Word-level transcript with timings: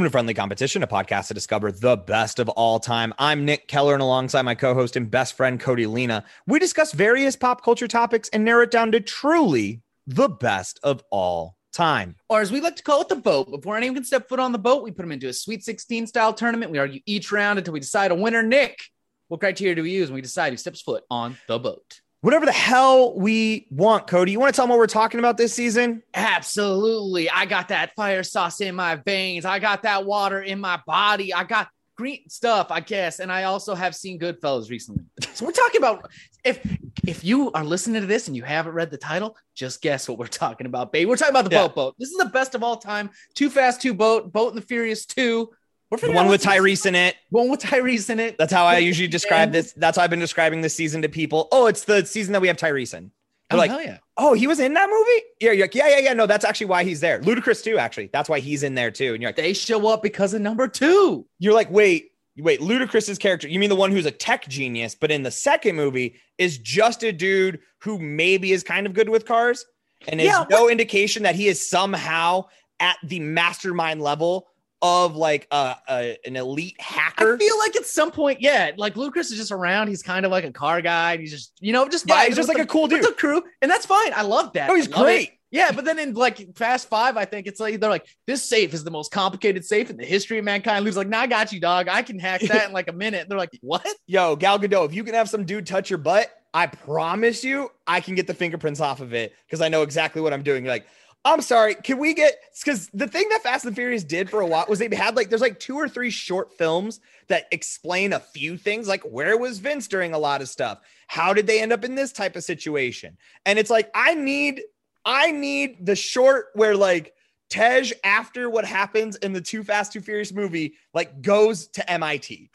Welcome 0.00 0.08
to 0.08 0.12
Friendly 0.12 0.32
Competition, 0.32 0.82
a 0.82 0.86
podcast 0.86 1.28
to 1.28 1.34
discover 1.34 1.70
the 1.70 1.94
best 1.94 2.38
of 2.38 2.48
all 2.48 2.80
time. 2.80 3.12
I'm 3.18 3.44
Nick 3.44 3.68
Keller, 3.68 3.92
and 3.92 4.02
alongside 4.02 4.40
my 4.46 4.54
co 4.54 4.72
host 4.72 4.96
and 4.96 5.10
best 5.10 5.34
friend, 5.36 5.60
Cody 5.60 5.86
Lena, 5.86 6.24
we 6.46 6.58
discuss 6.58 6.92
various 6.92 7.36
pop 7.36 7.62
culture 7.62 7.86
topics 7.86 8.30
and 8.30 8.42
narrow 8.42 8.62
it 8.62 8.70
down 8.70 8.92
to 8.92 9.00
truly 9.00 9.82
the 10.06 10.30
best 10.30 10.80
of 10.82 11.04
all 11.10 11.58
time. 11.74 12.16
Or 12.30 12.40
as 12.40 12.50
we 12.50 12.62
like 12.62 12.76
to 12.76 12.82
call 12.82 13.02
it, 13.02 13.10
the 13.10 13.16
boat. 13.16 13.50
Before 13.50 13.76
anyone 13.76 13.96
can 13.96 14.04
step 14.04 14.26
foot 14.26 14.40
on 14.40 14.52
the 14.52 14.58
boat, 14.58 14.82
we 14.82 14.90
put 14.90 15.02
them 15.02 15.12
into 15.12 15.28
a 15.28 15.34
Sweet 15.34 15.62
16 15.62 16.06
style 16.06 16.32
tournament. 16.32 16.72
We 16.72 16.78
argue 16.78 17.02
each 17.04 17.30
round 17.30 17.58
until 17.58 17.74
we 17.74 17.80
decide 17.80 18.10
a 18.10 18.14
winner. 18.14 18.42
Nick, 18.42 18.80
what 19.28 19.40
criteria 19.40 19.74
do 19.74 19.82
we 19.82 19.90
use 19.90 20.08
when 20.08 20.14
we 20.14 20.22
decide 20.22 20.54
who 20.54 20.56
steps 20.56 20.80
foot 20.80 21.04
on 21.10 21.36
the 21.46 21.58
boat? 21.58 22.00
Whatever 22.22 22.44
the 22.44 22.52
hell 22.52 23.16
we 23.18 23.66
want, 23.70 24.06
Cody. 24.06 24.32
You 24.32 24.40
want 24.40 24.52
to 24.54 24.56
tell 24.56 24.64
them 24.66 24.70
what 24.70 24.78
we're 24.78 24.86
talking 24.86 25.20
about 25.20 25.38
this 25.38 25.54
season? 25.54 26.02
Absolutely. 26.12 27.30
I 27.30 27.46
got 27.46 27.68
that 27.68 27.94
fire 27.96 28.22
sauce 28.22 28.60
in 28.60 28.74
my 28.74 28.96
veins. 28.96 29.46
I 29.46 29.58
got 29.58 29.82
that 29.84 30.04
water 30.04 30.42
in 30.42 30.60
my 30.60 30.78
body. 30.86 31.32
I 31.32 31.44
got 31.44 31.68
green 31.96 32.28
stuff, 32.28 32.66
I 32.70 32.80
guess. 32.80 33.20
And 33.20 33.32
I 33.32 33.44
also 33.44 33.74
have 33.74 33.94
seen 33.96 34.18
Goodfellas 34.18 34.68
recently. 34.68 35.04
So 35.32 35.46
we're 35.46 35.52
talking 35.52 35.78
about 35.80 36.10
if 36.44 36.60
if 37.06 37.24
you 37.24 37.50
are 37.52 37.64
listening 37.64 38.02
to 38.02 38.06
this 38.06 38.28
and 38.28 38.36
you 38.36 38.42
haven't 38.42 38.72
read 38.72 38.90
the 38.90 38.98
title, 38.98 39.34
just 39.54 39.80
guess 39.80 40.06
what 40.06 40.18
we're 40.18 40.26
talking 40.26 40.66
about, 40.66 40.92
baby. 40.92 41.06
We're 41.06 41.16
talking 41.16 41.34
about 41.34 41.46
the 41.48 41.56
Yeah. 41.56 41.68
boat 41.68 41.74
boat. 41.74 41.94
This 41.98 42.10
is 42.10 42.18
the 42.18 42.26
best 42.26 42.54
of 42.54 42.62
all 42.62 42.76
time. 42.76 43.08
Too 43.34 43.48
fast, 43.48 43.80
too 43.80 43.94
boat, 43.94 44.30
boat 44.30 44.52
and 44.52 44.58
the 44.60 44.66
Furious 44.66 45.06
2. 45.06 45.48
The 45.90 46.12
one 46.12 46.28
with 46.28 46.42
Tyrese 46.42 46.86
in 46.86 46.94
it. 46.94 47.16
One 47.30 47.48
with 47.48 47.60
Tyrese 47.60 48.10
in 48.10 48.20
it. 48.20 48.38
That's 48.38 48.52
how 48.52 48.64
I 48.64 48.78
usually 48.78 49.08
describe 49.08 49.50
this. 49.50 49.72
That's 49.72 49.96
how 49.98 50.04
I've 50.04 50.10
been 50.10 50.20
describing 50.20 50.60
this 50.60 50.74
season 50.74 51.02
to 51.02 51.08
people. 51.08 51.48
Oh, 51.50 51.66
it's 51.66 51.84
the 51.84 52.06
season 52.06 52.32
that 52.32 52.40
we 52.40 52.48
have 52.48 52.56
Tyrese 52.56 52.96
in. 52.96 53.10
Oh, 53.52 53.56
like, 53.56 53.70
yeah. 53.84 53.98
oh, 54.16 54.32
he 54.32 54.46
was 54.46 54.60
in 54.60 54.74
that 54.74 54.88
movie? 54.88 55.24
Yeah, 55.40 55.50
you're 55.50 55.64
like, 55.64 55.74
yeah, 55.74 55.88
yeah, 55.88 55.98
yeah. 55.98 56.12
No, 56.12 56.26
that's 56.26 56.44
actually 56.44 56.68
why 56.68 56.84
he's 56.84 57.00
there. 57.00 57.20
Ludacris 57.20 57.64
too, 57.64 57.78
actually. 57.78 58.08
That's 58.12 58.28
why 58.28 58.38
he's 58.38 58.62
in 58.62 58.76
there 58.76 58.92
too. 58.92 59.12
And 59.14 59.20
you're 59.20 59.30
like, 59.30 59.36
They 59.36 59.52
show 59.52 59.88
up 59.88 60.02
because 60.02 60.32
of 60.34 60.40
number 60.40 60.68
two. 60.68 61.26
you're 61.40 61.54
like, 61.54 61.68
wait, 61.70 62.12
wait, 62.38 62.60
Ludacris's 62.60 63.18
character. 63.18 63.48
You 63.48 63.58
mean 63.58 63.68
the 63.68 63.74
one 63.76 63.90
who's 63.90 64.06
a 64.06 64.12
tech 64.12 64.46
genius, 64.46 64.94
but 64.94 65.10
in 65.10 65.24
the 65.24 65.32
second 65.32 65.74
movie 65.74 66.20
is 66.38 66.58
just 66.58 67.02
a 67.02 67.10
dude 67.10 67.58
who 67.78 67.98
maybe 67.98 68.52
is 68.52 68.62
kind 68.62 68.86
of 68.86 68.94
good 68.94 69.08
with 69.08 69.26
cars, 69.26 69.66
and 70.06 70.20
Yeah, 70.20 70.42
is 70.42 70.46
no 70.48 70.68
indication 70.68 71.24
that 71.24 71.34
he 71.34 71.48
is 71.48 71.68
somehow 71.68 72.44
at 72.78 72.98
the 73.02 73.18
mastermind 73.18 74.00
level 74.00 74.46
of 74.82 75.16
like 75.16 75.46
a, 75.50 75.76
a 75.88 76.16
an 76.24 76.36
elite 76.36 76.80
hacker. 76.80 77.34
I 77.34 77.38
feel 77.38 77.58
like 77.58 77.76
at 77.76 77.86
some 77.86 78.10
point, 78.10 78.40
yeah, 78.40 78.70
like 78.76 78.96
Lucas 78.96 79.30
is 79.30 79.36
just 79.38 79.52
around. 79.52 79.88
He's 79.88 80.02
kind 80.02 80.24
of 80.24 80.32
like 80.32 80.44
a 80.44 80.52
car 80.52 80.80
guy. 80.80 81.12
And 81.12 81.20
he's 81.20 81.30
just, 81.32 81.52
you 81.60 81.72
know, 81.72 81.88
just 81.88 82.08
yeah, 82.08 82.24
he's 82.26 82.36
just 82.36 82.48
like 82.48 82.56
the- 82.56 82.64
a 82.64 82.66
cool 82.66 82.86
dude. 82.86 83.04
the 83.04 83.12
crew, 83.12 83.42
and 83.62 83.70
that's 83.70 83.86
fine. 83.86 84.12
I 84.14 84.22
love 84.22 84.52
that. 84.54 84.70
Oh, 84.70 84.74
he's 84.74 84.88
love 84.88 85.00
it. 85.02 85.04
great. 85.04 85.32
Yeah, 85.52 85.72
but 85.72 85.84
then 85.84 85.98
in 85.98 86.14
like 86.14 86.56
Fast 86.56 86.88
Five, 86.88 87.16
I 87.16 87.24
think 87.24 87.48
it's 87.48 87.58
like 87.58 87.80
they're 87.80 87.90
like 87.90 88.06
this 88.26 88.48
safe 88.48 88.72
is 88.72 88.84
the 88.84 88.90
most 88.92 89.10
complicated 89.10 89.64
safe 89.64 89.90
in 89.90 89.96
the 89.96 90.04
history 90.04 90.38
of 90.38 90.44
mankind. 90.44 90.84
Luke's 90.84 90.96
like, 90.96 91.08
"Nah, 91.08 91.20
I 91.22 91.26
got 91.26 91.52
you, 91.52 91.58
dog. 91.60 91.88
I 91.88 92.02
can 92.02 92.20
hack 92.20 92.40
that 92.42 92.68
in 92.68 92.72
like 92.72 92.88
a 92.88 92.92
minute." 92.92 93.28
They're 93.28 93.36
like, 93.36 93.50
"What?" 93.60 93.84
Yo, 94.06 94.36
Gal 94.36 94.60
Gadot, 94.60 94.86
if 94.86 94.94
you 94.94 95.02
can 95.02 95.14
have 95.14 95.28
some 95.28 95.44
dude 95.44 95.66
touch 95.66 95.90
your 95.90 95.98
butt, 95.98 96.30
I 96.54 96.66
promise 96.68 97.42
you, 97.42 97.68
I 97.86 98.00
can 98.00 98.14
get 98.14 98.26
the 98.28 98.34
fingerprints 98.34 98.80
off 98.80 99.00
of 99.00 99.12
it 99.12 99.34
because 99.46 99.60
I 99.60 99.68
know 99.68 99.82
exactly 99.82 100.22
what 100.22 100.32
I'm 100.32 100.42
doing. 100.44 100.64
You're 100.64 100.72
like, 100.72 100.86
I'm 101.24 101.42
sorry, 101.42 101.74
can 101.74 101.98
we 101.98 102.14
get 102.14 102.34
because 102.64 102.88
the 102.94 103.06
thing 103.06 103.28
that 103.28 103.42
Fast 103.42 103.66
and 103.66 103.74
Furious 103.74 104.04
did 104.04 104.30
for 104.30 104.40
a 104.40 104.46
while 104.46 104.64
was 104.68 104.78
they 104.78 104.94
had 104.94 105.16
like 105.16 105.28
there's 105.28 105.42
like 105.42 105.60
two 105.60 105.76
or 105.76 105.88
three 105.88 106.08
short 106.08 106.56
films 106.56 107.00
that 107.28 107.46
explain 107.50 108.14
a 108.14 108.20
few 108.20 108.56
things, 108.56 108.88
like 108.88 109.02
where 109.02 109.36
was 109.36 109.58
Vince 109.58 109.86
during 109.86 110.14
a 110.14 110.18
lot 110.18 110.40
of 110.40 110.48
stuff? 110.48 110.80
How 111.08 111.34
did 111.34 111.46
they 111.46 111.60
end 111.60 111.72
up 111.72 111.84
in 111.84 111.94
this 111.94 112.12
type 112.12 112.36
of 112.36 112.44
situation? 112.44 113.18
And 113.44 113.58
it's 113.58 113.70
like, 113.70 113.90
I 113.94 114.14
need, 114.14 114.62
I 115.04 115.30
need 115.30 115.84
the 115.84 115.96
short 115.96 116.46
where 116.54 116.74
like 116.74 117.12
Tej, 117.50 117.92
after 118.04 118.48
what 118.48 118.64
happens 118.64 119.16
in 119.16 119.32
the 119.32 119.40
Too 119.40 119.64
Fast, 119.64 119.92
Too 119.92 120.00
Furious 120.00 120.32
movie, 120.32 120.74
like 120.94 121.20
goes 121.20 121.66
to 121.68 121.90
MIT. 121.90 122.48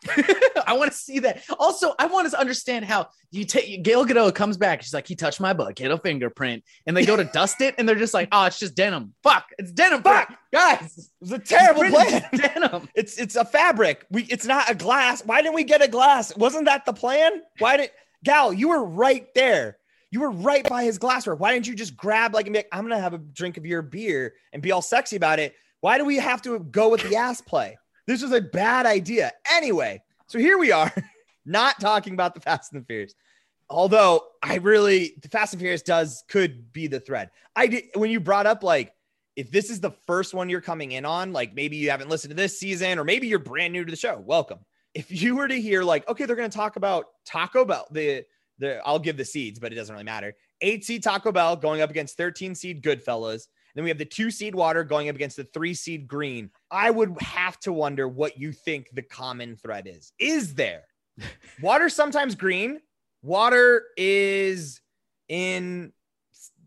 I 0.66 0.73
want 0.78 0.89
to 0.89 0.97
see 0.97 1.19
that. 1.19 1.44
Also, 1.59 1.94
I 2.00 2.06
want 2.06 2.31
to 2.31 2.39
understand 2.39 2.85
how 2.85 3.09
you 3.29 3.44
take 3.44 3.83
Gal 3.83 4.06
Gadot 4.06 4.33
comes 4.33 4.56
back. 4.56 4.81
She's 4.81 4.94
like, 4.94 5.06
"He 5.06 5.16
touched 5.16 5.41
my 5.41 5.51
butt. 5.51 5.75
Get 5.75 5.91
a 5.91 5.97
fingerprint." 5.97 6.63
And 6.88 6.95
they 6.95 7.06
go 7.06 7.17
to 7.17 7.23
dust 7.33 7.59
it, 7.59 7.75
and 7.78 7.88
they're 7.88 7.95
just 7.95 8.13
like, 8.13 8.29
"Oh, 8.31 8.45
it's 8.45 8.57
just 8.57 8.75
denim. 8.75 9.13
Fuck, 9.22 9.47
it's 9.59 9.73
denim. 9.73 10.01
Fuck. 10.01 10.33
guys, 10.53 11.12
it's 11.22 11.31
a 11.31 11.39
terrible 11.39 11.83
plan. 11.89 12.23
denim." 12.33 12.88
It's 12.95 13.17
it's 13.17 13.35
a 13.35 13.44
fabric. 13.44 14.06
We 14.09 14.23
it's 14.23 14.45
not 14.45 14.72
a 14.72 14.75
glass. 14.75 15.22
Why 15.25 15.41
didn't 15.41 15.56
we 15.56 15.66
get 15.66 15.81
a 15.81 15.89
glass? 15.89 16.35
Wasn't 16.38 16.66
that 16.66 16.85
the 16.85 16.94
plan? 16.94 17.41
Why 17.59 17.77
did 17.77 17.91
Gal? 18.23 18.53
You 18.53 18.69
were 18.69 18.83
right 18.83 19.27
there. 19.35 19.77
You 20.12 20.22
were 20.22 20.32
right 20.32 20.68
by 20.68 20.84
his 20.84 20.98
glassware. 20.98 21.36
Why 21.36 21.54
didn't 21.54 21.68
you 21.68 21.76
just 21.76 21.98
grab 21.98 22.34
like 22.34 22.46
and 22.46 22.54
be 22.54 22.60
like, 22.60 22.70
I'm 22.72 22.84
gonna 22.84 23.00
have 23.00 23.14
a 23.14 23.18
drink 23.18 23.58
of 23.58 23.66
your 23.66 23.82
beer 23.82 24.34
and 24.54 24.62
be 24.62 24.72
all 24.72 24.82
sexy 24.82 25.16
about 25.16 25.40
it? 25.40 25.56
Why 25.82 25.98
do 25.98 26.06
we 26.06 26.18
have 26.18 26.42
to 26.44 26.60
go 26.60 26.90
with 26.90 27.08
the 27.08 27.16
ass 27.16 27.42
play? 27.42 27.78
This 28.08 28.22
was 28.22 28.32
a 28.32 28.42
bad 28.42 28.86
idea. 28.86 29.32
Anyway, 29.52 30.02
so 30.28 30.40
here 30.40 30.58
we 30.58 30.72
are, 30.72 30.94
not 31.46 31.80
talking 31.80 32.14
about 32.14 32.34
the 32.34 32.42
Fast 32.42 32.74
and 32.74 32.82
the 32.82 32.86
Furious. 32.86 33.14
Although 33.70 34.24
I 34.44 34.56
really 34.56 35.16
the 35.22 35.30
Fast 35.30 35.54
and 35.54 35.60
Furious 35.60 35.82
does 35.82 36.24
could 36.30 36.72
be 36.72 36.88
the 36.88 37.00
thread. 37.00 37.32
I 37.56 37.68
did 37.68 37.86
when 37.96 38.12
you 38.12 38.20
brought 38.20 38.46
up 38.46 38.64
like 38.64 38.94
if 39.36 39.52
this 39.52 39.70
is 39.70 39.80
the 39.80 39.92
first 40.08 40.34
one 40.34 40.50
you're 40.50 40.62
coming 40.62 40.94
in 40.94 41.06
on, 41.06 41.34
like 41.34 41.54
maybe 41.54 41.78
you 41.78 41.90
haven't 41.90 42.10
listened 42.10 42.32
to 42.32 42.36
this 42.36 42.60
season, 42.60 43.00
or 43.00 43.04
maybe 43.04 43.28
you're 43.28 43.40
brand 43.40 43.74
new 43.74 43.84
to 43.84 43.92
the 43.92 43.98
show, 43.98 44.18
welcome. 44.18 44.60
If 44.94 45.12
you 45.12 45.36
were 45.36 45.48
to 45.48 45.60
hear 45.60 45.84
like, 45.84 46.08
okay, 46.08 46.26
they're 46.26 46.38
to 46.38 46.50
talk 46.50 46.78
about 46.78 47.08
Taco 47.26 47.66
Bell, 47.66 47.86
the 47.92 48.24
the 48.60 48.82
I'll 48.86 49.00
give 49.00 49.18
the 49.18 49.26
seeds, 49.26 49.60
but 49.60 49.72
it 49.72 49.76
doesn't 49.76 49.94
really 49.94 50.06
matter. 50.06 50.34
Eight 50.62 50.86
seed 50.86 51.04
Taco 51.04 51.32
Bell 51.32 51.56
going 51.56 51.82
up 51.82 51.90
against 51.90 52.18
13 52.18 52.56
seed 52.56 52.82
Goodfellas. 52.84 53.44
Then 53.76 53.84
we 53.84 53.90
have 53.90 53.98
the 53.98 54.06
two 54.06 54.32
seed 54.32 54.56
Water 54.56 54.86
going 54.86 55.10
up 55.10 55.16
against 55.16 55.36
the 55.36 55.44
three 55.44 55.74
seed 55.74 56.08
Green. 56.08 56.50
I 56.72 56.90
would 56.90 57.20
have 57.22 57.60
to 57.62 57.74
wonder 57.74 58.08
what 58.08 58.40
you 58.40 58.54
think 58.54 58.88
the 58.94 59.02
common 59.02 59.58
thread 59.58 59.86
is. 59.88 60.14
Is 60.18 60.54
there 60.54 60.84
water 61.62 61.90
sometimes 61.90 62.36
green? 62.36 62.80
Water 63.22 63.84
is 63.98 64.80
in 65.28 65.92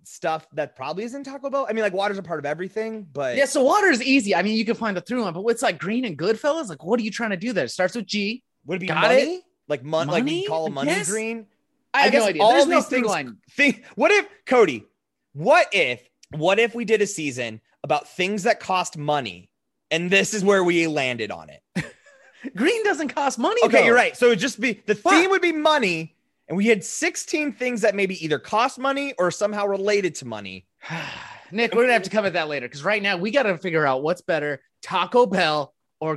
stuff 0.05 0.47
that 0.55 0.75
probably 0.77 1.05
isn't 1.05 1.25
Taco 1.25 1.49
Bell. 1.51 1.67
I 1.69 1.73
mean, 1.73 1.83
like 1.83 1.93
water's 1.93 2.19
a 2.19 2.23
part 2.23 2.39
of 2.39 2.47
everything, 2.47 3.07
but 3.13 3.37
Yeah, 3.37 3.45
so 3.45 3.63
water 3.63 3.89
is 3.89 4.03
easy. 4.03 4.35
I 4.35 4.43
mean, 4.43 4.57
you 4.57 4.65
can 4.65 4.75
find 4.75 4.97
the 4.97 5.01
through 5.01 5.23
line, 5.23 5.33
but 5.33 5.45
what's 5.45 5.63
like 5.63 5.79
green 5.79 6.05
and 6.05 6.17
Goodfellas? 6.19 6.69
Like, 6.69 6.83
what 6.85 6.99
are 6.99 7.03
you 7.03 7.11
trying 7.11 7.31
to 7.31 7.37
do 7.37 7.53
there? 7.53 7.67
It 7.67 7.71
starts 7.71 7.95
with 7.95 8.07
G. 8.07 8.43
would 8.67 8.77
it 8.77 8.81
be 8.81 8.87
Got 8.89 9.03
money? 9.03 9.43
Like 9.69 9.85
mon- 9.85 10.09
like 10.09 10.25
we 10.25 10.31
Money? 10.31 10.47
call 10.47 10.71
money 10.71 10.91
Yes. 10.91 11.11
green. 11.11 11.47
I 11.95 12.03
have 12.03 12.13
guess 12.13 12.23
no 12.23 12.29
idea. 12.29 12.43
all 12.43 12.53
There's 12.53 12.67
no 12.67 12.77
these 12.77 12.87
through 12.87 12.99
things- 12.99 13.09
line. 13.09 13.37
Think 13.53 13.85
what 13.95 14.11
if 14.11 14.27
Cody? 14.47 14.85
What 15.33 15.69
if 15.73 16.07
what 16.31 16.59
if 16.59 16.75
we 16.75 16.85
did 16.85 17.01
a 17.03 17.07
season 17.07 17.61
about 17.85 18.09
things 18.09 18.43
that 18.43 18.61
cost 18.61 18.97
money, 18.99 19.51
and 19.91 20.11
this 20.11 20.35
is 20.35 20.45
where 20.45 20.63
we 20.65 20.87
landed 20.87 21.31
on 21.31 21.49
it? 21.51 21.63
Green 22.57 22.85
doesn't 22.85 23.09
cost 23.09 23.39
money. 23.39 23.61
Okay, 23.65 23.79
though. 23.79 23.85
you're 23.85 23.95
right. 23.95 24.17
So 24.17 24.27
it'd 24.27 24.39
just 24.39 24.61
be 24.61 24.83
the 24.87 24.95
Fuck. 24.95 25.13
theme 25.13 25.31
would 25.31 25.43
be 25.43 25.53
money, 25.53 26.15
and 26.49 26.57
we 26.57 26.67
had 26.67 26.85
16 26.85 27.53
things 27.53 27.81
that 27.81 27.95
maybe 27.95 28.23
either 28.25 28.39
cost 28.39 28.79
money 28.79 29.15
or 29.19 29.31
somehow 29.31 29.67
related 29.67 30.15
to 30.17 30.25
money. 30.27 30.67
Nick, 31.51 31.75
we're 31.75 31.83
gonna 31.83 31.95
have 31.95 32.03
to 32.03 32.11
cover 32.11 32.29
that 32.31 32.49
later 32.49 32.67
because 32.69 32.85
right 32.85 33.03
now 33.03 33.17
we 33.17 33.31
got 33.31 33.45
to 33.45 33.57
figure 33.57 33.87
out 33.87 34.03
what's 34.03 34.21
better, 34.21 34.61
Taco 34.83 35.25
Bell 35.25 35.75
or 36.01 36.17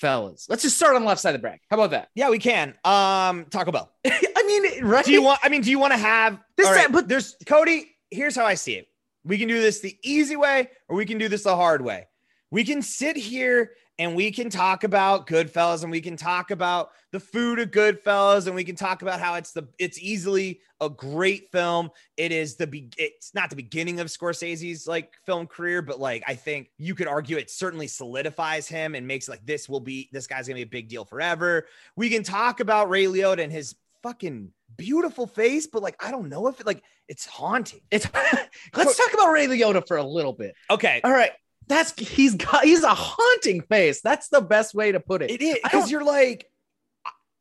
Goodfellas. 0.00 0.46
Let's 0.48 0.62
just 0.62 0.76
start 0.76 0.96
on 0.96 1.02
the 1.02 1.08
left 1.08 1.20
side 1.20 1.30
of 1.34 1.40
the 1.40 1.42
bracket. 1.42 1.60
How 1.70 1.76
about 1.76 1.90
that? 1.90 2.08
Yeah, 2.14 2.30
we 2.30 2.38
can. 2.38 2.70
Um, 2.84 3.46
Taco 3.50 3.72
Bell. 3.72 3.90
I 4.06 4.42
mean, 4.46 4.84
right? 4.84 5.04
Do 5.04 5.12
you 5.12 5.22
want? 5.22 5.40
I 5.42 5.48
mean, 5.48 5.62
do 5.62 5.70
you 5.70 5.78
want 5.78 5.92
to 5.92 5.98
have 5.98 6.38
This 6.56 6.66
right, 6.68 6.82
time- 6.82 6.92
but- 6.92 7.08
there's 7.08 7.36
Cody. 7.46 7.90
Here's 8.10 8.36
how 8.36 8.44
I 8.44 8.54
see 8.54 8.74
it. 8.74 8.88
We 9.24 9.38
can 9.38 9.48
do 9.48 9.60
this 9.60 9.80
the 9.80 9.96
easy 10.02 10.36
way, 10.36 10.68
or 10.88 10.96
we 10.96 11.06
can 11.06 11.18
do 11.18 11.28
this 11.28 11.44
the 11.44 11.56
hard 11.56 11.82
way. 11.82 12.06
We 12.50 12.62
can 12.64 12.82
sit 12.82 13.16
here 13.16 13.72
and 13.98 14.14
we 14.14 14.30
can 14.30 14.50
talk 14.50 14.84
about 14.84 15.26
Goodfellas, 15.26 15.82
and 15.82 15.90
we 15.90 16.00
can 16.00 16.16
talk 16.16 16.50
about 16.50 16.90
the 17.12 17.20
food 17.20 17.60
of 17.60 17.70
Goodfellas, 17.70 18.46
and 18.46 18.54
we 18.54 18.64
can 18.64 18.76
talk 18.76 19.02
about 19.02 19.20
how 19.20 19.34
it's 19.34 19.52
the 19.52 19.68
it's 19.78 19.98
easily 20.00 20.60
a 20.80 20.90
great 20.90 21.50
film. 21.52 21.90
It 22.16 22.32
is 22.32 22.56
the 22.56 22.66
be- 22.66 22.90
it's 22.98 23.34
not 23.34 23.50
the 23.50 23.56
beginning 23.56 24.00
of 24.00 24.08
Scorsese's 24.08 24.86
like 24.86 25.12
film 25.26 25.46
career, 25.46 25.80
but 25.80 26.00
like 26.00 26.24
I 26.26 26.34
think 26.34 26.70
you 26.76 26.94
could 26.94 27.06
argue 27.06 27.36
it 27.36 27.50
certainly 27.50 27.86
solidifies 27.86 28.66
him 28.66 28.94
and 28.94 29.06
makes 29.06 29.28
like 29.28 29.44
this 29.46 29.68
will 29.68 29.80
be 29.80 30.08
this 30.12 30.26
guy's 30.26 30.48
gonna 30.48 30.56
be 30.56 30.62
a 30.62 30.66
big 30.66 30.88
deal 30.88 31.04
forever. 31.04 31.66
We 31.96 32.10
can 32.10 32.22
talk 32.22 32.60
about 32.60 32.90
Ray 32.90 33.04
Liotta 33.04 33.42
and 33.42 33.52
his 33.52 33.76
fucking 34.02 34.50
beautiful 34.76 35.26
face, 35.26 35.66
but 35.66 35.82
like 35.82 35.96
I 36.04 36.10
don't 36.10 36.28
know 36.28 36.48
if 36.48 36.60
it 36.60 36.66
like 36.66 36.82
it's 37.08 37.26
haunting. 37.26 37.80
It's 37.90 38.06
let's 38.74 38.96
talk 38.96 39.14
about 39.14 39.30
Ray 39.30 39.46
Liotta 39.46 39.86
for 39.86 39.96
a 39.96 40.04
little 40.04 40.32
bit. 40.32 40.54
Okay, 40.70 41.00
All 41.04 41.12
right, 41.12 41.32
that's 41.66 41.98
he's 41.98 42.34
got 42.34 42.64
he's 42.64 42.82
a 42.82 42.94
haunting 42.94 43.62
face. 43.62 44.00
That's 44.02 44.28
the 44.28 44.40
best 44.40 44.74
way 44.74 44.92
to 44.92 45.00
put 45.00 45.22
it. 45.22 45.30
it 45.30 45.42
is 45.42 45.58
because 45.62 45.90
you're 45.90 46.04
like 46.04 46.50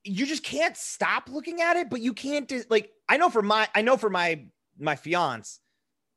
you 0.05 0.25
just 0.25 0.43
can't 0.43 0.75
stop 0.75 1.29
looking 1.29 1.61
at 1.61 1.77
it, 1.77 1.89
but 1.89 2.01
you 2.01 2.13
can't 2.13 2.51
like 2.69 2.91
I 3.07 3.17
know 3.17 3.29
for 3.29 3.41
my 3.41 3.67
I 3.73 3.81
know 3.81 3.97
for 3.97 4.09
my 4.09 4.45
my 4.79 4.95
fiance, 4.95 5.59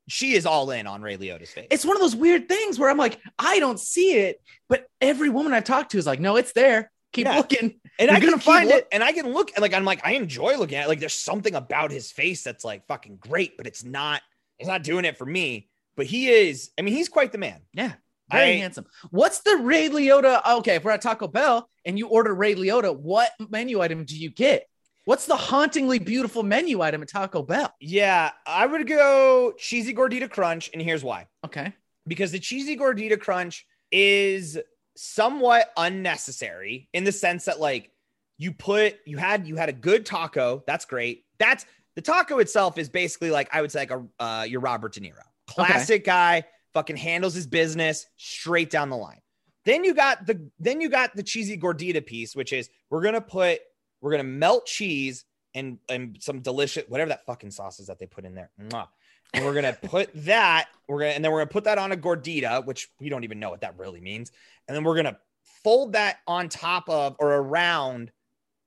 she 0.08 0.32
is 0.34 0.46
all 0.46 0.70
in 0.70 0.86
on 0.86 1.02
Ray 1.02 1.16
Liotta's 1.16 1.50
face. 1.50 1.68
It's 1.70 1.84
one 1.84 1.96
of 1.96 2.00
those 2.00 2.16
weird 2.16 2.48
things 2.48 2.78
where 2.78 2.90
I'm 2.90 2.96
like, 2.96 3.20
I 3.38 3.58
don't 3.60 3.78
see 3.78 4.14
it, 4.14 4.40
but 4.68 4.86
every 5.00 5.28
woman 5.28 5.52
I've 5.52 5.64
talked 5.64 5.92
to 5.92 5.98
is 5.98 6.06
like, 6.06 6.20
no, 6.20 6.36
it's 6.36 6.52
there. 6.52 6.90
Keep 7.12 7.26
Yeah. 7.26 7.36
looking. 7.36 7.80
and 7.98 8.10
I 8.10 8.18
can 8.20 8.30
gonna 8.30 8.40
find 8.42 8.68
look- 8.68 8.78
it. 8.78 8.88
and 8.92 9.02
I 9.04 9.12
can 9.12 9.32
look 9.32 9.50
and 9.54 9.62
like 9.62 9.72
I'm 9.74 9.84
like 9.84 10.04
I 10.04 10.12
enjoy 10.12 10.56
looking 10.56 10.78
at 10.78 10.84
it. 10.86 10.88
like 10.88 11.00
there's 11.00 11.14
something 11.14 11.54
about 11.54 11.90
his 11.90 12.10
face 12.12 12.42
that's 12.42 12.64
like 12.64 12.86
fucking 12.88 13.16
great, 13.16 13.56
but 13.56 13.66
it's 13.66 13.84
not 13.84 14.20
it's 14.58 14.68
not 14.68 14.82
doing 14.82 15.04
it 15.04 15.16
for 15.16 15.26
me. 15.26 15.68
But 15.96 16.06
he 16.06 16.28
is, 16.28 16.70
I 16.78 16.82
mean, 16.82 16.94
he's 16.94 17.08
quite 17.08 17.32
the 17.32 17.38
man. 17.38 17.60
Yeah. 17.72 17.92
Very 18.30 18.52
I- 18.52 18.56
handsome. 18.56 18.86
What's 19.10 19.40
the 19.40 19.56
Ray 19.56 19.88
Liotta? 19.88 20.58
Okay, 20.58 20.76
if 20.76 20.84
we're 20.84 20.90
at 20.90 21.02
Taco 21.02 21.28
Bell 21.28 21.68
and 21.84 21.98
you 21.98 22.08
order 22.08 22.34
Ray 22.34 22.54
Liotta, 22.54 22.96
what 22.96 23.30
menu 23.50 23.80
item 23.80 24.04
do 24.04 24.16
you 24.16 24.30
get? 24.30 24.66
What's 25.04 25.26
the 25.26 25.36
hauntingly 25.36 26.00
beautiful 26.00 26.42
menu 26.42 26.82
item 26.82 27.00
at 27.02 27.08
Taco 27.08 27.42
Bell? 27.42 27.72
Yeah, 27.80 28.32
I 28.44 28.66
would 28.66 28.88
go 28.88 29.54
cheesy 29.56 29.94
gordita 29.94 30.28
crunch, 30.28 30.68
and 30.72 30.82
here's 30.82 31.04
why. 31.04 31.28
Okay. 31.44 31.72
Because 32.08 32.32
the 32.32 32.40
cheesy 32.40 32.76
gordita 32.76 33.18
crunch 33.18 33.64
is 33.92 34.58
somewhat 34.96 35.70
unnecessary 35.76 36.88
in 36.92 37.04
the 37.04 37.12
sense 37.12 37.44
that 37.44 37.60
like 37.60 37.92
you 38.38 38.52
put 38.52 38.96
you 39.06 39.16
had 39.16 39.46
you 39.46 39.54
had 39.54 39.68
a 39.68 39.72
good 39.72 40.04
taco, 40.04 40.64
that's 40.66 40.84
great. 40.84 41.24
That's 41.38 41.64
the 41.94 42.02
taco 42.02 42.38
itself 42.38 42.76
is 42.76 42.88
basically 42.88 43.30
like 43.30 43.48
I 43.52 43.60
would 43.60 43.70
say 43.70 43.80
like 43.80 43.90
a 43.92 44.04
uh, 44.18 44.42
your 44.42 44.60
Robert 44.60 44.92
De 44.92 45.00
Niro, 45.00 45.22
classic 45.56 46.04
guy, 46.04 46.44
fucking 46.74 46.96
handles 46.96 47.34
his 47.34 47.46
business 47.46 48.06
straight 48.16 48.70
down 48.70 48.90
the 48.90 48.96
line. 48.96 49.20
Then 49.64 49.82
you 49.82 49.94
got 49.94 50.26
the 50.26 50.48
then 50.58 50.80
you 50.80 50.88
got 50.88 51.16
the 51.16 51.22
cheesy 51.22 51.58
gordita 51.58 52.04
piece, 52.04 52.36
which 52.36 52.52
is 52.52 52.70
we're 52.90 53.02
gonna 53.02 53.20
put 53.20 53.60
we're 54.00 54.12
gonna 54.12 54.24
melt 54.24 54.66
cheese 54.66 55.24
and 55.54 55.78
and 55.88 56.18
some 56.20 56.40
delicious 56.40 56.84
whatever 56.88 57.08
that 57.08 57.26
fucking 57.26 57.50
sauce 57.50 57.80
is 57.80 57.88
that 57.88 57.98
they 57.98 58.06
put 58.06 58.24
in 58.24 58.34
there. 58.34 58.50
Mwah. 58.60 58.88
And 59.34 59.44
we're 59.44 59.54
gonna 59.54 59.72
put 59.82 60.10
that 60.26 60.68
we're 60.86 61.00
gonna 61.00 61.12
and 61.12 61.24
then 61.24 61.32
we're 61.32 61.40
gonna 61.40 61.50
put 61.50 61.64
that 61.64 61.78
on 61.78 61.92
a 61.92 61.96
gordita, 61.96 62.64
which 62.64 62.88
we 63.00 63.08
don't 63.08 63.24
even 63.24 63.40
know 63.40 63.50
what 63.50 63.62
that 63.62 63.76
really 63.78 64.00
means. 64.00 64.30
And 64.68 64.76
then 64.76 64.84
we're 64.84 64.96
gonna 64.96 65.18
fold 65.64 65.94
that 65.94 66.18
on 66.28 66.48
top 66.48 66.88
of 66.88 67.16
or 67.18 67.34
around 67.34 68.12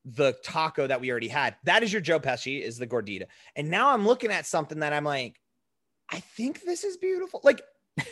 the 0.06 0.34
taco 0.44 0.88
that 0.88 1.00
we 1.00 1.12
already 1.12 1.28
had. 1.28 1.56
That 1.64 1.84
is 1.84 1.94
your 1.94 2.02
Joe 2.02 2.20
Pesci 2.20 2.62
is 2.62 2.78
the 2.78 2.88
gordita. 2.88 3.26
And 3.56 3.70
now 3.70 3.92
I'm 3.92 4.06
looking 4.06 4.32
at 4.32 4.46
something 4.46 4.80
that 4.80 4.94
I'm 4.94 5.04
like, 5.04 5.39
I 6.12 6.20
think 6.20 6.62
this 6.64 6.84
is 6.84 6.98
beautiful. 6.98 7.42
Like 7.44 7.62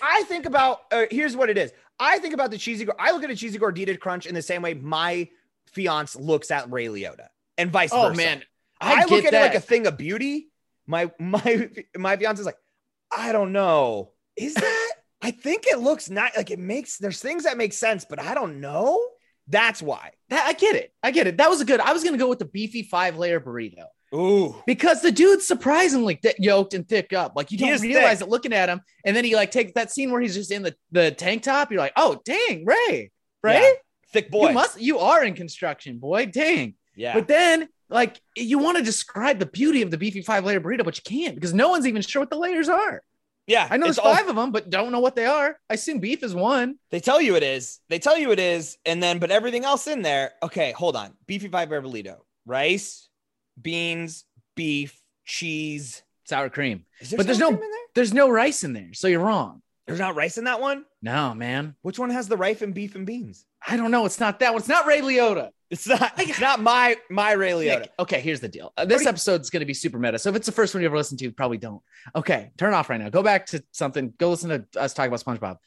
I 0.01 0.23
think 0.23 0.45
about 0.45 0.81
uh, 0.91 1.05
here's 1.09 1.35
what 1.35 1.49
it 1.49 1.57
is. 1.57 1.71
I 1.99 2.19
think 2.19 2.33
about 2.33 2.51
the 2.51 2.57
cheesy. 2.57 2.87
I 2.99 3.11
look 3.11 3.23
at 3.23 3.29
a 3.31 3.35
cheesy 3.35 3.57
gordita 3.57 3.99
crunch 3.99 4.25
in 4.25 4.35
the 4.35 4.41
same 4.41 4.61
way 4.61 4.73
my 4.73 5.29
fiance 5.67 6.19
looks 6.19 6.51
at 6.51 6.71
Ray 6.71 6.87
Liotta, 6.87 7.27
and 7.57 7.71
vice 7.71 7.91
Oh 7.91 8.09
versa. 8.09 8.17
man, 8.17 8.43
I, 8.79 9.01
I, 9.01 9.05
look 9.05 9.25
at 9.25 9.31
that. 9.31 9.45
it 9.45 9.47
like 9.47 9.55
a 9.55 9.59
thing 9.59 9.87
of 9.87 9.97
beauty. 9.97 10.49
My 10.85 11.11
my 11.19 11.69
my 11.97 12.17
fiance 12.17 12.39
is 12.39 12.45
like, 12.45 12.57
I 13.15 13.31
don't 13.31 13.51
know. 13.51 14.11
Is 14.35 14.53
that? 14.53 14.91
I 15.21 15.31
think 15.31 15.63
it 15.65 15.79
looks 15.79 16.09
not 16.09 16.31
like 16.37 16.51
it 16.51 16.59
makes. 16.59 16.97
There's 16.97 17.19
things 17.19 17.43
that 17.45 17.57
make 17.57 17.73
sense, 17.73 18.05
but 18.05 18.19
I 18.21 18.33
don't 18.35 18.61
know. 18.61 19.03
That's 19.47 19.81
why. 19.81 20.11
That- 20.29 20.45
I 20.45 20.53
get 20.53 20.75
it. 20.75 20.93
I 21.01 21.11
get 21.11 21.25
it. 21.25 21.37
That 21.37 21.49
was 21.49 21.61
a 21.61 21.65
good. 21.65 21.79
I 21.79 21.93
was 21.93 22.03
gonna 22.03 22.17
go 22.17 22.29
with 22.29 22.39
the 22.39 22.45
beefy 22.45 22.83
five 22.83 23.17
layer 23.17 23.39
burrito 23.39 23.85
Ooh, 24.15 24.55
because 24.65 25.01
the 25.01 25.11
dude's 25.11 25.45
surprisingly 25.45 26.15
thick, 26.21 26.37
yoked 26.39 26.73
and 26.73 26.87
thick 26.87 27.11
up. 27.13 27.33
Like 27.35 27.51
you 27.51 27.57
don't 27.57 27.79
realize 27.81 28.19
thick. 28.19 28.27
it 28.27 28.31
looking 28.31 28.53
at 28.53 28.69
him, 28.69 28.81
and 29.05 29.15
then 29.15 29.25
he 29.25 29.35
like 29.35 29.51
takes 29.51 29.73
that 29.73 29.91
scene 29.91 30.11
where 30.11 30.21
he's 30.21 30.33
just 30.35 30.51
in 30.51 30.63
the 30.63 30.75
the 30.91 31.11
tank 31.11 31.43
top. 31.43 31.71
You're 31.71 31.79
like, 31.81 31.93
oh 31.97 32.21
dang, 32.25 32.65
Ray, 32.65 33.11
Ray, 33.43 33.61
Yeah. 33.61 33.71
thick 34.13 34.31
boy. 34.31 34.47
you 34.47 34.53
must 34.53 34.79
you 34.79 34.99
are 34.99 35.23
in 35.23 35.33
construction, 35.33 35.97
boy, 35.99 36.25
dang. 36.27 36.75
yeah. 36.95 37.13
But 37.13 37.27
then 37.27 37.67
like 37.89 38.21
you 38.35 38.59
want 38.59 38.77
to 38.77 38.83
describe 38.83 39.39
the 39.39 39.45
beauty 39.45 39.81
of 39.81 39.91
the 39.91 39.97
beefy 39.97 40.21
five 40.21 40.45
layer 40.45 40.61
burrito, 40.61 40.85
but 40.85 40.97
you 40.97 41.03
can't 41.03 41.35
because 41.35 41.53
no 41.53 41.69
one's 41.69 41.85
even 41.87 42.01
sure 42.01 42.21
what 42.21 42.29
the 42.29 42.37
layers 42.37 42.69
are. 42.69 43.01
yeah. 43.45 43.67
I 43.69 43.75
know 43.77 43.85
there's 43.87 43.97
all- 43.99 44.13
five 44.15 44.27
of 44.29 44.35
them, 44.37 44.51
but 44.51 44.69
don't 44.69 44.91
know 44.93 44.99
what 45.01 45.15
they 45.15 45.25
are. 45.25 45.57
I 45.69 45.73
assume 45.73 45.99
beef 45.99 46.23
is 46.23 46.33
one. 46.33 46.75
They 46.91 46.99
tell 47.01 47.19
you 47.21 47.35
it 47.35 47.43
is. 47.43 47.79
They 47.89 47.99
tell 47.99 48.17
you 48.17 48.31
it 48.31 48.39
is, 48.39 48.77
and 48.85 49.03
then 49.03 49.19
but 49.19 49.31
everything 49.31 49.65
else 49.65 49.87
in 49.87 50.01
there. 50.01 50.31
Okay, 50.43 50.71
hold 50.71 50.95
on. 50.95 51.13
Beefy 51.27 51.47
five 51.49 51.67
burrito, 51.69 52.17
rice, 52.45 53.09
beans, 53.61 54.25
beef, 54.55 55.01
cheese. 55.25 56.03
Sour 56.25 56.49
cream. 56.49 56.85
There 57.01 57.17
But 57.17 57.25
there's 57.25 57.39
no- 57.39 57.49
cream 57.49 57.63
in 57.63 57.69
there. 57.71 57.79
There's 57.95 58.13
no 58.13 58.29
rice 58.29 58.63
in 58.63 58.73
there, 58.73 58.93
so 58.93 59.07
you're 59.07 59.21
wrong. 59.23 59.61
There's 59.87 59.99
not 59.99 60.15
rice 60.15 60.37
in 60.37 60.43
that 60.43 60.59
one. 60.59 60.83
No, 61.01 61.33
man. 61.33 61.75
Which 61.81 61.97
one 61.97 62.09
has 62.09 62.27
the 62.27 62.35
rice 62.35 62.61
and 62.61 62.73
beef 62.73 62.95
and 62.95 63.05
beans? 63.05 63.45
I 63.65 63.77
don't 63.77 63.91
know. 63.91 64.05
It's 64.05 64.19
not 64.19 64.39
that 64.39 64.51
one. 64.53 64.59
It's 64.59 64.67
not 64.67 64.85
Ray 64.85 64.99
Liotta. 65.01 65.49
It's 65.69 65.87
not. 65.87 66.13
It's 66.19 66.39
not 66.41 66.61
my 66.61 66.97
my 67.09 67.31
Ray 67.31 67.51
Liotta. 67.51 67.79
Nick, 67.81 67.91
okay, 67.99 68.19
here's 68.19 68.41
the 68.41 68.49
deal. 68.49 68.73
Uh, 68.77 68.83
this 68.85 69.03
you- 69.03 69.09
episode's 69.09 69.49
going 69.49 69.61
to 69.61 69.65
be 69.65 69.73
super 69.73 69.97
meta. 69.97 70.19
So 70.19 70.29
if 70.29 70.35
it's 70.35 70.45
the 70.45 70.51
first 70.51 70.73
one 70.73 70.81
you 70.81 70.87
ever 70.87 70.97
listened 70.97 71.19
to, 71.19 71.31
probably 71.31 71.57
don't. 71.57 71.81
Okay, 72.15 72.51
turn 72.57 72.73
off 72.73 72.89
right 72.89 72.99
now. 72.99 73.09
Go 73.09 73.23
back 73.23 73.45
to 73.47 73.63
something. 73.71 74.13
Go 74.17 74.29
listen 74.29 74.49
to 74.49 74.65
us 74.81 74.93
talk 74.93 75.07
about 75.07 75.23
SpongeBob. 75.23 75.57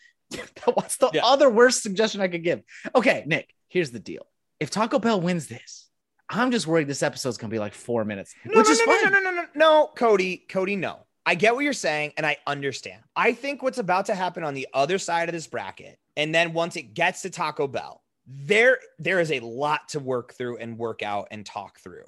What's 0.74 0.96
the 0.98 1.10
Yeah. 1.14 1.24
other 1.24 1.48
worst 1.50 1.82
suggestion 1.82 2.20
I 2.20 2.28
could 2.28 2.44
give? 2.44 2.62
Okay, 2.94 3.24
Nick, 3.26 3.52
here's 3.68 3.90
the 3.90 3.98
deal. 3.98 4.26
If 4.60 4.70
Taco 4.70 4.98
Bell 4.98 5.20
wins 5.20 5.46
this, 5.48 5.88
I'm 6.30 6.50
just 6.52 6.66
worried 6.66 6.86
this 6.86 7.02
episode's 7.02 7.36
going 7.36 7.50
to 7.50 7.54
be 7.54 7.58
like 7.58 7.74
four 7.74 8.04
minutes, 8.04 8.34
No, 8.44 8.58
which 8.58 8.66
no, 8.66 8.72
is 8.72 8.78
no, 8.78 8.86
fine. 8.86 9.04
no, 9.04 9.18
no, 9.18 9.20
no, 9.20 9.30
no, 9.42 9.46
no, 9.54 9.90
Cody, 9.96 10.38
Cody, 10.48 10.76
no. 10.76 11.00
I 11.26 11.34
get 11.34 11.54
what 11.54 11.64
you're 11.64 11.72
saying, 11.72 12.12
and 12.16 12.24
I 12.24 12.38
understand. 12.46 13.02
I 13.14 13.32
think 13.32 13.62
what's 13.62 13.78
about 13.78 14.06
to 14.06 14.14
happen 14.14 14.42
on 14.44 14.54
the 14.54 14.68
other 14.72 14.98
side 14.98 15.28
of 15.28 15.32
this 15.34 15.46
bracket, 15.46 15.98
and 16.16 16.34
then 16.34 16.52
once 16.52 16.76
it 16.76 16.94
gets 16.94 17.22
to 17.22 17.30
Taco 17.30 17.66
Bell, 17.66 18.02
there 18.26 18.78
there 18.98 19.20
is 19.20 19.32
a 19.32 19.40
lot 19.40 19.88
to 19.88 19.98
work 20.00 20.34
through 20.34 20.58
and 20.58 20.78
work 20.78 21.02
out 21.02 21.28
and 21.30 21.44
talk 21.44 21.80
through. 21.80 22.04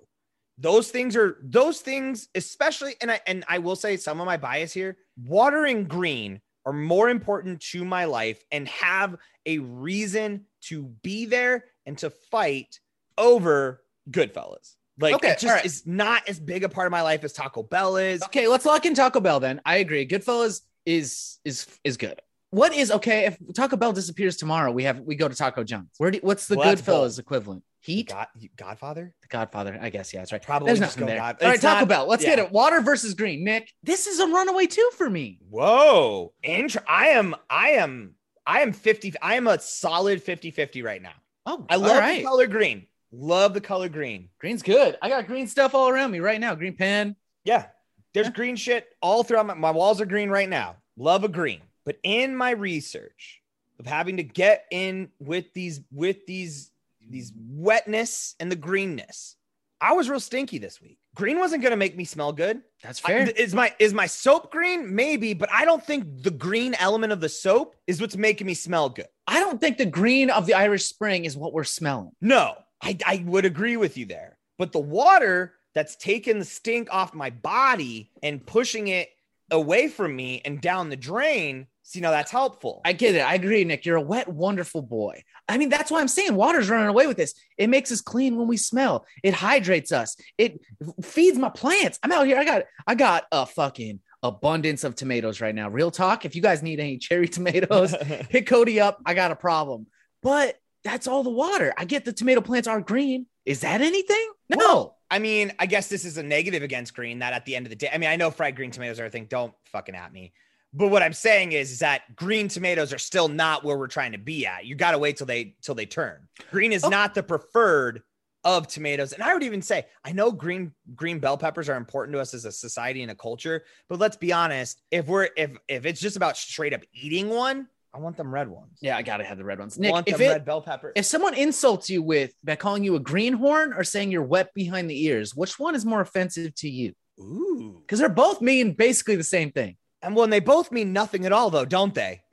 Those 0.56 0.90
things 0.90 1.16
are 1.16 1.38
those 1.42 1.80
things, 1.80 2.28
especially, 2.34 2.94
and 3.00 3.10
I 3.10 3.20
and 3.26 3.44
I 3.48 3.58
will 3.58 3.76
say 3.76 3.96
some 3.96 4.20
of 4.20 4.26
my 4.26 4.36
bias 4.36 4.72
here. 4.72 4.96
Water 5.22 5.64
and 5.66 5.88
green 5.88 6.40
are 6.64 6.72
more 6.72 7.10
important 7.10 7.60
to 7.72 7.84
my 7.84 8.04
life 8.04 8.42
and 8.50 8.68
have 8.68 9.16
a 9.46 9.58
reason 9.58 10.46
to 10.62 10.84
be 11.02 11.26
there 11.26 11.64
and 11.86 11.98
to 11.98 12.10
fight 12.10 12.78
over 13.18 13.82
Goodfellas. 14.10 14.74
Like 15.00 15.14
Okay, 15.16 15.30
it 15.30 15.38
just 15.38 15.54
right. 15.54 15.64
is 15.64 15.86
not 15.86 16.28
as 16.28 16.38
big 16.38 16.64
a 16.64 16.68
part 16.68 16.86
of 16.86 16.90
my 16.90 17.02
life 17.02 17.24
as 17.24 17.32
Taco 17.32 17.62
Bell 17.62 17.96
is. 17.96 18.22
Okay, 18.24 18.46
let's 18.46 18.64
lock 18.66 18.84
in 18.84 18.94
Taco 18.94 19.20
Bell 19.20 19.40
then. 19.40 19.60
I 19.64 19.76
agree. 19.76 20.06
Goodfellas 20.06 20.60
is 20.84 21.38
is 21.44 21.66
is 21.84 21.96
good. 21.96 22.20
What 22.50 22.74
is 22.74 22.90
okay 22.90 23.24
if 23.24 23.38
Taco 23.54 23.76
Bell 23.76 23.92
disappears 23.92 24.36
tomorrow? 24.36 24.70
We 24.70 24.84
have 24.84 25.00
we 25.00 25.14
go 25.14 25.28
to 25.28 25.34
Taco 25.34 25.64
John's. 25.64 25.94
Where 25.96 26.10
do, 26.10 26.18
what's 26.22 26.46
the 26.46 26.56
Well, 26.56 26.74
Goodfellas 26.74 27.18
equivalent? 27.18 27.62
Heat, 27.80 28.10
God, 28.10 28.26
Godfather? 28.56 29.12
The 29.22 29.28
Godfather. 29.28 29.78
I 29.80 29.88
guess 29.88 30.12
yeah, 30.12 30.20
that's 30.20 30.30
right. 30.30 30.42
Probably 30.42 30.66
There's 30.66 30.78
just 30.78 30.96
nothing 30.98 31.06
go 31.06 31.06
there. 31.06 31.16
God- 31.18 31.42
All 31.42 31.48
right, 31.48 31.60
Taco 31.60 31.80
not- 31.80 31.88
Bell. 31.88 32.06
Let's 32.06 32.24
get 32.24 32.38
it. 32.38 32.52
Water 32.52 32.80
versus 32.80 33.14
green. 33.14 33.42
Nick, 33.42 33.72
this 33.82 34.06
is 34.06 34.20
a 34.20 34.26
runaway 34.28 34.66
two 34.66 34.88
for 34.96 35.08
me. 35.10 35.40
Whoa. 35.48 36.32
Intr- 36.44 36.84
I 36.86 37.08
am, 37.08 37.34
I 37.50 37.70
am, 37.70 38.14
I 38.46 38.60
am 38.60 38.72
50. 38.72 39.14
I 39.20 39.34
am 39.36 39.46
a 39.48 39.58
solid 39.58 40.22
50 40.22 40.50
50 40.52 40.82
right 40.82 41.02
now. 41.02 41.14
Oh, 41.46 41.66
I 41.68 41.76
love 41.76 41.96
right. 41.96 42.18
the 42.18 42.24
color 42.24 42.46
green. 42.46 42.86
Love 43.12 43.52
the 43.54 43.60
color 43.60 43.88
green. 43.88 44.28
Green's 44.38 44.62
good. 44.62 44.96
I 45.02 45.08
got 45.08 45.26
green 45.26 45.46
stuff 45.46 45.74
all 45.74 45.88
around 45.88 46.10
me 46.10 46.20
right 46.20 46.40
now. 46.40 46.54
Green 46.54 46.74
pen. 46.76 47.14
Yeah. 47.44 47.66
There's 48.14 48.26
Yeah. 48.28 48.32
green 48.32 48.56
shit 48.56 48.86
all 49.02 49.22
throughout 49.22 49.46
my, 49.46 49.54
my 49.54 49.70
walls 49.70 50.00
are 50.00 50.06
green 50.06 50.30
right 50.30 50.48
now. 50.48 50.76
Love 50.96 51.24
a 51.24 51.28
green. 51.28 51.60
But 51.84 51.98
in 52.02 52.34
my 52.36 52.50
research 52.50 53.40
of 53.78 53.86
having 53.86 54.16
to 54.18 54.22
get 54.22 54.64
in 54.70 55.10
with 55.18 55.52
these, 55.54 55.80
with 55.90 56.24
these, 56.26 56.70
these 57.06 57.32
wetness 57.36 58.34
and 58.40 58.50
the 58.50 58.56
greenness, 58.56 59.36
I 59.80 59.92
was 59.94 60.08
real 60.08 60.20
stinky 60.20 60.58
this 60.58 60.80
week. 60.80 60.98
Green 61.14 61.38
wasn't 61.38 61.60
going 61.62 61.72
to 61.72 61.76
make 61.76 61.96
me 61.96 62.04
smell 62.04 62.32
good. 62.32 62.62
That's 62.82 63.04
I- 63.04 63.08
fair. 63.08 63.28
is 63.30 63.52
my 63.54 63.74
is 63.78 63.92
my 63.92 64.06
soap 64.06 64.50
green? 64.52 64.94
Maybe, 64.94 65.34
but 65.34 65.50
I 65.52 65.64
don't 65.64 65.84
think 65.84 66.22
the 66.22 66.30
green 66.30 66.74
element 66.74 67.12
of 67.12 67.20
the 67.20 67.28
soap 67.28 67.74
is 67.86 68.00
what's 68.00 68.16
making 68.16 68.46
me 68.46 68.54
smell 68.54 68.88
good. 68.88 69.08
I 69.26 69.40
don't 69.40 69.60
think 69.60 69.76
the 69.76 69.84
green 69.86 70.30
of 70.30 70.46
the 70.46 70.54
Irish 70.54 70.84
Spring 70.84 71.24
is 71.24 71.36
what 71.36 71.52
we're 71.52 71.64
smelling. 71.64 72.12
No, 72.20 72.54
I, 72.82 72.98
I 73.06 73.24
would 73.26 73.44
agree 73.44 73.76
with 73.76 73.96
you 73.96 74.06
there. 74.06 74.36
But 74.58 74.72
the 74.72 74.80
water 74.80 75.54
that's 75.74 75.96
taking 75.96 76.38
the 76.38 76.44
stink 76.44 76.88
off 76.92 77.14
my 77.14 77.30
body 77.30 78.10
and 78.22 78.44
pushing 78.44 78.88
it 78.88 79.08
away 79.50 79.88
from 79.88 80.14
me 80.14 80.42
and 80.44 80.60
down 80.60 80.88
the 80.88 80.96
drain, 80.96 81.66
So, 81.82 81.98
you 81.98 82.02
know, 82.02 82.10
that's 82.10 82.30
helpful. 82.30 82.80
I 82.84 82.92
get 82.92 83.14
it. 83.14 83.20
I 83.20 83.34
agree, 83.34 83.64
Nick. 83.64 83.86
You're 83.86 83.96
a 83.96 84.02
wet, 84.02 84.28
wonderful 84.28 84.82
boy. 84.82 85.22
I 85.48 85.58
mean, 85.58 85.68
that's 85.68 85.90
why 85.90 86.00
I'm 86.00 86.08
saying 86.08 86.34
water's 86.34 86.70
running 86.70 86.88
away 86.88 87.06
with 87.06 87.16
this. 87.16 87.34
It 87.58 87.68
makes 87.68 87.92
us 87.92 88.00
clean 88.00 88.36
when 88.36 88.48
we 88.48 88.56
smell. 88.56 89.06
It 89.22 89.34
hydrates 89.34 89.92
us. 89.92 90.16
It 90.38 90.60
feeds 91.02 91.38
my 91.38 91.50
plants. 91.50 91.98
I'm 92.02 92.12
out 92.12 92.26
here. 92.26 92.38
I 92.38 92.44
got 92.44 92.62
I 92.86 92.94
got 92.94 93.24
a 93.32 93.46
fucking 93.46 94.00
abundance 94.22 94.84
of 94.84 94.94
tomatoes 94.94 95.40
right 95.40 95.54
now. 95.54 95.68
Real 95.68 95.90
talk. 95.90 96.24
If 96.24 96.36
you 96.36 96.42
guys 96.42 96.62
need 96.62 96.80
any 96.80 96.98
cherry 96.98 97.28
tomatoes, 97.36 97.94
hit 98.30 98.46
Cody 98.46 98.80
up. 98.80 99.00
I 99.04 99.14
got 99.14 99.32
a 99.32 99.36
problem. 99.36 99.86
But 100.22 100.56
that's 100.84 101.06
all 101.06 101.22
the 101.22 101.30
water. 101.30 101.72
I 101.76 101.84
get 101.84 102.04
the 102.04 102.12
tomato 102.12 102.40
plants 102.40 102.68
are 102.68 102.80
green. 102.80 103.26
Is 103.44 103.60
that 103.60 103.80
anything? 103.80 104.30
No. 104.48 104.56
Well, 104.58 104.98
I 105.10 105.18
mean, 105.18 105.52
I 105.58 105.66
guess 105.66 105.88
this 105.88 106.04
is 106.04 106.16
a 106.16 106.22
negative 106.22 106.62
against 106.62 106.94
green. 106.94 107.18
That 107.20 107.32
at 107.32 107.44
the 107.44 107.54
end 107.56 107.66
of 107.66 107.70
the 107.70 107.76
day, 107.76 107.90
I 107.92 107.98
mean, 107.98 108.08
I 108.10 108.16
know 108.16 108.30
fried 108.30 108.56
green 108.56 108.70
tomatoes 108.70 108.98
are 109.00 109.06
a 109.06 109.10
thing. 109.10 109.26
Don't 109.26 109.52
fucking 109.66 109.94
at 109.94 110.12
me. 110.12 110.32
But 110.74 110.88
what 110.88 111.02
I'm 111.02 111.12
saying 111.12 111.52
is, 111.52 111.70
is 111.70 111.80
that 111.80 112.16
green 112.16 112.48
tomatoes 112.48 112.92
are 112.94 112.98
still 112.98 113.28
not 113.28 113.62
where 113.62 113.76
we're 113.76 113.88
trying 113.88 114.12
to 114.12 114.18
be 114.18 114.46
at. 114.46 114.64
You 114.64 114.74
got 114.74 114.92
to 114.92 114.98
wait 114.98 115.18
till 115.18 115.26
they 115.26 115.54
till 115.60 115.74
they 115.74 115.84
turn. 115.86 116.28
Green 116.50 116.72
is 116.72 116.82
Oh. 116.84 116.88
not 116.88 117.14
the 117.14 117.22
preferred 117.22 118.02
of 118.44 118.66
tomatoes. 118.66 119.12
And 119.12 119.22
I 119.22 119.34
would 119.34 119.42
even 119.42 119.60
say, 119.62 119.86
I 120.04 120.12
know 120.12 120.32
green 120.32 120.72
green 120.96 121.18
bell 121.18 121.36
peppers 121.36 121.68
are 121.68 121.76
important 121.76 122.14
to 122.14 122.20
us 122.20 122.32
as 122.32 122.44
a 122.44 122.52
society 122.52 123.02
and 123.02 123.10
a 123.10 123.14
culture. 123.14 123.64
But 123.88 123.98
let's 123.98 124.16
be 124.16 124.32
honest, 124.32 124.80
if 124.90 125.06
we're 125.06 125.28
if 125.36 125.50
if 125.68 125.84
it's 125.84 126.00
just 126.00 126.16
about 126.16 126.36
straight 126.38 126.72
up 126.72 126.80
eating 126.94 127.28
one, 127.28 127.68
I 127.94 127.98
want 127.98 128.16
them 128.16 128.32
red 128.32 128.48
ones. 128.48 128.78
yeah, 128.80 128.96
I 128.96 129.02
gotta 129.02 129.24
have 129.24 129.38
the 129.38 129.44
red 129.44 129.58
ones. 129.58 129.78
Nick, 129.78 129.92
want 129.92 130.08
if 130.08 130.16
them 130.16 130.26
it, 130.26 130.32
red 130.32 130.44
bell 130.44 130.62
peppers. 130.62 130.92
if 130.96 131.04
someone 131.04 131.34
insults 131.34 131.90
you 131.90 132.02
with 132.02 132.32
by 132.42 132.56
calling 132.56 132.84
you 132.84 132.94
a 132.96 133.00
greenhorn 133.00 133.72
or 133.74 133.84
saying 133.84 134.10
you're 134.10 134.22
wet 134.22 134.54
behind 134.54 134.88
the 134.88 135.04
ears, 135.04 135.34
which 135.34 135.58
one 135.58 135.74
is 135.74 135.84
more 135.84 136.00
offensive 136.00 136.54
to 136.56 136.70
you? 136.70 136.94
Ooh. 137.20 137.82
Because 137.82 137.98
they're 137.98 138.08
both 138.08 138.40
mean 138.40 138.72
basically 138.72 139.16
the 139.16 139.24
same 139.24 139.52
thing. 139.52 139.76
And 140.00 140.16
when 140.16 140.30
they 140.30 140.40
both 140.40 140.72
mean 140.72 140.92
nothing 140.92 141.26
at 141.26 141.32
all, 141.32 141.50
though, 141.50 141.64
don't 141.64 141.94
they? 141.94 142.22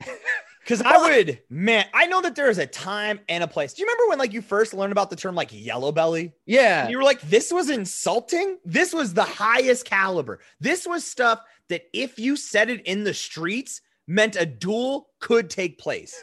Because 0.62 0.82
I 0.82 0.98
would, 0.98 1.40
man, 1.48 1.86
I 1.92 2.06
know 2.06 2.20
that 2.20 2.36
there 2.36 2.50
is 2.50 2.58
a 2.58 2.66
time 2.66 3.18
and 3.28 3.42
a 3.42 3.48
place. 3.48 3.72
Do 3.72 3.80
you 3.80 3.86
remember 3.86 4.10
when 4.10 4.18
like 4.18 4.32
you 4.32 4.42
first 4.42 4.72
learned 4.72 4.92
about 4.92 5.10
the 5.10 5.16
term 5.16 5.34
like 5.34 5.48
yellow 5.52 5.90
belly? 5.90 6.32
Yeah. 6.46 6.86
You 6.88 6.98
were 6.98 7.02
like, 7.02 7.20
this 7.22 7.50
was 7.50 7.70
insulting. 7.70 8.58
This 8.64 8.92
was 8.92 9.14
the 9.14 9.24
highest 9.24 9.84
caliber. 9.86 10.38
This 10.60 10.86
was 10.86 11.04
stuff 11.04 11.40
that 11.70 11.82
if 11.92 12.18
you 12.18 12.36
said 12.36 12.70
it 12.70 12.86
in 12.86 13.02
the 13.02 13.14
streets, 13.14 13.80
meant 14.06 14.36
a 14.36 14.46
duel 14.46 15.08
could 15.20 15.50
take 15.50 15.78
place. 15.78 16.20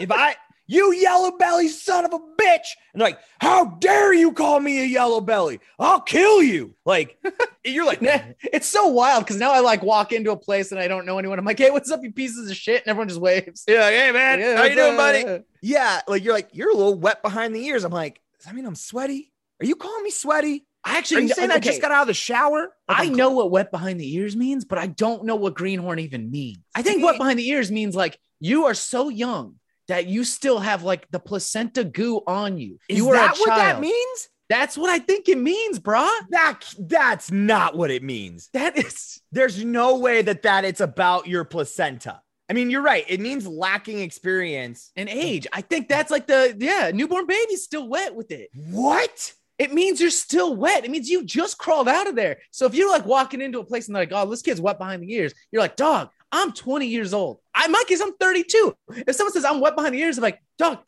if 0.00 0.10
I 0.10 0.36
you 0.66 0.92
yellow 0.92 1.36
belly 1.36 1.68
son 1.68 2.04
of 2.04 2.12
a 2.12 2.18
bitch. 2.18 2.66
And 2.94 3.02
like, 3.02 3.18
how 3.40 3.64
dare 3.64 4.14
you 4.14 4.32
call 4.32 4.60
me 4.60 4.80
a 4.80 4.86
yellow 4.86 5.20
belly? 5.20 5.60
I'll 5.78 6.00
kill 6.00 6.42
you. 6.42 6.74
Like, 6.84 7.18
you're 7.64 7.84
like, 7.84 8.00
nah. 8.00 8.18
it's 8.40 8.68
so 8.68 8.86
wild 8.86 9.24
because 9.24 9.36
now 9.38 9.52
I 9.52 9.60
like 9.60 9.82
walk 9.82 10.12
into 10.12 10.30
a 10.30 10.36
place 10.36 10.72
and 10.72 10.80
I 10.80 10.88
don't 10.88 11.04
know 11.04 11.18
anyone. 11.18 11.38
I'm 11.38 11.44
like, 11.44 11.58
hey, 11.58 11.70
what's 11.70 11.90
up, 11.90 12.02
you 12.02 12.12
pieces 12.12 12.50
of 12.50 12.56
shit? 12.56 12.82
And 12.82 12.88
everyone 12.88 13.08
just 13.08 13.20
waves. 13.20 13.64
yeah, 13.68 13.90
hey 13.90 14.12
man, 14.12 14.40
Yeah, 14.40 14.56
how 14.56 14.64
you 14.64 14.74
doing, 14.74 14.96
buddy? 14.96 15.44
Yeah, 15.60 16.00
like 16.08 16.24
you're 16.24 16.34
like, 16.34 16.50
you're 16.52 16.70
a 16.70 16.74
little 16.76 16.98
wet 16.98 17.22
behind 17.22 17.54
the 17.54 17.64
ears. 17.66 17.84
I'm 17.84 17.92
like, 17.92 18.20
does 18.38 18.46
that 18.46 18.54
mean 18.54 18.66
I'm 18.66 18.74
sweaty? 18.74 19.32
Are 19.60 19.66
you 19.66 19.76
calling 19.76 20.02
me 20.02 20.10
sweaty? 20.10 20.66
I 20.84 20.94
Are 20.94 20.98
actually 20.98 21.22
you 21.22 21.28
saying 21.28 21.50
I 21.50 21.58
just 21.58 21.80
got 21.80 21.92
out 21.92 22.02
of 22.02 22.06
the 22.08 22.14
shower? 22.14 22.72
Like, 22.88 22.98
I 22.98 23.02
I'm- 23.04 23.14
know 23.14 23.30
what 23.30 23.50
wet 23.50 23.70
behind 23.70 24.00
the 24.00 24.14
ears 24.16 24.36
means, 24.36 24.64
but 24.64 24.78
I 24.78 24.86
don't 24.88 25.24
know 25.24 25.36
what 25.36 25.54
greenhorn 25.54 25.98
even 26.00 26.30
means. 26.30 26.58
I 26.74 26.82
think 26.82 27.04
wet 27.04 27.18
behind 27.18 27.38
the 27.38 27.48
ears 27.48 27.70
means 27.70 27.94
like 27.94 28.18
you 28.40 28.64
are 28.66 28.74
so 28.74 29.08
young 29.08 29.56
that 29.88 30.06
you 30.06 30.24
still 30.24 30.58
have 30.58 30.82
like 30.82 31.10
the 31.10 31.20
placenta 31.20 31.84
goo 31.84 32.20
on 32.26 32.58
you. 32.58 32.78
Is 32.88 32.98
you 32.98 33.08
are 33.10 33.14
that 33.14 33.36
what 33.36 33.48
that 33.48 33.80
means? 33.80 34.28
That's 34.48 34.76
what 34.76 34.90
I 34.90 34.98
think 34.98 35.28
it 35.28 35.38
means, 35.38 35.78
brah. 35.78 36.10
That 36.30 36.60
that's 36.78 37.30
not 37.30 37.76
what 37.76 37.90
it 37.90 38.02
means. 38.02 38.50
That 38.52 38.76
is 38.76 39.20
There's 39.32 39.64
no 39.64 39.98
way 39.98 40.22
that 40.22 40.42
that 40.42 40.64
it's 40.64 40.80
about 40.80 41.26
your 41.26 41.44
placenta. 41.44 42.20
I 42.50 42.54
mean, 42.54 42.68
you're 42.68 42.82
right. 42.82 43.06
It 43.08 43.20
means 43.20 43.46
lacking 43.46 44.00
experience. 44.00 44.90
and 44.94 45.08
age. 45.08 45.46
I 45.54 45.62
think 45.62 45.88
that's 45.88 46.10
like 46.10 46.26
the 46.26 46.54
yeah, 46.58 46.90
newborn 46.92 47.26
baby's 47.26 47.64
still 47.64 47.88
wet 47.88 48.14
with 48.14 48.30
it. 48.30 48.50
What? 48.70 49.32
It 49.62 49.72
means 49.72 50.00
you're 50.00 50.10
still 50.10 50.56
wet. 50.56 50.84
It 50.84 50.90
means 50.90 51.08
you 51.08 51.24
just 51.24 51.56
crawled 51.56 51.88
out 51.88 52.08
of 52.08 52.16
there. 52.16 52.38
So 52.50 52.66
if 52.66 52.74
you're 52.74 52.90
like 52.90 53.06
walking 53.06 53.40
into 53.40 53.60
a 53.60 53.64
place 53.64 53.86
and 53.86 53.94
they're 53.94 54.02
like, 54.02 54.12
oh, 54.12 54.28
this 54.28 54.42
kid's 54.42 54.60
wet 54.60 54.76
behind 54.76 55.04
the 55.04 55.12
ears, 55.12 55.32
you're 55.52 55.62
like, 55.62 55.76
dog, 55.76 56.10
I'm 56.32 56.50
20 56.50 56.88
years 56.88 57.14
old. 57.14 57.38
I 57.54 57.66
in 57.66 57.70
my 57.70 57.84
case, 57.86 58.00
I'm 58.00 58.12
32. 58.16 58.74
If 59.06 59.14
someone 59.14 59.32
says 59.32 59.44
I'm 59.44 59.60
wet 59.60 59.76
behind 59.76 59.94
the 59.94 60.00
ears, 60.00 60.18
I'm 60.18 60.22
like, 60.22 60.42
dog, 60.58 60.80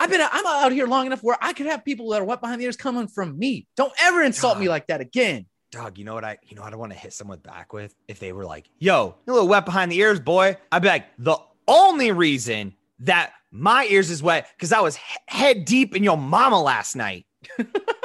I've 0.00 0.08
been 0.08 0.22
I'm 0.22 0.46
out 0.46 0.72
here 0.72 0.86
long 0.86 1.04
enough 1.04 1.22
where 1.22 1.36
I 1.42 1.52
could 1.52 1.66
have 1.66 1.84
people 1.84 2.08
that 2.08 2.22
are 2.22 2.24
wet 2.24 2.40
behind 2.40 2.58
the 2.58 2.64
ears 2.64 2.78
coming 2.78 3.06
from 3.06 3.38
me. 3.38 3.66
Don't 3.76 3.92
ever 4.00 4.22
insult 4.22 4.58
me 4.58 4.70
like 4.70 4.86
that 4.86 5.02
again. 5.02 5.44
Dog, 5.70 5.98
you 5.98 6.06
know 6.06 6.14
what 6.14 6.24
I 6.24 6.38
you 6.48 6.56
know 6.56 6.62
what 6.62 6.72
I 6.72 6.76
want 6.76 6.92
to 6.92 6.98
hit 6.98 7.12
someone 7.12 7.40
back 7.40 7.74
with? 7.74 7.94
If 8.08 8.18
they 8.18 8.32
were 8.32 8.46
like, 8.46 8.70
yo, 8.78 9.16
you're 9.26 9.32
a 9.32 9.34
little 9.34 9.48
wet 9.48 9.66
behind 9.66 9.92
the 9.92 9.98
ears, 9.98 10.20
boy. 10.20 10.56
I'd 10.72 10.80
be 10.80 10.88
like, 10.88 11.04
the 11.18 11.36
only 11.68 12.12
reason 12.12 12.72
that 13.00 13.34
my 13.50 13.86
ears 13.90 14.08
is 14.08 14.22
wet 14.22 14.48
because 14.56 14.72
I 14.72 14.80
was 14.80 14.96
he- 14.96 15.18
head 15.28 15.66
deep 15.66 15.94
in 15.94 16.02
your 16.02 16.16
mama 16.16 16.62
last 16.62 16.96
night. 16.96 17.26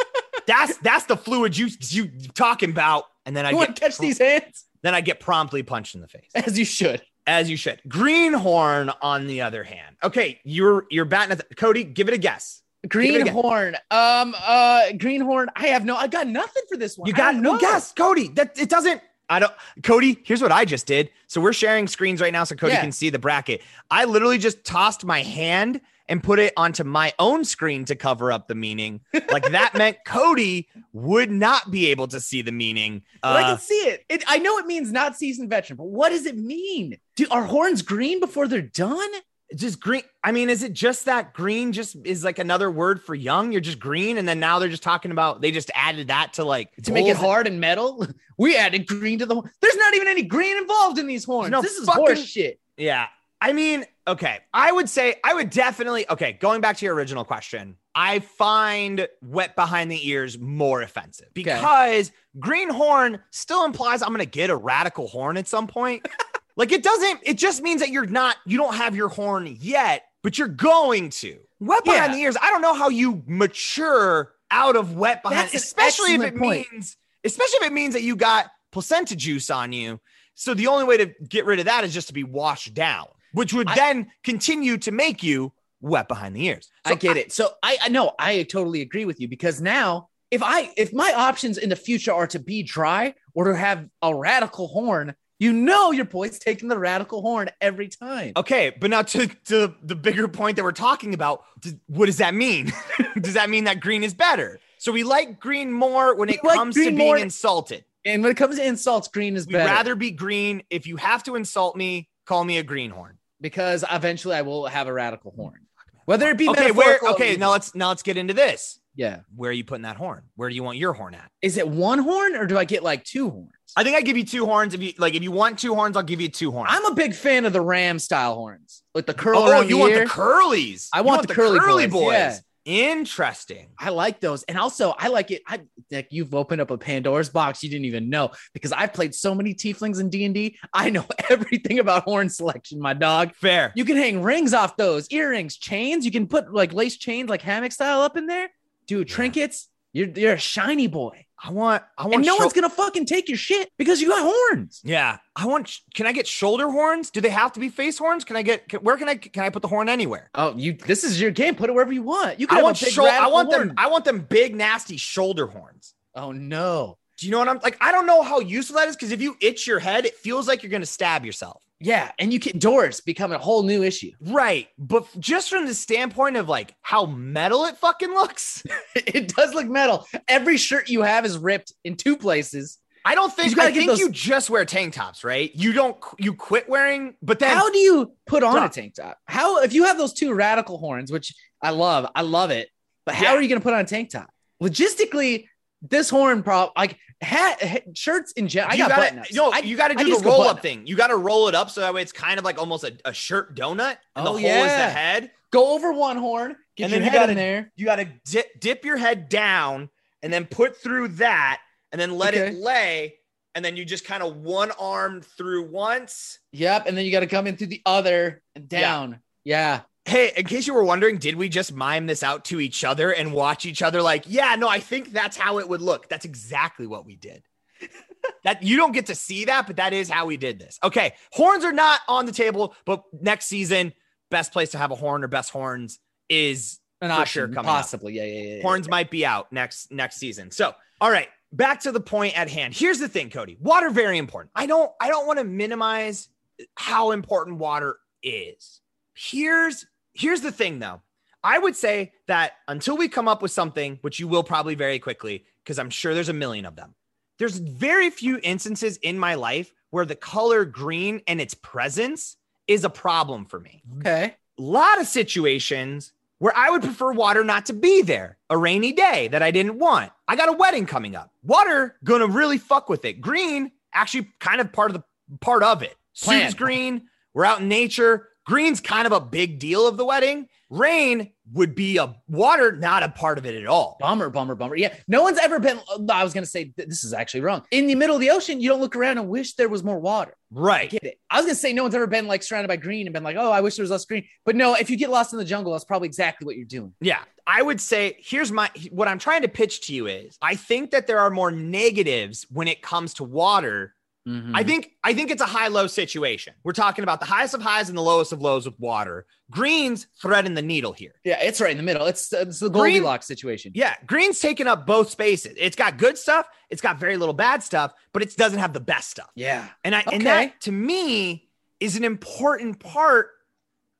that's 0.51 0.77
that's 0.77 1.05
the 1.05 1.17
fluid 1.17 1.57
you 1.57 1.69
you 1.89 2.09
talking 2.33 2.69
about. 2.69 3.05
And 3.25 3.35
then 3.35 3.45
I 3.45 3.53
want 3.53 3.75
to 3.75 3.81
catch 3.81 3.97
these 3.97 4.17
hands? 4.17 4.65
then 4.81 4.95
I 4.95 5.01
get 5.01 5.19
promptly 5.19 5.63
punched 5.63 5.95
in 5.95 6.01
the 6.01 6.07
face. 6.07 6.29
As 6.35 6.57
you 6.57 6.65
should. 6.65 7.01
As 7.27 7.49
you 7.49 7.55
should. 7.57 7.79
Greenhorn, 7.87 8.91
on 9.01 9.27
the 9.27 9.41
other 9.41 9.63
hand. 9.63 9.95
Okay, 10.03 10.39
you're 10.43 10.85
you're 10.89 11.05
batting 11.05 11.31
at 11.33 11.49
the, 11.49 11.55
Cody, 11.55 11.83
give 11.83 12.07
it 12.07 12.13
a 12.13 12.17
guess. 12.17 12.63
it 12.83 12.87
a 12.87 12.89
guess. 12.89 13.33
Greenhorn. 13.33 13.75
Um, 13.91 14.35
uh, 14.43 14.91
Greenhorn. 14.97 15.47
I 15.55 15.67
have 15.67 15.85
no, 15.85 15.95
I 15.95 16.07
got 16.07 16.27
nothing 16.27 16.63
for 16.67 16.77
this 16.77 16.97
one. 16.97 17.07
You 17.07 17.13
got 17.13 17.35
no 17.35 17.59
guess, 17.59 17.93
Cody. 17.93 18.29
That 18.29 18.57
it 18.59 18.69
doesn't. 18.69 19.01
I 19.29 19.39
don't. 19.39 19.53
Cody, 19.83 20.19
here's 20.25 20.41
what 20.41 20.51
I 20.51 20.65
just 20.65 20.87
did. 20.87 21.11
So 21.27 21.39
we're 21.39 21.53
sharing 21.53 21.87
screens 21.87 22.19
right 22.21 22.33
now, 22.33 22.43
so 22.43 22.55
Cody 22.55 22.73
Yeah. 22.73 22.81
can 22.81 22.91
see 22.91 23.09
the 23.09 23.19
bracket. 23.19 23.61
I 23.89 24.05
literally 24.05 24.39
just 24.39 24.65
tossed 24.65 25.05
my 25.05 25.21
hand 25.21 25.79
and 26.11 26.21
put 26.21 26.37
it 26.39 26.51
onto 26.57 26.83
my 26.83 27.13
own 27.17 27.45
screen 27.45 27.85
to 27.85 27.95
cover 27.95 28.31
up 28.31 28.47
the 28.47 28.53
meaning. 28.55 28.99
Like 29.31 29.49
that 29.51 29.73
meant 29.73 29.97
Cody 30.05 30.67
would 30.93 31.31
not 31.31 31.71
be 31.71 31.87
able 31.87 32.07
to 32.09 32.19
see 32.19 32.41
the 32.41 32.51
meaning. 32.51 33.01
But 33.23 33.29
I 33.37 33.41
Uh, 33.43 33.47
can 33.55 33.59
see 33.59 33.73
it. 33.87 34.05
it. 34.09 34.23
I 34.27 34.37
know 34.37 34.57
it 34.57 34.65
means 34.67 34.91
not 34.91 35.17
seasoned 35.17 35.49
veteran, 35.49 35.77
but 35.77 35.85
what 35.87 36.09
does 36.09 36.25
it 36.25 36.37
mean? 36.37 36.97
Do 37.15 37.25
are 37.31 37.43
horns 37.45 37.81
green 37.81 38.19
before 38.19 38.47
they're 38.47 38.61
done? 38.61 39.09
just 39.53 39.81
green. 39.81 40.03
I 40.23 40.31
mean, 40.31 40.49
is 40.49 40.63
it 40.63 40.71
just 40.71 41.03
that 41.05 41.33
green? 41.33 41.73
Just 41.73 41.97
is 42.05 42.23
like 42.23 42.39
another 42.39 42.71
word 42.71 43.01
for 43.03 43.13
young. 43.13 43.51
You're 43.51 43.59
just 43.59 43.79
green, 43.79 44.17
and 44.17 44.25
then 44.25 44.39
now 44.39 44.59
they're 44.59 44.69
just 44.69 44.81
talking 44.83 45.11
about 45.11 45.41
they 45.41 45.51
just 45.51 45.69
added 45.75 46.07
that 46.07 46.31
to 46.33 46.45
like 46.45 46.73
To 46.83 46.93
make 46.93 47.05
it 47.07 47.17
hard 47.17 47.47
and 47.47 47.59
metal, 47.59 48.07
we 48.37 48.55
added 48.55 48.87
green 48.87 49.19
to 49.19 49.25
the. 49.25 49.33
horn. 49.35 49.51
There's 49.61 49.75
not 49.75 49.93
even 49.95 50.07
any 50.07 50.23
green 50.23 50.55
involved 50.57 50.99
in 50.99 51.05
these 51.07 51.25
horns. 51.25 51.51
no 51.51 51.61
this 51.61 51.73
is 51.75 51.85
fucking- 51.85 52.01
horse 52.05 52.23
shit. 52.25 52.61
Yeah. 52.77 53.07
I 53.41 53.51
mean, 53.51 53.83
okay. 54.07 54.39
I 54.53 54.71
would 54.71 54.89
say 54.89 55.15
I 55.23 55.33
would 55.33 55.49
definitely 55.49 56.09
okay, 56.09 56.33
going 56.33 56.61
back 56.61 56.77
to 56.77 56.85
your 56.85 56.95
original 56.95 57.23
question. 57.23 57.75
I 57.93 58.19
find 58.19 59.07
wet 59.21 59.55
behind 59.55 59.91
the 59.91 60.07
ears 60.09 60.39
more 60.39 60.81
offensive 60.81 61.27
because 61.33 62.11
greenhorn 62.39 63.19
still 63.31 63.65
implies 63.65 64.01
I'm 64.01 64.09
going 64.09 64.19
to 64.19 64.25
get 64.25 64.49
a 64.49 64.55
radical 64.55 65.07
horn 65.07 65.37
at 65.37 65.47
some 65.47 65.67
point. 65.67 66.07
like 66.55 66.71
it 66.71 66.83
doesn't 66.83 67.19
it 67.23 67.37
just 67.37 67.61
means 67.61 67.81
that 67.81 67.89
you're 67.89 68.05
not 68.05 68.37
you 68.45 68.57
don't 68.57 68.75
have 68.75 68.95
your 68.95 69.09
horn 69.09 69.57
yet, 69.59 70.03
but 70.23 70.37
you're 70.37 70.47
going 70.47 71.09
to. 71.09 71.39
Wet 71.59 71.83
behind 71.83 72.11
Yeah. 72.13 72.17
the 72.17 72.23
ears. 72.23 72.37
I 72.41 72.49
don't 72.49 72.61
know 72.61 72.73
how 72.73 72.89
you 72.89 73.23
mature 73.27 74.33
out 74.49 74.75
of 74.75 74.95
wet 74.95 75.21
behind 75.21 75.49
That's 75.49 75.53
especially 75.55 76.13
if 76.15 76.21
it 76.21 76.37
point. 76.37 76.67
means 76.71 76.97
especially 77.23 77.57
if 77.57 77.63
it 77.67 77.73
means 77.73 77.93
that 77.93 78.01
you 78.03 78.15
got 78.15 78.47
placenta 78.71 79.15
juice 79.15 79.49
on 79.49 79.73
you. 79.73 79.99
So 80.33 80.53
the 80.53 80.67
only 80.67 80.85
way 80.85 80.97
to 80.97 81.05
get 81.27 81.45
rid 81.45 81.59
of 81.59 81.65
that 81.65 81.83
is 81.83 81.93
just 81.93 82.07
to 82.07 82.13
be 82.13 82.23
washed 82.23 82.73
down, 82.73 83.05
which 83.33 83.53
would 83.53 83.67
I- 83.69 83.75
then 83.75 84.11
continue 84.23 84.77
to 84.79 84.91
make 84.91 85.23
you 85.23 85.53
wet 85.81 86.07
behind 86.07 86.35
the 86.35 86.45
ears. 86.45 86.69
I 86.85 86.95
get 86.95 87.17
it. 87.17 87.31
So 87.31 87.49
I, 87.63 87.77
I 87.81 87.89
know 87.89 88.13
I 88.19 88.43
totally 88.43 88.81
agree 88.81 89.05
with 89.05 89.19
you 89.19 89.27
because 89.27 89.61
now 89.61 90.09
if 90.29 90.41
I 90.43 90.71
if 90.77 90.93
my 90.93 91.11
options 91.13 91.57
in 91.57 91.69
the 91.69 91.75
future 91.75 92.13
are 92.13 92.27
to 92.27 92.39
be 92.39 92.63
dry 92.63 93.15
or 93.33 93.45
to 93.45 93.55
have 93.55 93.87
a 94.01 94.15
radical 94.15 94.67
horn, 94.67 95.15
you 95.39 95.51
know 95.53 95.91
your 95.91 96.05
boy's 96.05 96.37
taking 96.37 96.69
the 96.69 96.77
radical 96.77 97.21
horn 97.23 97.49
every 97.59 97.87
time. 97.87 98.33
Okay, 98.37 98.71
but 98.79 98.91
now 98.91 99.01
to, 99.01 99.27
to 99.45 99.73
the 99.81 99.95
bigger 99.95 100.27
point 100.27 100.55
that 100.57 100.63
we're 100.63 100.71
talking 100.71 101.15
about, 101.15 101.43
what 101.87 102.05
does 102.05 102.17
that 102.17 102.35
mean? 102.35 102.71
does 103.19 103.33
that 103.33 103.49
mean 103.49 103.63
that 103.63 103.79
green 103.79 104.03
is 104.03 104.13
better? 104.13 104.59
So 104.77 104.91
we 104.91 105.03
like 105.03 105.39
green 105.39 105.71
more 105.73 106.15
when 106.15 106.29
it 106.29 106.39
We 106.43 106.49
like 106.49 106.57
comes 106.57 106.75
to 106.75 106.81
being 106.85 106.97
more- 106.97 107.17
insulted. 107.17 107.83
And 108.05 108.21
when 108.23 108.31
it 108.31 108.37
comes 108.37 108.55
to 108.57 108.65
insults, 108.65 109.07
green 109.07 109.35
is 109.35 109.45
We'd 109.47 109.53
better 109.53 109.65
rather 109.73 109.95
be 109.95 110.11
green. 110.11 110.63
If 110.69 110.85
you 110.87 110.97
have 110.97 111.23
to 111.23 111.35
insult 111.35 111.75
me, 111.75 112.09
call 112.25 112.43
me 112.43 112.57
a 112.59 112.63
greenhorn. 112.63 113.17
Because 113.41 113.83
eventually 113.91 114.35
I 114.35 114.43
will 114.43 114.67
have 114.67 114.87
a 114.87 114.93
radical 114.93 115.33
horn. 115.35 115.61
Whether 116.05 116.29
it 116.29 116.37
be 116.37 116.49
Okay, 116.49 116.71
where 116.71 116.99
okay, 117.11 117.35
now 117.37 117.51
let's 117.51 117.75
now 117.75 117.89
let's 117.89 118.03
get 118.03 118.17
into 118.17 118.33
this. 118.33 118.79
yeah. 118.95 119.19
Where 119.35 119.49
are 119.49 119.53
you 119.53 119.63
putting 119.63 119.83
that 119.83 119.95
horn? 119.97 120.23
Where 120.35 120.49
do 120.49 120.55
you 120.55 120.63
want 120.63 120.77
your 120.77 120.93
horn 120.93 121.13
at? 121.15 121.29
Is 121.41 121.57
it 121.57 121.67
one 121.67 121.99
horn 121.99 122.35
or 122.35 122.45
do 122.45 122.57
I 122.57 122.65
get 122.65 122.83
like 122.83 123.03
two 123.03 123.29
horns? 123.29 123.51
I 123.77 123.83
think 123.83 123.95
I 123.95 124.01
give 124.01 124.17
you 124.17 124.25
two 124.25 124.45
horns. 124.45 124.73
If 124.73 124.81
you 124.81 124.93
like, 124.97 125.13
if 125.15 125.23
you 125.23 125.31
want 125.31 125.59
two 125.59 125.73
horns, 125.75 125.95
I'll 125.95 126.03
give 126.03 126.19
you 126.19 126.27
two 126.27 126.51
horns. 126.51 126.69
I'm 126.73 126.85
a 126.85 126.95
big 126.95 127.13
fan 127.13 127.45
of 127.45 127.53
the 127.53 127.61
ram 127.61 127.99
style 127.99 128.35
horns 128.35 128.83
with 128.93 129.05
the 129.05 129.13
curl 129.13 129.39
oh, 129.39 129.61
you 129.61 129.69
the 129.69 129.77
want 129.77 129.93
ear. 129.93 130.03
the 130.05 130.09
curlies. 130.09 130.89
I 130.93 130.99
You 130.99 131.05
want 131.05 131.27
the 131.27 131.33
curly 131.33 131.87
boys, 131.87 132.11
yeah. 132.13 132.37
Interesting. 132.63 133.69
I 133.79 133.89
like 133.89 134.19
those, 134.19 134.43
and 134.43 134.57
also 134.57 134.93
I 134.97 135.07
like 135.07 135.31
it. 135.31 135.41
I 135.47 135.61
Nick, 135.89 136.07
you've 136.11 136.35
opened 136.35 136.61
up 136.61 136.69
a 136.69 136.77
Pandora's 136.77 137.29
box 137.29 137.63
you 137.63 137.69
didn't 137.69 137.85
even 137.85 138.09
know 138.09 138.31
because 138.53 138.71
I've 138.71 138.93
played 138.93 139.15
so 139.15 139.33
many 139.33 139.55
tieflings 139.55 139.99
in 139.99 140.09
D 140.09 140.25
and 140.25 140.33
D. 140.33 140.59
I 140.71 140.91
know 140.91 141.05
everything 141.29 141.79
about 141.79 142.03
horn 142.03 142.29
selection, 142.29 142.79
my 142.79 142.93
dog. 142.93 143.33
Fair. 143.33 143.71
You 143.75 143.83
can 143.83 143.97
hang 143.97 144.21
rings 144.21 144.53
off 144.53 144.77
those 144.77 145.09
earrings, 145.09 145.57
chains. 145.57 146.05
You 146.05 146.11
can 146.11 146.27
put 146.27 146.53
like 146.53 146.71
lace 146.71 146.97
chains, 146.97 147.29
like 147.29 147.41
hammock 147.41 147.71
style, 147.71 148.01
up 148.01 148.15
in 148.15 148.27
there, 148.27 148.49
dude. 148.85 149.07
Trinkets. 149.07 149.67
You're 149.93 150.09
you're 150.09 150.33
a 150.33 150.39
shiny 150.39 150.87
boy, 150.87 151.25
I 151.43 151.49
want. 151.51 151.83
I 151.97 152.03
want. 152.03 152.15
and 152.15 152.25
no 152.25 152.35
shou- 152.35 152.41
one's 152.43 152.53
gonna 152.53 152.69
fucking 152.69 153.05
take 153.07 153.27
your 153.27 153.37
shit 153.37 153.71
because 153.77 153.99
you 153.99 154.09
got 154.09 154.21
horns. 154.21 154.79
Yeah, 154.83 155.17
I 155.35 155.47
want. 155.47 155.79
Can 155.95 156.05
I 156.05 156.11
get 156.11 156.27
shoulder 156.27 156.69
horns? 156.69 157.09
Do 157.09 157.19
they 157.19 157.29
have 157.29 157.51
to 157.53 157.59
be 157.59 157.69
face 157.69 157.97
horns? 157.97 158.23
Can 158.23 158.35
I 158.35 158.43
get? 158.43 158.69
Can, 158.69 158.81
where 158.81 158.95
can 158.95 159.09
I? 159.09 159.15
Can 159.15 159.43
I 159.43 159.49
put 159.49 159.63
the 159.63 159.67
horn 159.67 159.89
anywhere? 159.89 160.29
Oh, 160.35 160.53
you! 160.55 160.73
This 160.73 161.03
is 161.03 161.19
your 161.19 161.31
game. 161.31 161.55
Put 161.55 161.69
it 161.69 161.73
wherever 161.73 161.91
you 161.91 162.03
want. 162.03 162.39
You 162.39 162.45
can 162.45 162.57
I 162.57 162.59
have 162.59 162.63
want. 162.65 162.81
a 162.81 162.85
big 162.85 162.93
shou- 162.93 163.05
I 163.05 163.27
want 163.27 163.51
horn. 163.51 163.69
them. 163.69 163.75
I 163.77 163.87
want 163.87 164.05
them 164.05 164.19
big, 164.19 164.55
nasty 164.55 164.97
shoulder 164.97 165.47
horns. 165.47 165.95
oh 166.15 166.31
no. 166.31 166.97
Do 167.17 167.27
you 167.27 167.31
know 167.31 167.39
what 167.39 167.49
I'm 167.49 167.59
like? 167.63 167.77
I 167.81 167.91
don't 167.91 168.05
know 168.07 168.21
how 168.23 168.39
useful 168.39 168.77
that 168.77 168.87
is 168.87 168.95
because 168.95 169.11
if 169.11 169.21
you 169.21 169.35
itch 169.41 169.65
your 169.67 169.79
head, 169.79 170.05
it 170.05 170.15
feels 170.15 170.47
like 170.47 170.63
you're 170.63 170.71
gonna 170.71 170.85
stab 170.85 171.25
yourself. 171.25 171.63
Yeah, 171.83 172.11
and 172.19 172.31
you 172.31 172.39
can 172.39 172.59
doors 172.59 173.01
become 173.01 173.31
a 173.31 173.37
whole 173.37 173.63
new 173.63 173.81
issue. 173.83 174.11
Right, 174.21 174.67
but 174.77 175.07
just 175.19 175.49
from 175.49 175.65
the 175.65 175.73
standpoint 175.73 176.37
of 176.37 176.47
like 176.47 176.75
how 176.81 177.05
metal 177.07 177.65
it 177.65 177.77
fucking 177.77 178.13
looks, 178.13 178.63
it 178.95 179.35
does 179.35 179.53
look 179.53 179.67
metal. 179.67 180.05
Every 180.27 180.57
shirt 180.57 180.89
you 180.89 181.01
have 181.01 181.25
is 181.25 181.37
ripped 181.37 181.73
in 181.83 181.95
two 181.95 182.15
places. 182.17 182.77
I 183.03 183.15
don't 183.15 183.33
think. 183.33 183.55
You 183.55 183.61
I 183.63 183.71
think 183.71 183.87
those- 183.87 183.99
you 183.99 184.11
just 184.11 184.51
wear 184.51 184.63
tank 184.63 184.93
tops, 184.93 185.23
right? 185.23 185.49
You 185.55 185.73
don't. 185.73 185.97
you 186.19 186.35
quit 186.35 186.69
wearing, 186.69 187.15
but 187.23 187.39
then 187.39 187.57
How 187.57 187.71
do 187.71 187.79
you 187.79 188.13
put 188.27 188.43
on 188.43 188.61
a 188.61 188.69
tank 188.69 188.93
top? 188.93 189.17
How 189.25 189.63
if 189.63 189.73
you 189.73 189.85
have 189.85 189.97
those 189.97 190.13
two 190.13 190.33
radical 190.35 190.77
horns, 190.77 191.11
which 191.11 191.33
I 191.63 191.71
love, 191.71 192.07
I 192.13 192.21
love 192.21 192.51
it, 192.51 192.69
but 193.07 193.15
how 193.15 193.23
Yeah. 193.23 193.33
are 193.39 193.41
you 193.41 193.49
going 193.49 193.59
to 193.59 193.63
put 193.63 193.73
on 193.73 193.79
a 193.79 193.85
tank 193.85 194.11
top? 194.11 194.29
Logistically, 194.61 195.47
this 195.81 196.09
horn 196.09 196.43
prop 196.43 196.73
like 196.77 196.97
hat, 197.21 197.61
hat 197.61 197.83
shirts 197.97 198.31
in 198.33 198.47
general. 198.47 198.71
I 198.71 198.75
you 198.75 198.79
got 198.83 198.89
gotta, 198.89 199.01
button 199.01 199.19
ups. 199.19 199.33
no, 199.33 199.51
I- 199.51 199.59
you 199.59 199.75
got 199.77 199.87
to 199.89 199.95
do 199.95 200.07
just 200.07 200.23
the 200.23 200.29
roll 200.29 200.41
up 200.43 200.61
thing. 200.61 200.85
You 200.87 200.95
got 200.95 201.07
to 201.07 201.17
roll 201.17 201.47
it 201.47 201.55
up 201.55 201.69
so 201.69 201.81
that 201.81 201.93
way 201.93 202.01
it's 202.01 202.11
kind 202.11 202.37
of 202.39 202.45
like 202.45 202.57
almost 202.57 202.83
a, 202.83 202.97
a 203.05 203.13
shirt 203.13 203.55
donut, 203.55 203.97
and 204.15 204.25
the 204.25 204.29
Oh, 204.31 204.37
hole 204.37 204.39
is 204.39 204.71
the 204.71 204.89
head. 204.89 205.31
go 205.51 205.73
over 205.73 205.91
one 205.93 206.17
horn, 206.17 206.55
get 206.75 206.85
And 206.85 206.91
your 206.91 206.99
then 206.99 207.05
you 207.05 207.09
head 207.11 207.17
gotta- 207.17 207.31
in 207.31 207.37
there. 207.37 207.71
You 207.75 207.85
got 207.85 207.95
to 207.97 208.07
dip, 208.25 208.59
dip 208.59 208.85
your 208.85 208.97
head 208.97 209.29
down 209.29 209.89
and 210.23 210.31
then 210.31 210.45
put 210.45 210.77
through 210.77 211.09
that, 211.09 211.61
and 211.91 211.99
then 211.99 212.11
let 212.17 212.33
Okay. 212.35 212.47
it 212.49 212.53
lay, 212.55 213.15
and 213.55 213.65
then 213.65 213.75
you 213.75 213.83
just 213.85 214.05
kind 214.05 214.21
of 214.23 214.37
one 214.37 214.71
arm 214.79 215.21
through 215.21 215.67
once. 215.69 216.39
Yep, 216.53 216.85
and 216.87 216.95
then 216.97 217.05
you 217.05 217.11
got 217.11 217.21
to 217.21 217.27
come 217.27 217.47
in 217.47 217.57
through 217.57 217.67
the 217.67 217.81
other 217.85 218.41
and 218.55 218.69
down. 218.69 219.19
Yeah. 219.43 219.81
Hey, 220.05 220.31
in 220.35 220.45
case 220.45 220.65
you 220.65 220.73
were 220.73 220.83
wondering, 220.83 221.17
did 221.17 221.35
we 221.35 221.47
just 221.47 221.73
mime 221.73 222.07
this 222.07 222.23
out 222.23 222.45
to 222.45 222.59
each 222.59 222.83
other 222.83 223.11
and 223.11 223.33
watch 223.33 223.65
each 223.65 223.81
other 223.81 224.01
like, 224.01 224.23
yeah, 224.27 224.55
no, 224.55 224.67
I 224.67 224.79
think 224.79 225.11
that's 225.11 225.37
how 225.37 225.59
it 225.59 225.69
would 225.69 225.81
look. 225.81 226.09
That's 226.09 226.25
exactly 226.25 226.87
what 226.87 227.05
we 227.05 227.15
did. 227.15 227.43
that 228.43 228.63
you 228.63 228.77
don't 228.77 228.93
get 228.93 229.07
to 229.07 229.15
see 229.15 229.45
that, 229.45 229.67
but 229.67 229.75
that 229.77 229.93
is 229.93 230.09
how 230.09 230.25
we 230.25 230.37
did 230.37 230.59
this. 230.59 230.79
Okay, 230.83 231.13
horns 231.31 231.63
are 231.63 231.71
not 231.71 232.01
on 232.07 232.25
the 232.25 232.31
table, 232.31 232.75
but 232.85 233.03
next 233.19 233.45
season, 233.45 233.93
best 234.29 234.51
place 234.51 234.71
to 234.71 234.77
have 234.77 234.91
a 234.91 234.95
horn 234.95 235.23
or 235.23 235.27
best 235.27 235.51
horns 235.51 235.99
is 236.29 236.79
An 237.01 237.09
For 237.09 237.21
option, 237.21 237.25
sure 237.25 237.47
coming 237.47 237.69
possibly. 237.69 238.13
Yeah, 238.13 238.25
yeah, 238.25 238.41
yeah, 238.41 238.55
yeah. 238.55 238.61
horns 238.61 238.89
might 238.89 239.11
be 239.11 239.25
out 239.25 239.51
next 239.51 239.91
next 239.91 240.17
season. 240.17 240.51
So, 240.51 240.73
all 240.99 241.11
right, 241.11 241.29
back 241.51 241.81
to 241.81 241.91
the 241.91 241.99
point 241.99 242.37
at 242.37 242.49
hand. 242.49 242.73
Here's 242.73 242.99
the 242.99 243.07
thing, 243.07 243.29
Cody. 243.29 243.57
Water 243.59 243.89
very 243.89 244.17
important. 244.17 244.51
I 244.55 244.65
don't 244.65 244.91
I 244.99 245.09
don't 245.09 245.27
want 245.27 245.39
to 245.39 245.45
minimize 245.45 246.29
how 246.75 247.11
important 247.11 247.57
water 247.57 247.97
is. 248.23 248.81
Here's 249.15 249.85
here's 250.13 250.41
the 250.41 250.51
thing 250.51 250.79
though. 250.79 251.01
I 251.43 251.57
would 251.57 251.75
say 251.75 252.13
that 252.27 252.53
until 252.67 252.97
we 252.97 253.07
come 253.07 253.27
up 253.27 253.41
with 253.41 253.51
something, 253.51 253.97
which 254.01 254.19
you 254.19 254.27
will 254.27 254.43
probably 254.43 254.75
very 254.75 254.99
quickly, 254.99 255.45
because 255.63 255.79
I'm 255.79 255.89
sure 255.89 256.13
there's 256.13 256.29
a 256.29 256.33
million 256.33 256.65
of 256.65 256.75
them. 256.75 256.93
There's 257.39 257.57
very 257.57 258.11
few 258.11 258.39
instances 258.43 258.97
in 258.97 259.17
my 259.17 259.33
life 259.33 259.73
where 259.89 260.05
the 260.05 260.15
color 260.15 260.65
green 260.65 261.21
and 261.27 261.41
its 261.41 261.55
presence 261.55 262.37
is 262.67 262.83
a 262.83 262.89
problem 262.89 263.45
for 263.45 263.59
me 263.59 263.81
Okay. 263.97 264.35
A 264.59 264.61
lot 264.61 265.01
of 265.01 265.07
situations 265.07 266.13
where 266.37 266.55
I 266.55 266.69
would 266.69 266.81
prefer 266.81 267.11
water 267.11 267.43
not 267.43 267.65
to 267.67 267.73
be 267.73 268.01
there. 268.01 268.37
A 268.49 268.57
rainy 268.57 268.93
day 268.93 269.27
that 269.29 269.41
I 269.41 269.51
didn't 269.51 269.79
want. 269.79 270.11
I 270.27 270.35
got 270.35 270.49
a 270.49 270.53
wedding 270.53 270.85
coming 270.85 271.15
up. 271.15 271.31
Water 271.43 271.95
gonna 272.03 272.27
really 272.27 272.57
fuck 272.57 272.89
with 272.89 273.05
it. 273.05 273.21
Green 273.21 273.71
actually 273.93 274.29
kind 274.39 274.61
of 274.61 274.71
part 274.71 274.91
of 274.91 274.97
the 274.97 275.37
part 275.39 275.63
of 275.63 275.81
it. 275.81 275.95
Plan. 276.19 276.43
Suits 276.43 276.53
green. 276.55 277.07
We're 277.33 277.45
out 277.45 277.61
in 277.61 277.67
nature. 277.67 278.29
Green's 278.45 278.81
kind 278.81 279.05
of 279.05 279.13
a 279.13 279.19
big 279.21 279.59
deal 279.59 279.87
of 279.87 279.97
the 279.97 280.05
wedding. 280.05 280.47
Rain 280.69 281.31
would 281.51 281.75
be 281.75 281.97
a 281.97 282.15
water, 282.29 282.71
not 282.71 283.03
a 283.03 283.09
part 283.09 283.37
of 283.37 283.45
it 283.45 283.55
at 283.55 283.67
all. 283.67 283.97
Bummer, 283.99 284.29
bummer, 284.29 284.55
bummer. 284.55 284.75
Yeah. 284.75 284.95
No 285.07 285.21
one's 285.21 285.37
ever 285.37 285.59
been. 285.59 285.79
I 286.09 286.23
was 286.23 286.33
going 286.33 286.45
to 286.45 286.49
say, 286.49 286.71
this 286.77 287.03
is 287.03 287.13
actually 287.13 287.41
wrong. 287.41 287.63
In 287.71 287.87
the 287.87 287.95
middle 287.95 288.15
of 288.15 288.21
the 288.21 288.29
ocean, 288.31 288.61
you 288.61 288.69
don't 288.69 288.79
look 288.79 288.95
around 288.95 289.17
and 289.17 289.27
wish 289.27 289.55
there 289.55 289.67
was 289.67 289.83
more 289.83 289.99
water. 289.99 290.31
I 290.31 290.59
Right. 290.59 290.89
get 290.89 291.03
it. 291.03 291.19
I 291.29 291.37
was 291.37 291.45
going 291.45 291.55
to 291.55 291.59
say, 291.59 291.73
no 291.73 291.83
one's 291.83 291.93
ever 291.95 292.07
been 292.07 292.25
like 292.25 292.41
surrounded 292.41 292.69
by 292.69 292.77
green 292.77 293.05
and 293.05 293.13
been 293.13 293.23
like, 293.23 293.35
oh, 293.37 293.51
I 293.51 293.59
wish 293.61 293.75
there 293.75 293.83
was 293.83 293.91
less 293.91 294.05
green. 294.05 294.25
But 294.45 294.55
no, 294.55 294.75
if 294.75 294.89
you 294.89 294.95
get 294.97 295.09
lost 295.09 295.33
in 295.33 295.39
the 295.39 295.45
jungle, 295.45 295.73
that's 295.73 295.83
probably 295.83 296.07
exactly 296.07 296.45
what 296.45 296.55
you're 296.55 296.65
doing. 296.65 296.93
Yeah. 297.01 297.19
I 297.45 297.61
would 297.61 297.81
say 297.81 298.17
here's 298.19 298.51
my 298.51 298.69
what 298.91 299.07
I'm 299.09 299.19
trying 299.19 299.41
to 299.41 299.47
pitch 299.49 299.87
to 299.87 299.93
you 299.93 300.07
is 300.07 300.37
I 300.41 300.55
think 300.55 300.91
that 300.91 301.05
there 301.07 301.19
are 301.19 301.29
more 301.29 301.51
negatives 301.51 302.45
when 302.49 302.67
it 302.69 302.81
comes 302.81 303.15
to 303.15 303.23
water 303.25 303.93
Mm-hmm. 304.27 304.55
I 304.55 304.63
think 304.63 304.91
I 305.03 305.13
think 305.15 305.31
it's 305.31 305.41
a 305.41 305.47
high-low 305.47 305.87
situation. 305.87 306.53
We're 306.63 306.73
talking 306.73 307.01
about 307.01 307.19
the 307.19 307.25
highest 307.25 307.55
of 307.55 307.61
highs 307.61 307.89
and 307.89 307.97
the 307.97 308.03
lowest 308.03 308.31
of 308.31 308.41
lows 308.41 308.65
with 308.65 308.79
water. 308.79 309.25
Green's 309.49 310.05
threading 310.21 310.53
the 310.53 310.61
needle 310.61 310.93
here. 310.93 311.15
yeah, 311.23 311.41
it's 311.41 311.59
right 311.59 311.71
in 311.71 311.77
the 311.77 311.83
middle. 311.83 312.05
It's, 312.05 312.31
it's 312.31 312.59
the 312.59 312.69
Green- 312.69 313.01
Goldilocks 313.01 313.25
situation. 313.25 313.71
Yeah, 313.73 313.95
green's 314.05 314.39
taking 314.39 314.67
up 314.67 314.85
both 314.85 315.09
spaces. 315.09 315.55
It's 315.57 315.75
got 315.75 315.97
good 315.97 316.17
stuff, 316.17 316.47
it's 316.69 316.81
got 316.81 316.99
very 316.99 317.17
little 317.17 317.33
bad 317.33 317.63
stuff, 317.63 317.93
but 318.13 318.21
it 318.21 318.35
doesn't 318.37 318.59
have 318.59 318.73
the 318.73 318.79
best 318.79 319.09
stuff. 319.09 319.29
Yeah. 319.35 319.67
And 319.83 319.95
I 319.95 320.03
and 320.11 320.25
that 320.27 320.61
to 320.61 320.71
me 320.71 321.49
is 321.79 321.95
an 321.95 322.03
important 322.03 322.79
part. 322.79 323.31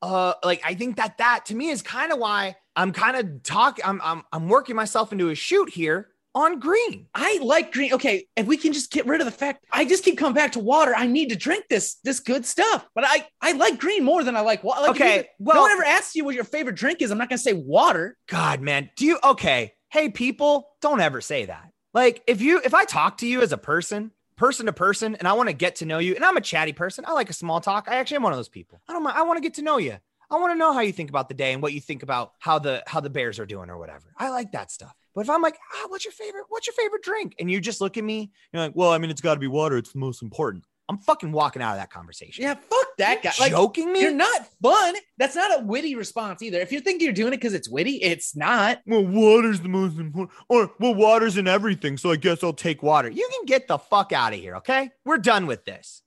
Uh, 0.04 0.34
like 0.44 0.62
I 0.64 0.76
think 0.76 0.98
that 0.98 1.18
that 1.18 1.48
to 1.48 1.56
me 1.56 1.70
is 1.70 1.82
kind 1.82 2.12
of 2.12 2.20
why 2.20 2.58
I'm 2.76 2.92
kind 2.94 3.18
of 3.18 3.44
talking. 3.44 3.84
I'm 3.84 4.00
I'm 4.04 4.24
I'm 4.32 4.48
working 4.50 4.76
myself 4.76 5.12
into 5.12 5.30
a 5.30 5.36
shoot 5.36 5.70
here 5.70 6.10
on 6.34 6.60
green. 6.60 7.08
I 7.14 7.40
like 7.42 7.74
green. 7.74 7.94
Okay, 7.94 8.28
if 8.36 8.46
we 8.48 8.58
can 8.58 8.74
just 8.74 8.92
get 8.92 9.06
rid 9.06 9.22
of 9.22 9.26
the 9.26 9.32
fact, 9.32 9.66
I 9.72 9.86
just 9.86 10.04
keep 10.04 10.18
coming 10.18 10.34
back 10.34 10.54
to 10.54 10.60
water. 10.60 10.94
I 10.96 11.08
need 11.08 11.30
to 11.30 11.36
drink 11.36 11.66
this 11.70 11.96
this 12.04 12.20
good 12.20 12.46
stuff, 12.46 12.88
but 12.96 13.04
I 13.06 13.28
I 13.42 13.52
like 13.54 13.80
green 13.80 14.04
more 14.04 14.24
than 14.24 14.36
I 14.36 14.42
like 14.42 14.64
water. 14.64 14.82
Like, 14.82 14.92
Okay, 14.92 15.28
well- 15.40 15.56
no 15.56 15.62
one 15.64 15.72
ever 15.72 15.84
asks 15.84 16.16
you 16.16 16.24
what 16.26 16.36
your 16.36 16.44
favorite 16.44 16.76
drink 16.76 17.02
is. 17.02 17.12
I'm 17.12 17.18
not 17.18 17.30
gonna 17.30 17.38
say 17.38 17.54
water. 17.54 18.18
God, 18.28 18.62
man, 18.62 18.90
do 18.96 19.06
you 19.06 19.20
okay? 19.24 19.74
Hey, 19.90 20.10
people, 20.10 20.70
don't 20.82 21.02
ever 21.02 21.20
say 21.22 21.46
that. 21.46 21.70
Like, 21.94 22.24
if 22.28 22.42
you 22.42 22.62
if 22.64 22.74
I 22.74 22.86
talk 22.86 23.18
to 23.18 23.28
you 23.28 23.42
as 23.42 23.52
a 23.52 23.58
person, 23.58 24.12
person 24.38 24.68
to 24.68 24.74
person, 24.74 25.16
and 25.16 25.28
I 25.28 25.34
want 25.34 25.50
to 25.50 25.54
get 25.54 25.76
to 25.78 25.86
know 25.86 25.98
you, 26.00 26.16
and 26.16 26.24
I'm 26.24 26.38
a 26.38 26.42
chatty 26.42 26.72
person, 26.74 27.04
I 27.08 27.12
like 27.12 27.30
a 27.30 27.34
small 27.34 27.60
talk. 27.60 27.88
I 27.90 27.96
actually 27.96 28.16
am 28.18 28.24
one 28.24 28.32
of 28.32 28.38
those 28.40 28.48
people. 28.50 28.82
I 28.88 28.94
don't 28.94 29.04
mind. 29.04 29.18
I 29.18 29.24
want 29.24 29.38
to 29.38 29.42
get 29.42 29.56
to 29.56 29.62
know 29.62 29.78
you. 29.78 29.98
I 30.30 30.36
want 30.36 30.54
to 30.54 30.58
know 30.58 30.72
how 30.72 30.80
you 30.80 30.94
think 30.94 31.10
about 31.10 31.28
the 31.28 31.36
day 31.36 31.52
and 31.52 31.62
what 31.62 31.74
you 31.74 31.82
think 31.82 32.04
about 32.04 32.32
how 32.40 32.58
the 32.58 32.82
how 32.88 33.02
the 33.02 33.10
Bears 33.10 33.38
are 33.38 33.46
doing 33.46 33.70
or 33.70 33.78
whatever. 33.78 34.14
I 34.18 34.30
like 34.30 34.54
that 34.54 34.72
stuff. 34.72 34.96
But 35.16 35.22
if 35.22 35.30
I'm 35.30 35.42
like, 35.42 35.58
ah, 35.76 35.86
what's 35.90 36.06
your 36.06 36.12
favorite? 36.14 36.46
What's 36.50 36.68
your 36.68 36.74
favorite 36.74 37.04
drink? 37.04 37.36
And 37.40 37.50
you 37.52 37.60
just 37.62 37.82
look 37.82 37.98
at 37.98 38.04
me, 38.04 38.32
you're 38.54 38.62
like, 38.64 38.76
well, 38.76 38.92
I 38.92 38.98
mean, 38.98 39.10
it's 39.12 39.22
got 39.22 39.34
to 39.36 39.40
be 39.40 39.48
water. 39.48 39.78
It's 39.78 39.92
the 39.94 40.00
most 40.00 40.22
important. 40.22 40.66
I'm 40.90 40.98
fucking 40.98 41.32
walking 41.32 41.62
out 41.62 41.72
of 41.72 41.78
that 41.78 41.90
conversation. 41.90 42.44
Yeah, 42.44 42.56
fuck 42.56 42.88
that 42.98 43.24
guy. 43.24 43.32
Like, 43.40 43.52
joking 43.52 43.94
me? 43.94 44.02
you're 44.02 44.12
not 44.12 44.46
fun. 44.62 44.96
That's 45.18 45.36
not 45.36 45.62
a 45.62 45.64
witty 45.64 45.96
response 45.96 46.42
either. 46.42 46.60
If 46.60 46.74
you 46.74 46.82
think 46.82 47.02
you're 47.02 47.14
doing 47.14 47.30
it 47.32 47.38
because 47.38 47.54
it's 47.54 47.70
witty, 47.70 47.96
it's 48.02 48.36
not. 48.36 48.80
well, 48.86 49.06
water's 49.06 49.62
the 49.62 49.70
most 49.70 49.98
important. 49.98 50.38
Or, 50.50 50.70
well, 50.80 50.94
water's 50.94 51.38
in 51.38 51.48
everything. 51.48 51.98
So 51.98 52.12
I 52.12 52.18
guess 52.18 52.44
I'll 52.44 52.52
take 52.52 52.84
water. 52.84 53.10
You 53.10 53.30
can 53.38 53.46
get 53.46 53.70
the 53.70 53.78
fuck 53.78 54.12
out 54.12 54.34
of 54.34 54.40
here. 54.40 54.58
Okay. 54.58 54.90
We're 55.06 55.18
done 55.20 55.46
with 55.48 55.64
this. 55.64 56.02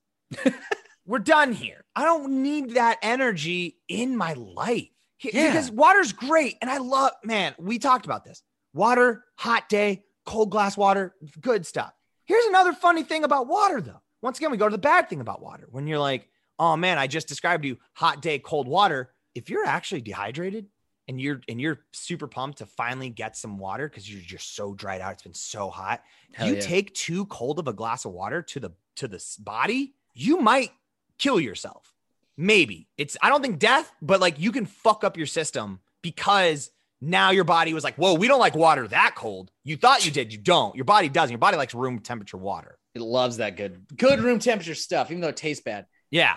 We're 1.06 1.18
done 1.18 1.52
here. 1.52 1.84
I 1.94 2.04
don't 2.04 2.42
need 2.42 2.70
that 2.74 2.98
energy 3.02 3.78
in 3.88 4.16
my 4.16 4.34
life 4.34 4.88
Yeah. 5.22 5.50
because 5.50 5.70
water's 5.70 6.12
great. 6.12 6.56
And 6.60 6.70
I 6.70 6.78
love, 6.78 7.12
man, 7.22 7.54
we 7.58 7.78
talked 7.78 8.04
about 8.06 8.24
this 8.24 8.42
water, 8.74 9.24
hot 9.36 9.68
day, 9.68 10.04
cold 10.26 10.50
glass 10.50 10.76
water, 10.76 11.14
good 11.40 11.64
stuff. 11.64 11.92
Here's 12.26 12.44
another 12.46 12.72
funny 12.72 13.02
thing 13.02 13.24
about 13.24 13.46
water, 13.46 13.80
though. 13.80 14.02
Once 14.22 14.38
again, 14.38 14.50
we 14.50 14.56
go 14.56 14.68
to 14.68 14.72
the 14.72 14.78
bad 14.78 15.08
thing 15.08 15.20
about 15.20 15.42
water. 15.42 15.68
When 15.70 15.86
you're 15.86 15.98
like, 15.98 16.28
oh 16.58 16.76
man, 16.76 16.98
I 16.98 17.06
just 17.06 17.28
described 17.28 17.62
to 17.62 17.68
you 17.68 17.78
hot 17.94 18.20
day, 18.20 18.38
cold 18.38 18.68
water. 18.68 19.12
If 19.34 19.50
you're 19.50 19.66
actually 19.66 20.00
dehydrated, 20.02 20.66
and 21.08 21.20
you're 21.20 21.40
and 21.48 21.60
you're 21.60 21.80
super 21.92 22.26
pumped 22.26 22.58
to 22.58 22.66
finally 22.66 23.10
get 23.10 23.36
some 23.36 23.58
water 23.58 23.88
because 23.88 24.10
you're 24.10 24.22
just 24.22 24.54
so 24.56 24.74
dried 24.74 25.00
out. 25.00 25.12
It's 25.12 25.22
been 25.22 25.34
so 25.34 25.70
hot. 25.70 26.02
Hell 26.32 26.48
you 26.48 26.54
yeah. 26.54 26.60
take 26.60 26.94
too 26.94 27.26
cold 27.26 27.58
of 27.58 27.68
a 27.68 27.72
glass 27.72 28.04
of 28.04 28.12
water 28.12 28.42
to 28.42 28.60
the 28.60 28.70
to 28.96 29.08
the 29.08 29.22
body, 29.38 29.94
you 30.12 30.40
might 30.40 30.70
kill 31.18 31.40
yourself. 31.40 31.94
Maybe 32.36 32.88
it's 32.96 33.16
I 33.22 33.28
don't 33.28 33.42
think 33.42 33.58
death, 33.58 33.92
but 34.00 34.20
like 34.20 34.38
you 34.38 34.52
can 34.52 34.66
fuck 34.66 35.04
up 35.04 35.16
your 35.16 35.26
system 35.26 35.80
because 36.02 36.70
now 37.00 37.30
your 37.30 37.44
body 37.44 37.74
was 37.74 37.84
like, 37.84 37.96
whoa, 37.96 38.14
we 38.14 38.28
don't 38.28 38.40
like 38.40 38.54
water 38.54 38.88
that 38.88 39.14
cold. 39.14 39.50
You 39.62 39.76
thought 39.76 40.04
you 40.04 40.12
did, 40.12 40.32
you 40.32 40.38
don't. 40.38 40.74
Your 40.74 40.84
body 40.84 41.08
doesn't. 41.08 41.30
Your 41.30 41.38
body 41.38 41.56
likes 41.56 41.74
room 41.74 41.98
temperature 42.00 42.36
water. 42.36 42.78
It 42.94 43.02
loves 43.02 43.38
that 43.38 43.56
good, 43.56 43.84
good 43.96 44.20
room 44.20 44.38
temperature 44.38 44.74
stuff, 44.74 45.10
even 45.10 45.20
though 45.20 45.28
it 45.28 45.36
tastes 45.36 45.62
bad. 45.62 45.86
Yeah. 46.10 46.34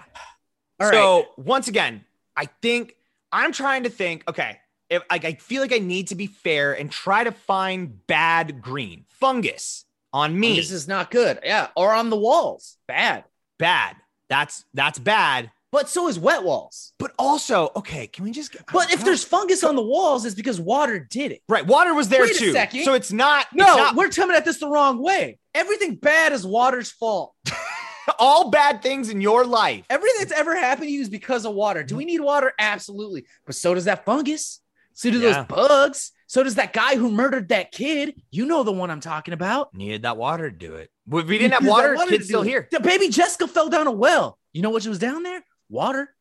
All 0.80 0.88
right. 0.88 0.94
so 0.94 1.28
once 1.38 1.68
again, 1.68 2.04
I 2.36 2.46
think 2.62 2.96
I'm 3.32 3.52
trying 3.52 3.84
to 3.84 3.90
think. 3.90 4.24
Okay, 4.28 4.60
if 4.90 5.04
like 5.10 5.26
I 5.26 5.34
feel 5.34 5.62
like 5.62 5.74
I 5.74 5.80
need 5.80 6.10
to 6.10 6.16
be 6.16 6.28
fair 6.28 6.74
and 6.74 6.92
try 6.92 7.24
to 7.24 7.32
find 7.32 8.06
bad 8.08 8.62
green 8.62 9.06
fungus 9.10 9.86
on 10.14 10.38
me. 10.38 10.56
This 10.56 10.72
is 10.72 10.88
not 10.88 11.12
good. 11.12 11.40
Yeah. 11.44 11.68
Or 11.76 11.94
on 11.94 12.10
the 12.10 12.18
walls. 12.18 12.78
Bad. 12.88 13.26
bad. 13.60 13.96
That's 14.30 14.66
that's 14.74 15.00
bad. 15.00 15.52
But 15.72 15.90
so 15.90 16.08
is 16.08 16.18
wet 16.18 16.44
walls. 16.44 16.94
But 16.98 17.12
also, 17.20 17.72
okay, 17.76 18.08
can 18.08 18.24
we 18.24 18.32
just? 18.32 18.54
Get, 18.54 18.64
But 18.72 18.86
if 18.90 19.00
don't- 19.00 19.06
there's 19.06 19.24
fungus 19.24 19.64
on 19.64 19.76
the 19.76 19.82
walls, 19.84 20.26
it's 20.26 20.36
because 20.36 20.62
water 20.62 20.98
did 21.00 21.32
it. 21.34 21.42
right, 21.50 21.66
water 21.66 21.94
was 21.94 22.08
there 22.10 22.22
Wait 22.22 22.36
too. 22.38 22.54
So 22.84 22.94
it's 22.94 23.12
not. 23.12 23.48
No, 23.54 23.66
it's 23.68 23.76
not- 23.78 23.96
we're 23.96 24.10
coming 24.10 24.36
at 24.38 24.46
this 24.46 24.60
the 24.60 24.68
wrong 24.70 25.02
way. 25.02 25.40
Everything 25.54 25.96
bad 25.96 26.32
is 26.32 26.46
water's 26.46 26.90
fault. 26.92 27.34
all 28.20 28.50
bad 28.50 28.82
things 28.82 29.10
in 29.10 29.20
your 29.20 29.46
life. 29.46 29.84
Everything 29.90 30.16
that's 30.20 30.32
ever 30.32 30.56
happened 30.56 30.88
to 30.88 30.92
you 30.94 31.02
is 31.02 31.10
because 31.10 31.46
of 31.46 31.54
water. 31.54 31.84
Do 31.84 31.96
we 31.98 32.06
need 32.06 32.22
water? 32.22 32.54
Absolutely. 32.58 33.26
But 33.46 33.56
so 33.56 33.74
does 33.74 33.86
that 33.86 34.06
fungus. 34.06 34.62
So 34.94 35.12
do 35.12 35.20
Yeah. 35.20 35.34
those 35.34 35.46
bugs. 35.48 36.12
So 36.28 36.44
does 36.44 36.56
that 36.56 36.74
guy 36.74 36.96
who 36.96 37.12
murdered 37.12 37.50
that 37.50 37.72
kid. 37.72 38.22
You 38.32 38.46
know 38.46 38.64
the 38.64 38.72
one 38.72 38.90
I'm 38.90 39.00
talking 39.02 39.34
about. 39.34 39.74
Needed 39.74 40.04
that 40.04 40.18
water 40.18 40.50
to 40.50 40.56
do 40.58 40.76
it. 40.76 40.90
If 41.12 41.26
we 41.28 41.38
didn't 41.38 41.54
have 41.54 41.68
water, 41.68 41.96
that 41.98 42.08
kid's 42.08 42.26
still 42.28 42.42
it. 42.42 42.48
here. 42.48 42.68
The 42.72 42.80
baby 42.80 43.10
Jessica 43.10 43.48
fell 43.48 43.70
down 43.70 43.88
a 43.88 43.92
well. 43.92 44.38
You 44.54 44.62
know 44.62 44.70
what 44.70 44.84
she 44.84 44.90
was 44.90 45.00
down 45.00 45.24
there? 45.24 45.44
Water. 45.70 46.14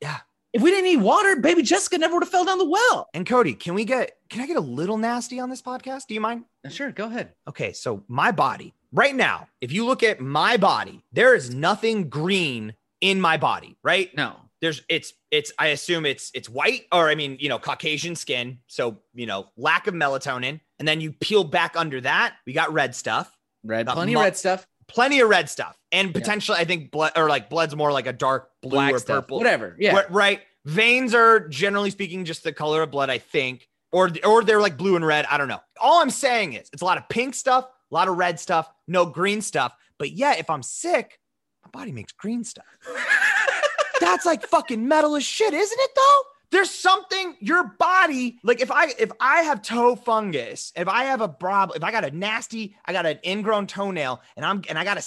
Yeah. 0.00 0.18
If 0.52 0.62
we 0.62 0.70
didn't 0.70 0.84
need 0.84 1.02
water, 1.02 1.36
baby 1.36 1.62
Jessica 1.62 1.98
never 1.98 2.14
would 2.14 2.22
have 2.22 2.30
fell 2.30 2.44
down 2.44 2.58
the 2.58 2.68
well. 2.68 3.08
And 3.12 3.26
Cody, 3.26 3.54
can 3.54 3.74
we 3.74 3.84
get? 3.84 4.12
Can 4.30 4.40
I 4.40 4.46
get 4.46 4.56
a 4.56 4.60
little 4.60 4.98
nasty 4.98 5.40
on 5.40 5.50
this 5.50 5.60
podcast? 5.60 6.06
Do 6.06 6.14
you 6.14 6.20
mind? 6.20 6.44
Uh, 6.64 6.68
sure, 6.68 6.92
go 6.92 7.06
ahead. 7.06 7.32
Okay, 7.48 7.72
so 7.72 8.04
my 8.08 8.30
body 8.30 8.72
right 8.92 9.14
now, 9.14 9.48
if 9.60 9.72
you 9.72 9.84
look 9.84 10.02
at 10.02 10.20
my 10.20 10.56
body, 10.56 11.02
there 11.12 11.34
is 11.34 11.52
nothing 11.54 12.08
green 12.08 12.74
in 13.00 13.20
my 13.20 13.36
body, 13.36 13.76
right? 13.82 14.14
No. 14.16 14.36
There's 14.60 14.80
it's 14.88 15.12
it's 15.30 15.52
I 15.58 15.68
assume 15.68 16.06
it's 16.06 16.30
it's 16.32 16.48
white 16.48 16.86
or 16.90 17.10
I 17.10 17.16
mean, 17.16 17.36
you 17.38 17.50
know, 17.50 17.58
Caucasian 17.58 18.14
skin, 18.16 18.60
so, 18.66 18.98
you 19.12 19.26
know, 19.26 19.48
lack 19.58 19.88
of 19.88 19.94
melatonin, 19.94 20.60
And 20.78 20.88
then 20.88 21.02
you 21.02 21.12
peel 21.12 21.44
back 21.44 21.76
under 21.76 22.00
that, 22.00 22.36
we 22.46 22.54
got 22.54 22.72
red 22.72 22.94
stuff, 22.94 23.36
Red, 23.62 23.86
Got 23.86 23.96
plenty 23.96 24.14
mu- 24.14 24.20
of 24.20 24.24
red 24.24 24.36
stuff, 24.38 24.66
plenty 24.86 25.20
of 25.20 25.28
red 25.28 25.48
stuff, 25.48 25.78
and 25.92 26.08
Yeah. 26.08 26.12
potentially 26.12 26.58
I 26.58 26.64
think 26.64 26.90
blood 26.90 27.12
or 27.16 27.28
like 27.28 27.48
blood's 27.50 27.74
more 27.76 27.92
like 27.92 28.06
a 28.06 28.12
dark 28.12 28.50
blue 28.62 28.70
black 28.72 28.92
or 28.94 28.98
stuff, 28.98 29.24
purple, 29.24 29.38
whatever. 29.38 29.76
Yeah. 29.78 30.02
Right. 30.10 30.40
Veins 30.64 31.14
are 31.14 31.46
generally 31.48 31.90
speaking 31.90 32.24
just 32.24 32.42
the 32.44 32.52
color 32.52 32.82
of 32.82 32.90
blood, 32.90 33.10
I 33.10 33.18
think, 33.18 33.68
or 33.92 34.10
or 34.24 34.42
they're 34.44 34.60
like 34.60 34.76
blue 34.76 34.96
and 34.96 35.06
red. 35.06 35.26
I 35.30 35.36
don't 35.38 35.48
know. 35.48 35.60
All 35.80 36.00
I'm 36.00 36.10
saying 36.10 36.54
is 36.54 36.68
it's 36.72 36.82
a 36.82 36.84
lot 36.86 36.98
of 36.98 37.08
pink 37.08 37.34
stuff, 37.34 37.64
a 37.90 37.94
lot 37.94 38.08
of 38.08 38.16
red 38.16 38.40
stuff, 38.40 38.70
no 38.88 39.04
green 39.06 39.40
stuff. 39.42 39.74
But 39.98 40.12
yeah, 40.12 40.34
if 40.36 40.48
I'm 40.50 40.62
sick, 40.62 41.18
my 41.64 41.70
body 41.78 41.92
makes 41.92 42.12
green 42.12 42.44
stuff. 42.44 42.64
That's 44.00 44.26
like 44.26 44.46
fucking 44.46 44.86
metal 44.86 45.16
as 45.16 45.24
shit, 45.24 45.54
isn't 45.54 45.78
it 45.80 45.90
though? 45.94 46.20
There's 46.54 46.70
something 46.70 47.36
your 47.40 47.74
body 47.80 48.38
like 48.44 48.60
if 48.60 48.70
I 48.70 48.94
if 48.96 49.10
I 49.18 49.42
have 49.42 49.60
toe 49.60 49.96
fungus, 49.96 50.72
if 50.76 50.86
I 50.86 51.02
have 51.04 51.20
a 51.20 51.28
problem, 51.28 51.76
if 51.76 51.82
I 51.82 51.90
got 51.90 52.04
a 52.04 52.16
nasty, 52.16 52.76
I 52.86 52.92
got 52.92 53.06
an 53.06 53.18
ingrown 53.26 53.66
toenail, 53.66 54.22
and 54.36 54.46
I'm 54.46 54.62
and 54.68 54.78
I 54.78 54.84
gotta 54.84 55.02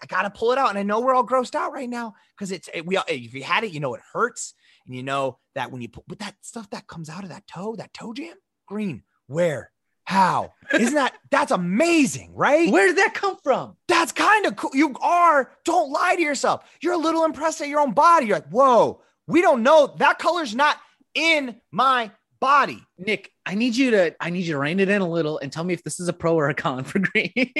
I 0.00 0.06
gotta 0.06 0.30
pull 0.30 0.52
it 0.52 0.58
out, 0.58 0.70
and 0.70 0.78
I 0.78 0.84
know 0.84 1.00
we're 1.00 1.12
all 1.12 1.26
grossed 1.26 1.56
out 1.56 1.72
right 1.72 1.90
now 1.90 2.14
because 2.36 2.52
it's 2.52 2.70
it, 2.72 2.86
we 2.86 2.96
all- 2.96 3.04
if 3.08 3.34
you 3.34 3.42
had 3.42 3.64
it, 3.64 3.72
you 3.72 3.80
know 3.80 3.94
it 3.94 4.02
hurts, 4.12 4.54
and 4.86 4.94
you 4.94 5.02
know 5.02 5.38
that 5.56 5.72
when 5.72 5.82
you 5.82 5.88
put 5.88 6.04
but 6.06 6.20
that 6.20 6.36
stuff 6.42 6.70
that 6.70 6.86
comes 6.86 7.10
out 7.10 7.24
of 7.24 7.30
that 7.30 7.48
toe, 7.48 7.74
that 7.74 7.92
toe 7.92 8.12
jam, 8.12 8.36
green, 8.68 9.02
where, 9.26 9.72
how, 10.04 10.52
isn't 10.72 10.94
that 10.94 11.14
that's 11.32 11.50
amazing, 11.50 12.36
right? 12.36 12.70
Where 12.70 12.86
did 12.86 12.98
that 12.98 13.14
come 13.14 13.36
from? 13.42 13.76
That's 13.88 14.12
kind 14.12 14.46
of 14.46 14.54
cool. 14.54 14.70
You 14.74 14.94
are. 15.02 15.50
Don't 15.64 15.90
lie 15.90 16.14
to 16.14 16.22
yourself. 16.22 16.62
You're 16.80 16.92
a 16.92 16.98
little 16.98 17.24
impressed 17.24 17.60
at 17.60 17.68
your 17.68 17.80
own 17.80 17.94
body. 17.94 18.26
You're 18.26 18.36
like, 18.36 18.48
whoa, 18.50 19.00
we 19.26 19.42
don't 19.42 19.62
know. 19.62 19.94
That 19.98 20.18
color's 20.18 20.54
not 20.54 20.78
in 21.14 21.60
my 21.70 22.10
body. 22.40 22.82
Nick, 22.98 23.30
I 23.46 23.54
need 23.54 23.76
you 23.76 23.90
to 23.92 24.14
I 24.20 24.30
need 24.30 24.44
you 24.44 24.52
to 24.52 24.58
rein 24.58 24.80
it 24.80 24.88
in 24.88 25.00
a 25.00 25.08
little 25.08 25.38
and 25.38 25.50
tell 25.50 25.64
me 25.64 25.74
if 25.74 25.82
this 25.82 26.00
is 26.00 26.08
a 26.08 26.12
pro 26.12 26.34
or 26.34 26.48
a 26.48 26.54
con 26.54 26.84
for 26.84 26.98
green. 26.98 27.52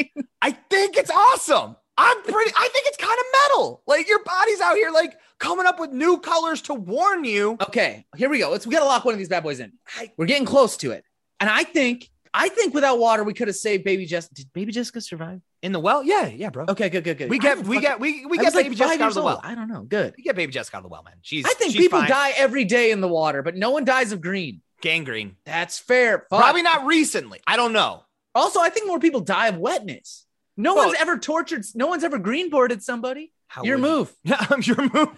I 0.42 0.50
think 0.50 0.96
it's 0.96 1.11
awesome. 1.11 1.77
I'm 1.96 2.22
pretty, 2.22 2.50
I 2.57 2.68
think 2.72 2.87
it's 2.88 2.96
kind 2.96 3.16
of 3.18 3.24
metal. 3.33 3.83
Like 3.87 4.09
your 4.09 4.22
body's 4.24 4.61
out 4.61 4.74
here, 4.74 4.90
like 4.90 5.16
coming 5.38 5.64
up 5.64 5.79
with 5.79 5.92
new 5.92 6.18
colors 6.18 6.61
to 6.62 6.74
warn 6.74 7.24
you. 7.24 7.57
okay, 7.68 8.05
here 8.16 8.29
we 8.29 8.40
go. 8.40 8.50
Let's 8.50 8.66
we 8.66 8.72
gotta 8.72 8.85
lock 8.85 9.05
one 9.05 9.14
of 9.14 9.18
these 9.18 9.29
bad 9.29 9.42
boys 9.42 9.61
in. 9.61 9.72
We're 10.16 10.27
getting 10.27 10.46
close 10.46 10.77
to 10.79 10.90
it. 10.90 11.05
And 11.40 11.48
I 11.48 11.64
think 11.64 12.11
I 12.33 12.48
think 12.48 12.74
without 12.74 12.98
water 12.98 13.22
we 13.22 13.33
could 13.33 13.48
have 13.48 13.57
saved 13.57 13.85
baby 13.85 14.07
Jessica. 14.07 14.35
Did 14.35 14.53
baby 14.53 14.72
Jessica 14.72 15.00
survive? 15.00 15.40
In 15.64 15.72
the 15.72 15.81
well? 15.81 16.03
Yeah, 16.05 16.27
yeah, 16.27 16.50
bro. 16.50 16.66
Okay, 16.68 16.90
good, 16.90 17.05
good, 17.05 17.16
good. 17.16 17.31
We 17.31 17.38
get, 17.38 17.59
we 17.59 17.77
fucking- 17.77 17.81
get, 17.81 17.98
we, 17.98 18.27
we 18.27 18.38
I 18.38 18.42
get 18.42 18.44
was 18.48 18.55
like 18.55 18.64
baby 18.66 18.74
Jessica 18.77 19.03
out 19.05 19.09
of 19.09 19.14
the 19.14 19.20
old. 19.20 19.27
well. 19.27 19.40
I 19.42 19.55
don't 19.55 19.68
know. 19.68 19.83
Good. 19.83 20.14
We 20.16 20.22
get 20.22 20.37
baby 20.37 20.53
Jessica 20.53 20.77
out 20.77 20.81
of 20.81 20.83
the 20.85 20.88
well, 20.90 21.03
man. 21.03 21.14
She's, 21.22 21.46
I 21.46 21.55
think 21.55 21.72
she's 21.72 21.81
people 21.81 22.00
fine. 22.00 22.09
die 22.11 22.33
every 22.37 22.64
day 22.66 22.90
in 22.90 23.00
the 23.00 23.09
water, 23.09 23.42
but 23.42 23.57
no 23.57 23.70
one 23.70 23.85
dies 23.87 24.12
of 24.12 24.20
green. 24.20 24.61
gangrene. 24.83 25.37
That's 25.46 25.79
fair. 25.79 26.27
Fuck. 26.29 26.38
Probably 26.38 26.61
not 26.62 26.85
recently. 26.85 27.40
I 27.46 27.57
don't 27.57 27.72
know. 27.72 28.03
Also, 28.35 28.61
I 28.61 28.68
think 28.68 28.87
more 28.87 28.98
people 29.00 29.20
die 29.20 29.48
of 29.48 29.57
wetness. 29.57 30.27
No 30.59 30.74
Well- 30.74 30.88
one's 30.88 31.00
ever 31.00 31.16
tortured. 31.18 31.64
No 31.74 31.87
one's 31.87 32.05
ever 32.05 32.18
greenboarded 32.20 32.83
somebody. 32.83 33.33
Your 33.62 33.79
would 33.79 33.87
you- 33.88 33.94
move. 33.94 34.12
Yeah, 34.22 34.46
I'm 34.50 34.61
your 34.62 34.83
move. 34.92 35.09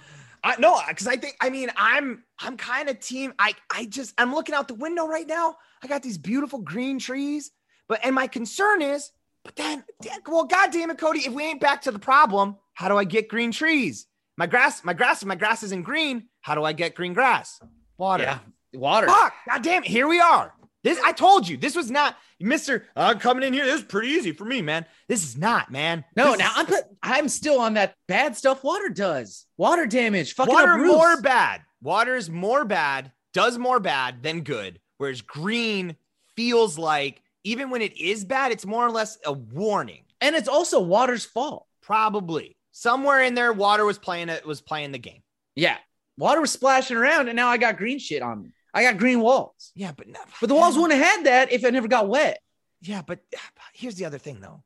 I 0.44 0.54
no, 0.60 0.80
because 0.88 1.08
I 1.08 1.16
think 1.16 1.34
I 1.40 1.50
mean 1.50 1.70
I'm 1.76 2.22
I'm 2.38 2.56
kind 2.56 2.88
of 2.88 3.00
team. 3.00 3.32
I 3.36 3.54
I 3.68 3.86
just 3.86 4.14
I'm 4.16 4.32
looking 4.32 4.54
out 4.54 4.68
the 4.68 4.74
window 4.74 5.08
right 5.08 5.26
now. 5.26 5.56
I 5.82 5.88
got 5.88 6.04
these 6.04 6.18
beautiful 6.18 6.60
green 6.60 7.00
trees, 7.00 7.50
but 7.88 7.98
and 8.04 8.14
my 8.14 8.28
concern 8.28 8.80
is, 8.80 9.10
but 9.46 9.56
then 9.56 9.84
well, 10.26 10.44
god 10.44 10.72
damn 10.72 10.90
it, 10.90 10.98
Cody, 10.98 11.20
if 11.20 11.32
we 11.32 11.44
ain't 11.44 11.60
back 11.60 11.82
to 11.82 11.90
the 11.90 11.98
problem, 11.98 12.56
how 12.74 12.88
do 12.88 12.96
I 12.96 13.04
get 13.04 13.28
green 13.28 13.52
trees? 13.52 14.06
My 14.36 14.46
grass, 14.46 14.84
my 14.84 14.92
grass, 14.92 15.24
my 15.24 15.36
grass 15.36 15.62
isn't 15.62 15.82
green. 15.82 16.28
How 16.42 16.54
do 16.54 16.64
I 16.64 16.72
get 16.72 16.94
green 16.94 17.14
grass? 17.14 17.60
Water. 17.96 18.24
Yeah, 18.24 18.38
water. 18.74 19.06
Fuck. 19.06 19.32
God 19.48 19.62
damn 19.62 19.84
it. 19.84 19.88
Here 19.88 20.06
we 20.06 20.20
are. 20.20 20.52
This 20.82 21.00
I 21.00 21.12
told 21.12 21.48
you. 21.48 21.56
This 21.56 21.74
was 21.74 21.90
not 21.90 22.16
Mr. 22.42 22.82
I'm 22.94 23.16
uh, 23.16 23.18
coming 23.18 23.44
in 23.44 23.52
here. 23.52 23.64
This 23.64 23.80
is 23.80 23.86
pretty 23.86 24.08
easy 24.08 24.32
for 24.32 24.44
me, 24.44 24.62
man. 24.62 24.84
This 25.08 25.24
is 25.24 25.36
not, 25.36 25.70
man. 25.70 26.04
No, 26.16 26.32
This 26.32 26.38
now 26.38 26.50
is- 26.50 26.56
I'm 26.56 26.66
put, 26.66 26.84
I'm 27.02 27.28
still 27.28 27.60
on 27.60 27.74
that 27.74 27.94
bad 28.08 28.36
stuff 28.36 28.62
water 28.62 28.88
does. 28.88 29.46
Water 29.56 29.86
damage. 29.86 30.34
Fucking 30.34 30.52
water 30.52 30.76
more 30.76 31.20
bad. 31.20 31.62
Water 31.82 32.16
is 32.16 32.28
more 32.28 32.64
bad, 32.64 33.12
does 33.32 33.58
more 33.58 33.80
bad 33.80 34.22
than 34.22 34.42
good. 34.42 34.80
Whereas 34.98 35.22
green 35.22 35.96
feels 36.36 36.78
like 36.78 37.22
even 37.46 37.70
when 37.70 37.80
it 37.80 37.96
is 37.96 38.24
bad, 38.24 38.52
it's 38.52 38.66
more 38.66 38.84
or 38.84 38.90
less 38.90 39.18
a 39.24 39.32
warning. 39.32 40.02
And 40.20 40.34
it's 40.34 40.48
also 40.48 40.80
water's 40.80 41.24
fault. 41.24 41.66
Probably 41.82 42.56
somewhere 42.72 43.22
in 43.22 43.34
there, 43.34 43.52
water 43.52 43.84
was 43.84 43.98
playing 43.98 44.28
it 44.28 44.44
was 44.44 44.60
playing 44.60 44.92
the 44.92 44.98
game. 44.98 45.22
Yeah. 45.54 45.76
Water 46.18 46.40
was 46.40 46.50
splashing 46.50 46.96
around 46.96 47.28
and 47.28 47.36
now 47.36 47.48
I 47.48 47.56
got 47.56 47.76
green 47.76 47.98
shit 47.98 48.22
on 48.22 48.42
me. 48.42 48.50
I 48.74 48.82
got 48.82 48.98
green 48.98 49.20
walls. 49.20 49.72
Yeah, 49.74 49.92
but 49.96 50.06
But 50.40 50.48
the 50.48 50.54
walls 50.54 50.76
wouldn't 50.76 51.00
have 51.00 51.16
had 51.16 51.26
that 51.26 51.52
if 51.52 51.64
it 51.64 51.72
never 51.72 51.88
got 51.88 52.08
wet. 52.08 52.40
Yeah, 52.82 53.02
but 53.06 53.20
here's 53.72 53.94
the 53.94 54.04
other 54.04 54.18
thing 54.18 54.40
though. 54.40 54.62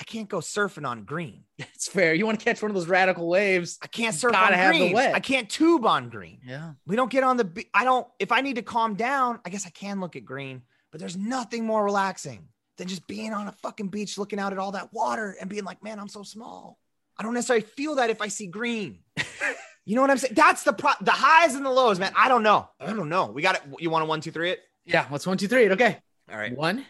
I 0.00 0.04
can't 0.04 0.28
go 0.28 0.38
surfing 0.38 0.86
on 0.86 1.04
green. 1.04 1.44
It's 1.74 1.88
fair. 1.88 2.14
You 2.14 2.26
want 2.26 2.38
to 2.38 2.44
catch 2.44 2.62
one 2.62 2.70
of 2.70 2.74
those 2.76 2.86
radical 2.88 3.28
waves. 3.28 3.78
I 3.82 3.86
can't 3.88 4.14
surf 4.14 4.32
Gotta 4.32 4.52
on 4.54 4.58
have 4.58 4.72
the 4.72 4.78
green. 4.78 4.92
wet. 4.94 5.14
I 5.14 5.20
can't 5.20 5.50
tube 5.50 5.84
on 5.84 6.08
green. 6.10 6.38
Yeah. 6.44 6.72
We 6.86 6.94
don't 6.96 7.10
get 7.10 7.24
on 7.24 7.36
the. 7.36 7.66
I 7.74 7.82
don't. 7.84 8.06
If 8.20 8.30
I 8.32 8.40
need 8.40 8.54
to 8.56 8.62
calm 8.62 8.94
down, 8.94 9.40
I 9.44 9.50
guess 9.50 9.66
I 9.66 9.70
can 9.70 10.00
look 10.00 10.14
at 10.14 10.24
green. 10.24 10.62
But 10.92 11.00
there's 11.00 11.16
nothing 11.16 11.64
more 11.66 11.82
relaxing 11.84 12.46
than 12.78 12.86
just 12.86 13.06
being 13.06 13.32
on 13.32 13.48
a 13.48 13.52
fucking 13.52 13.88
beach, 13.88 14.18
looking 14.18 14.38
out 14.38 14.52
at 14.52 14.58
all 14.58 14.72
that 14.72 14.92
water, 14.92 15.34
and 15.40 15.50
being 15.50 15.64
like, 15.64 15.82
"Man, 15.82 15.98
I'm 15.98 16.08
so 16.08 16.22
small." 16.22 16.78
I 17.18 17.22
don't 17.22 17.34
necessarily 17.34 17.64
feel 17.64 17.96
that 17.96 18.10
if 18.10 18.20
I 18.22 18.28
see 18.28 18.46
green. 18.46 19.00
you 19.84 19.94
know 19.96 20.00
what 20.02 20.10
I'm 20.10 20.18
saying? 20.18 20.34
That's 20.34 20.62
the 20.62 20.72
pro. 20.72 20.92
The 21.00 21.10
highs 21.10 21.54
and 21.54 21.64
the 21.64 21.70
lows, 21.70 21.98
man. 21.98 22.12
I 22.16 22.28
don't 22.28 22.42
know. 22.42 22.68
I 22.78 22.92
don't 22.92 23.08
know. 23.08 23.26
We 23.26 23.42
got 23.42 23.56
it. 23.56 23.62
You 23.78 23.90
want 23.90 24.02
a 24.04 24.06
one, 24.06 24.20
two, 24.20 24.30
three? 24.30 24.50
It. 24.50 24.60
Yeah. 24.84 25.06
What's 25.08 25.26
one, 25.26 25.36
two, 25.38 25.48
three? 25.48 25.64
it. 25.64 25.72
Okay. 25.72 25.98
All 26.30 26.38
right. 26.38 26.56
One, 26.56 26.84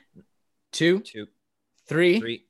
two, 0.72 1.00
Two, 1.00 1.26
three. 1.88 2.20
three. 2.20 2.44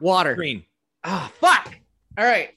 Water. 0.00 0.34
Green. 0.34 0.64
Ah, 1.04 1.30
fuck. 1.40 1.74
All 2.18 2.24
right. 2.24 2.50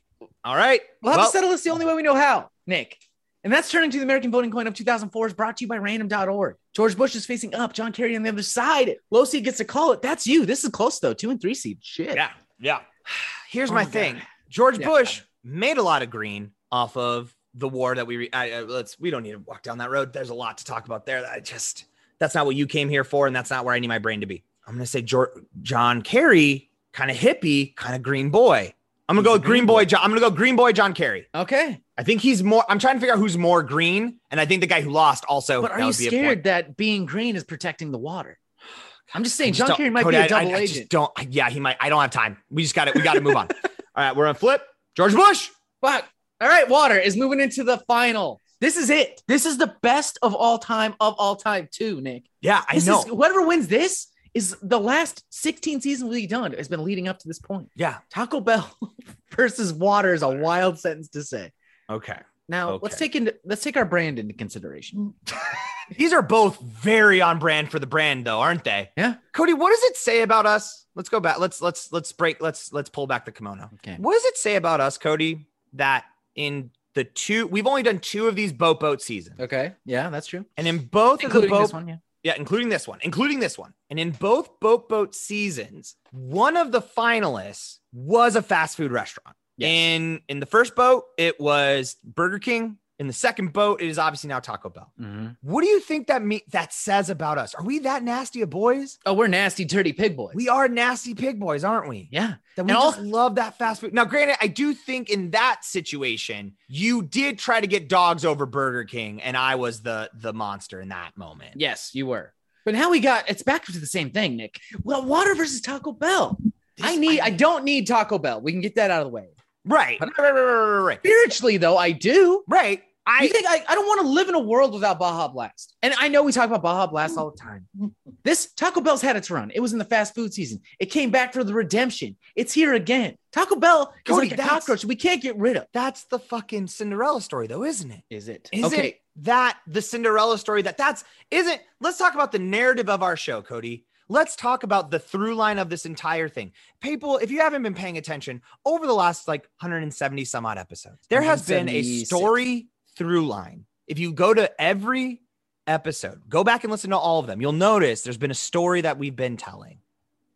All 0.44 0.56
right. 0.56 0.82
We'll 1.02 1.12
have 1.14 1.20
Well, 1.20 1.28
to 1.28 1.32
settle 1.32 1.50
this 1.50 1.64
the 1.64 1.70
only 1.70 1.86
way 1.86 1.94
we 1.94 2.04
know 2.04 2.16
how, 2.16 2.50
Nick. 2.68 2.98
And 3.44 3.52
that's 3.52 3.70
turning 3.70 3.92
to 3.92 3.98
the 3.98 4.04
American 4.04 4.32
voting 4.32 4.52
coin 4.52 4.68
of 4.68 4.74
2004 4.74 5.28
is 5.28 5.34
brought 5.34 5.58
to 5.58 5.64
you 5.64 5.68
by 5.68 5.78
random.org. 5.78 6.56
George 6.74 6.98
Bush 6.98 7.16
is 7.16 7.26
facing 7.26 7.54
up, 7.54 7.74
John 7.74 7.92
Kerry 7.92 8.16
on 8.16 8.24
the 8.24 8.30
other 8.30 8.42
side. 8.42 8.96
Low 9.12 9.26
seed 9.26 9.44
gets 9.44 9.58
to 9.60 9.66
call 9.66 9.92
it. 9.92 10.02
That's 10.02 10.26
you. 10.26 10.46
This 10.46 10.64
is 10.64 10.70
close 10.72 11.00
though. 11.00 11.14
Two 11.14 11.30
and 11.30 11.40
three 11.40 11.54
seed. 11.54 11.78
Shit. 11.82 12.16
Yeah. 12.16 12.32
Yeah. 12.60 12.80
Here's 13.50 13.70
Oh 13.70 13.74
my 13.76 13.84
my 13.84 13.90
thing. 13.90 14.22
George 14.50 14.80
Yeah. 14.80 14.88
Bush 14.88 15.22
made 15.44 15.78
a 15.78 15.84
lot 15.84 16.02
of 16.02 16.10
green 16.10 16.52
off 16.72 16.98
of 16.98 17.36
the 17.54 17.70
war 17.70 17.94
that 17.96 18.08
we. 18.08 18.18
Re- 18.18 18.30
I, 18.34 18.52
I- 18.54 18.62
let's. 18.62 19.00
We 19.00 19.12
don't 19.12 19.24
need 19.24 19.34
to 19.34 19.40
walk 19.40 19.62
down 19.62 19.78
that 19.78 19.92
road. 19.92 20.14
There's 20.14 20.30
a 20.32 20.34
lot 20.36 20.58
to 20.60 20.66
talk 20.66 20.86
about 20.86 21.06
there. 21.06 21.22
That 21.22 21.32
I 21.32 21.40
just. 21.40 21.86
That's 22.20 22.34
not 22.36 22.46
what 22.46 22.56
you 22.56 22.66
came 22.68 22.90
here 22.90 23.04
for, 23.04 23.28
and 23.28 23.36
that's 23.36 23.50
not 23.50 23.66
where 23.66 23.76
I 23.76 23.80
need 23.80 23.88
my 23.88 24.00
brain 24.00 24.22
to 24.22 24.26
be. 24.26 24.44
I'm 24.66 24.74
gonna 24.76 24.86
say 24.86 25.02
George, 25.02 25.30
John 25.62 26.02
Kerry, 26.02 26.70
kind 26.94 27.12
of 27.12 27.18
hippie, 27.18 27.76
kind 27.76 27.96
of 27.96 28.02
green 28.02 28.30
boy. 28.30 28.74
I'm 29.10 29.16
gonna 29.16 29.22
He's 29.22 29.28
go 29.28 29.34
with 29.34 29.44
green 29.44 29.66
boy. 29.66 29.74
boy. 29.82 29.86
John, 29.86 30.02
I'm 30.04 30.10
gonna 30.10 30.22
go 30.22 30.30
green 30.32 30.56
boy 30.56 30.72
John 30.72 30.94
Kerry. 30.94 31.28
Okay. 31.36 31.82
I 31.98 32.04
think 32.04 32.22
he's 32.22 32.42
more. 32.44 32.64
I'm 32.70 32.80
trying 32.80 32.96
to 32.96 33.00
figure 33.00 33.14
out 33.14 33.20
who's 33.20 33.38
more 33.38 33.62
green, 33.64 34.20
and 34.32 34.40
I 34.40 34.46
think 34.46 34.62
the 34.62 34.68
guy 34.68 34.82
who 34.82 34.90
lost 34.92 35.26
also. 35.28 35.62
But 35.62 35.72
are 35.72 35.82
you 35.82 35.94
scared 35.94 36.46
that 36.46 36.78
being 36.78 37.06
green 37.06 37.36
is 37.36 37.44
protecting 37.44 37.92
the 37.92 37.98
water? 38.00 38.40
I'm 39.14 39.24
just 39.24 39.36
saying 39.36 39.54
just 39.54 39.68
John 39.68 39.78
Kerry 39.78 39.90
might 39.90 40.04
Cody, 40.04 40.18
be 40.18 40.24
a 40.24 40.28
double 40.28 40.50
I, 40.50 40.54
I 40.54 40.62
just 40.62 40.74
agent. 40.76 40.90
don't. 40.90 41.12
Yeah, 41.30 41.50
he 41.50 41.60
might. 41.60 41.78
I 41.80 41.90
don't 41.90 42.02
have 42.02 42.12
time. 42.12 42.38
We 42.50 42.64
just 42.64 42.74
got 42.76 42.88
it. 42.88 42.96
We 42.96 43.02
got 43.02 43.14
to 43.14 43.22
move 43.22 43.36
on. 43.36 43.48
All 43.96 44.04
right, 44.04 44.16
we're 44.16 44.26
on 44.28 44.36
flip. 44.36 44.64
George 44.96 45.14
Bush. 45.14 45.50
Fuck. 45.82 46.08
All 46.42 46.48
right, 46.48 46.68
water 46.68 46.98
is 46.98 47.16
moving 47.16 47.40
into 47.40 47.64
the 47.64 47.78
final. 47.88 48.40
This 48.60 48.78
is 48.78 48.90
it. 48.90 49.22
This 49.28 49.46
is 49.46 49.58
the 49.58 49.76
best 49.82 50.18
of 50.22 50.34
all 50.34 50.58
time 50.58 50.96
of 51.02 51.16
all 51.18 51.36
time, 51.36 51.68
too, 51.72 52.00
Nick. 52.02 52.24
Yeah, 52.42 52.64
I 52.68 52.76
This 52.76 52.88
know. 52.88 53.00
is 53.00 53.06
whoever 53.06 53.46
wins 53.46 53.68
this 53.68 54.08
is 54.34 54.58
the 54.62 54.80
last 54.80 55.24
16 55.30 55.82
seasons 55.82 56.10
we've 56.10 56.30
done 56.30 56.54
has 56.54 56.68
been 56.68 56.84
leading 56.84 57.08
up 57.08 57.20
to 57.20 57.28
this 57.28 57.40
point. 57.40 57.70
yeah. 57.76 57.98
Taco 58.10 58.40
Bell 58.40 58.70
versus 59.36 59.72
water 59.74 60.14
is 60.14 60.22
a 60.24 60.30
wild 60.30 60.80
sentence 60.80 61.10
to 61.10 61.24
say. 61.24 61.52
Okay. 61.90 62.18
Now 62.50 62.78
let's 62.82 62.98
take 62.98 63.16
into 63.16 63.34
let's 63.46 63.64
take 63.64 63.78
our 63.78 63.86
brand 63.86 64.20
into 64.20 64.34
consideration. 64.34 65.14
These 65.98 66.12
are 66.14 66.22
both 66.22 66.60
very 66.62 67.22
on 67.22 67.40
brand 67.40 67.72
for 67.72 67.80
the 67.80 67.88
brand, 67.88 68.26
though, 68.26 68.40
aren't 68.40 68.64
they? 68.64 68.90
Yeah. 68.98 69.16
Cody, 69.34 69.54
what 69.54 69.70
does 69.70 69.84
it 69.84 69.98
say 69.98 70.22
about 70.22 70.46
us? 70.46 70.86
Let's 70.96 71.10
go 71.10 71.20
back. 71.20 71.40
Let's 71.40 71.62
let's 71.62 71.92
let's 71.94 72.12
break. 72.12 72.42
Let's 72.42 72.74
let's 72.74 72.90
pull 72.90 73.08
back 73.08 73.26
the 73.26 73.32
kimono. 73.32 73.70
Okay. 73.76 73.96
What 73.98 74.14
does 74.14 74.26
it 74.26 74.38
say 74.38 74.56
about 74.56 74.82
us, 74.82 74.98
Cody? 74.98 75.48
That 75.74 76.04
in 76.36 76.72
the 76.96 77.04
two, 77.06 77.48
we've 77.48 77.66
only 77.68 77.82
done 77.84 78.00
two 78.00 78.28
of 78.28 78.36
these 78.36 78.52
boat 78.54 78.80
boat 78.80 79.02
seasons, 79.02 79.40
Okay. 79.40 79.74
Yeah, 79.86 80.10
that's 80.10 80.28
true. 80.28 80.46
and 80.58 80.68
in 80.68 80.80
both 80.80 81.24
Including 81.24 81.50
of 81.50 81.50
the 81.50 81.58
boat, 81.58 81.62
this 81.64 81.74
one, 81.74 81.88
yeah. 81.88 81.98
Yeah, 82.24 82.34
including 82.38 82.70
this 82.70 82.88
one, 82.88 83.00
including 83.02 83.40
this 83.40 83.58
one, 83.58 83.74
and 83.90 84.00
in 84.00 84.12
both 84.12 84.60
boat 84.60 84.88
boat 84.88 85.14
seasons, 85.14 85.96
one 86.12 86.56
of 86.56 86.72
the 86.72 86.82
finalists 86.82 87.80
was 87.92 88.36
a 88.36 88.42
fast 88.42 88.78
food 88.78 88.92
restaurant. 88.92 89.36
Yes. 89.58 89.70
In 89.70 90.22
in 90.30 90.40
the 90.40 90.46
first 90.46 90.76
boat, 90.76 91.04
it 91.18 91.40
was 91.40 91.98
Burger 92.04 92.40
King. 92.40 92.78
In 93.04 93.08
the 93.08 93.12
second 93.14 93.52
boat, 93.52 93.82
it 93.82 93.90
is 93.90 94.00
obviously 94.00 94.30
now 94.30 94.40
Taco 94.40 94.70
Bell. 94.70 94.90
Mhm. 94.98 95.36
What 95.42 95.60
do 95.62 95.68
you 95.68 95.82
think 95.82 96.08
that 96.08 96.24
me 96.24 96.42
that 96.52 96.72
says 96.72 97.10
about 97.10 97.38
us? 97.38 97.54
Are 97.54 97.62
we 97.66 97.80
that 97.80 98.02
nasty 98.02 98.42
of 98.42 98.50
boys? 98.50 98.98
Oh, 99.06 99.14
we're 99.14 99.28
nasty, 99.28 99.66
dirty 99.66 99.92
pig 99.92 100.16
boys. 100.16 100.32
We 100.36 100.48
are 100.48 100.70
nasty 100.70 101.14
pig 101.14 101.38
boys, 101.38 101.66
aren't 101.66 101.90
we? 101.90 102.08
yeah. 102.14 102.36
That 102.56 102.64
we 102.64 102.70
And 102.72 102.78
all- 102.78 102.92
just 102.92 103.04
love 103.04 103.36
that 103.36 103.58
fast 103.58 103.82
food. 103.82 103.94
Now, 103.94 104.06
granted, 104.06 104.38
I 104.40 104.48
do 104.48 104.74
think 104.74 105.10
in 105.10 105.32
that 105.32 105.66
situation, 105.66 106.54
you 106.70 107.02
did 107.02 107.40
try 107.40 107.60
to 107.60 107.68
get 107.68 107.90
dogs 107.90 108.24
over 108.24 108.46
Burger 108.46 108.86
King, 108.86 109.22
and 109.22 109.36
I 109.36 109.56
was 109.56 109.82
the 109.82 110.10
the 110.14 110.32
monster 110.32 110.80
in 110.80 110.88
that 110.88 111.18
moment. 111.18 111.56
Yes, 111.58 111.92
you 111.94 112.06
were. 112.06 112.34
But 112.64 112.74
now 112.74 112.90
we 112.90 113.02
got 113.02 113.30
it's 113.30 113.44
back 113.44 113.66
to 113.66 113.78
the 113.78 113.86
same 113.86 114.12
thing, 114.12 114.38
Nick. 114.38 114.62
Well, 114.82 115.04
water 115.04 115.36
versus 115.36 115.60
Taco 115.60 115.92
Bell. 115.92 116.38
I 116.82 116.92
This- 116.92 117.00
need 117.00 117.20
I 117.20 117.32
don't 117.32 117.66
need 117.66 117.86
Taco 117.86 118.18
Bell. 118.18 118.40
We 118.40 118.54
can 118.54 118.62
get 118.62 118.76
that 118.76 118.92
out 118.92 119.02
of 119.02 119.08
the 119.08 119.14
way. 119.14 119.28
right, 119.66 120.00
right, 120.00 120.10
right, 120.18 120.32
right, 120.32 120.42
right, 120.42 120.80
right, 120.80 121.00
Spiritually, 121.00 121.58
though, 121.58 121.78
I 121.78 121.92
do. 121.92 122.44
right. 122.48 122.82
I 123.06 123.20
I 123.24 123.28
think 123.28 123.46
I, 123.48 123.64
I 123.68 123.76
don't 123.76 123.86
want 123.86 124.02
to 124.02 124.08
live 124.08 124.30
in 124.30 124.36
a 124.36 124.40
world 124.40 124.74
without 124.74 125.00
Baja 125.00 125.28
Blast. 125.28 125.76
And 125.82 125.94
I 125.98 126.08
know 126.08 126.24
we 126.24 126.32
talk 126.32 126.48
about 126.48 126.62
Baja 126.62 126.88
Blast 126.88 127.18
all 127.18 127.32
the 127.32 127.38
time. 127.38 127.68
This 128.24 128.54
Taco 128.54 128.80
Bell's 128.80 129.02
had 129.02 129.18
its 129.18 129.30
run. 129.30 129.52
It 129.54 129.60
was 129.60 129.74
in 129.74 129.80
the 129.80 129.84
fast 129.84 130.16
food 130.16 130.34
season. 130.34 130.62
It 130.80 130.86
came 130.86 131.10
back 131.12 131.34
for 131.34 131.44
the 131.44 131.54
redemption. 131.54 132.16
It's 132.38 132.54
here 132.54 132.74
again. 132.74 133.18
Taco 133.34 133.58
Bell 133.58 133.94
is 134.08 134.16
like 134.16 134.32
a 134.32 134.38
cockroach 134.38 134.86
we 134.86 134.96
can't 134.96 135.22
get 135.22 135.36
rid 135.38 135.58
of. 135.58 135.64
It. 135.64 135.70
That's 135.74 136.06
the 136.06 136.20
fucking 136.20 136.68
Cinderella 136.68 137.20
story, 137.20 137.48
though, 137.48 137.66
isn't 137.66 137.92
it? 137.92 138.02
Is 138.10 138.30
it? 138.30 138.50
Isn't 138.54 138.80
okay. 138.80 139.02
that 139.18 139.60
the 139.68 139.82
Cinderella 139.82 140.38
story 140.38 140.62
that 140.62 140.78
that's 140.78 141.04
isn't 141.32 141.60
let's 141.82 141.98
talk 141.98 142.14
about 142.14 142.32
the 142.32 142.40
narrative 142.40 142.90
of 142.90 143.04
our 143.04 143.18
show, 143.18 143.42
Cody. 143.42 143.86
Let's 144.08 144.38
talk 144.38 144.64
about 144.64 144.92
the 144.92 145.00
through 145.00 145.36
line 145.36 145.60
of 145.60 145.70
this 145.70 145.86
entire 145.86 146.30
thing. 146.30 146.54
People, 146.82 147.18
if 147.18 147.32
you 147.32 147.40
haven't 147.40 147.64
been 147.64 147.74
paying 147.74 147.98
attention 147.98 148.42
over 148.66 148.86
the 148.86 148.94
last 148.94 149.28
like 149.28 149.42
170 149.60 150.24
some 150.24 150.46
odd 150.46 150.58
episodes, 150.58 151.06
there 151.10 151.22
has 151.22 151.46
been 151.46 151.68
a 151.68 151.82
176. 151.82 152.08
story 152.08 152.68
through 152.96 153.28
line. 153.28 153.66
If 153.88 154.00
you 154.00 154.14
go 154.14 154.34
to 154.34 154.50
every 154.62 155.22
episode, 155.68 156.22
go 156.30 156.44
back 156.44 156.64
and 156.64 156.72
listen 156.72 156.90
to 156.92 156.98
all 156.98 157.20
of 157.20 157.28
them, 157.28 157.42
you'll 157.42 157.52
notice 157.52 158.02
there's 158.02 158.18
been 158.18 158.32
a 158.32 158.36
story 158.36 158.82
that 158.82 158.98
we've 158.98 159.16
been 159.16 159.38
telling. 159.38 159.80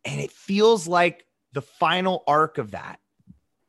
And 0.04 0.20
it 0.20 0.30
feels 0.32 0.86
like 0.86 1.26
the 1.52 1.62
final 1.62 2.22
arc 2.26 2.58
of 2.58 2.72
that 2.72 3.00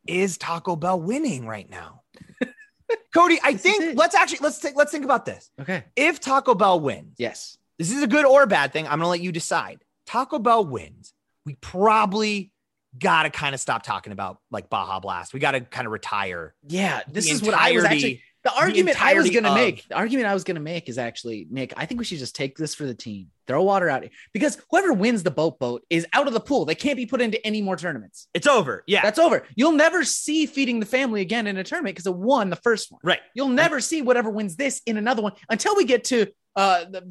is 0.08 0.38
Taco 0.38 0.76
Bell 0.76 1.00
winning 1.00 1.46
right 1.46 1.70
now. 1.70 2.02
Cody, 3.14 3.40
I 3.44 3.54
This 3.54 3.62
think 3.62 3.98
let's 3.98 4.16
actually 4.16 4.40
let's 4.42 4.58
think 4.60 4.76
let's 4.76 4.92
think 4.92 5.06
about 5.06 5.26
this. 5.26 5.50
Okay. 5.62 5.84
If 5.96 6.20
Taco 6.20 6.56
Bell 6.56 6.80
wins, 6.80 7.16
Yes. 7.18 7.58
this 7.78 7.92
is 7.92 8.02
a 8.04 8.08
good 8.08 8.26
or 8.26 8.44
a 8.44 8.48
bad 8.48 8.74
thing. 8.74 8.86
I'm 8.86 9.00
gonna 9.00 9.10
let 9.10 9.22
you 9.22 9.32
decide. 9.32 9.84
Taco 10.06 10.40
Bell 10.40 10.66
wins. 10.66 11.14
We 11.46 11.56
probably 11.56 12.52
gotta 12.98 13.30
kind 13.30 13.54
of 13.54 13.62
stop 13.62 13.84
talking 13.84 14.12
about 14.14 14.40
like 14.50 14.70
Baja 14.70 15.00
Blast. 15.00 15.34
We 15.34 15.40
gotta 15.40 15.62
kind 15.62 15.86
of 15.86 15.92
retire. 15.94 16.56
Yeah. 16.68 17.02
This 17.08 17.30
is 17.30 17.42
what 17.42 17.54
I 17.54 17.72
was 17.74 17.84
actually 17.84 18.22
the 18.54 18.62
argument 18.62 19.02
I 19.04 19.14
was 19.16 19.30
gonna 19.30 19.50
of- 19.50 19.56
make. 19.56 19.88
The 19.88 19.96
argument 19.96 20.28
I 20.28 20.34
was 20.34 20.44
gonna 20.44 20.60
make 20.60 20.90
is 20.90 20.98
actually, 20.98 21.48
Nick, 21.50 21.74
I 21.78 21.86
think 21.86 22.00
we 22.00 22.06
should 22.06 22.20
just 22.20 22.36
take 22.36 22.58
this 22.58 22.76
for 22.76 22.86
the 22.86 22.94
team. 22.94 23.28
Throw 23.48 23.64
water 23.64 23.90
out 23.90 24.04
because 24.34 24.58
whoever 24.70 24.94
wins 24.94 25.24
the 25.24 25.32
boat 25.32 25.58
boat 25.60 25.84
is 25.90 26.06
out 26.14 26.28
of 26.28 26.34
the 26.34 26.40
pool. 26.40 26.66
They 26.66 26.76
can't 26.76 26.98
be 26.98 27.06
put 27.08 27.20
into 27.22 27.44
any 27.46 27.62
more 27.62 27.76
tournaments. 27.76 28.28
It's 28.34 28.46
over. 28.48 28.84
Yeah. 28.86 29.02
That's 29.02 29.18
over. 29.18 29.44
You'll 29.56 29.72
never 29.72 30.04
see 30.04 30.46
feeding 30.46 30.80
the 30.80 30.86
family 30.86 31.22
again 31.22 31.48
in 31.48 31.58
a 31.58 31.64
tournament 31.64 31.96
because 31.96 32.06
it 32.06 32.16
won 32.16 32.50
the 32.52 32.56
first 32.58 32.92
one. 32.92 33.02
right. 33.04 33.20
You'll 33.34 33.50
never 33.50 33.80
see 33.80 34.02
whatever 34.04 34.30
wins 34.30 34.56
this 34.56 34.82
in 34.86 34.98
another 34.98 35.22
one 35.24 35.34
until 35.50 35.76
we 35.76 35.86
get 35.86 36.04
to 36.06 36.28
uh 36.56 36.86
the, 36.86 37.02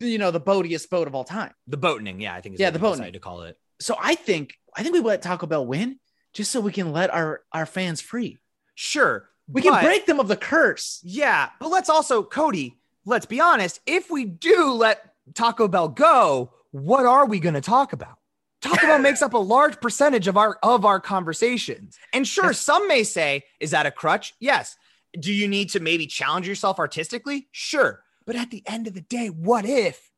the 0.00 0.06
you 0.06 0.18
know 0.18 0.30
the 0.32 0.40
boatiest 0.40 0.90
boat 0.90 1.06
of 1.06 1.14
all 1.14 1.24
time. 1.24 1.52
The 1.68 1.76
boating. 1.76 2.20
Yeah, 2.20 2.34
I 2.34 2.40
think 2.40 2.54
is 2.54 2.60
Yeah, 2.60 2.70
the 2.70 2.78
we 2.78 2.82
boating. 2.82 3.12
to 3.12 3.18
call 3.20 3.42
it. 3.42 3.56
So 3.80 3.96
I 4.00 4.14
think 4.16 4.54
I 4.76 4.82
think 4.82 4.94
we 4.94 5.00
let 5.00 5.22
Taco 5.22 5.46
Bell 5.46 5.64
win 5.64 6.00
just 6.32 6.50
so 6.50 6.60
we 6.60 6.72
can 6.72 6.90
let 6.92 7.14
our 7.14 7.42
our 7.52 7.66
fans 7.66 8.00
free. 8.00 8.38
Sure. 8.74 9.28
We 9.48 9.62
can 9.62 9.72
but- 9.72 9.84
break 9.84 10.06
them 10.06 10.20
of 10.20 10.28
the 10.28 10.36
curse. 10.36 11.00
Yeah, 11.02 11.50
but 11.60 11.68
let's 11.68 11.90
also, 11.90 12.22
Cody, 12.22 12.78
let's 13.04 13.26
be 13.26 13.40
honest. 13.40 13.80
If 13.86 14.10
we 14.10 14.24
do 14.24 14.72
let 14.72 15.14
Taco 15.34 15.68
Bell 15.68 15.88
go, 15.88 16.52
what 16.70 17.06
are 17.06 17.26
we 17.26 17.40
going 17.40 17.54
to 17.54 17.60
talk 17.60 17.92
about? 17.92 18.18
Taco 18.60 18.86
Bell 18.86 18.98
makes 19.00 19.22
up 19.22 19.34
a 19.34 19.38
large 19.38 19.80
percentage 19.80 20.26
of 20.26 20.36
our 20.36 20.58
of 20.62 20.84
our 20.84 21.00
conversations. 21.00 21.98
And 22.12 22.26
sure, 22.26 22.52
some 22.52 22.88
may 22.88 23.04
say, 23.04 23.44
is 23.60 23.72
that 23.72 23.86
a 23.86 23.90
crutch? 23.90 24.34
Yes. 24.40 24.76
Do 25.18 25.32
you 25.32 25.46
need 25.46 25.70
to 25.70 25.80
maybe 25.80 26.06
challenge 26.06 26.48
yourself 26.48 26.78
artistically? 26.78 27.46
Sure. 27.52 28.02
But 28.26 28.36
at 28.36 28.50
the 28.50 28.62
end 28.66 28.86
of 28.86 28.94
the 28.94 29.00
day, 29.00 29.28
what 29.28 29.64
if? 29.64 30.10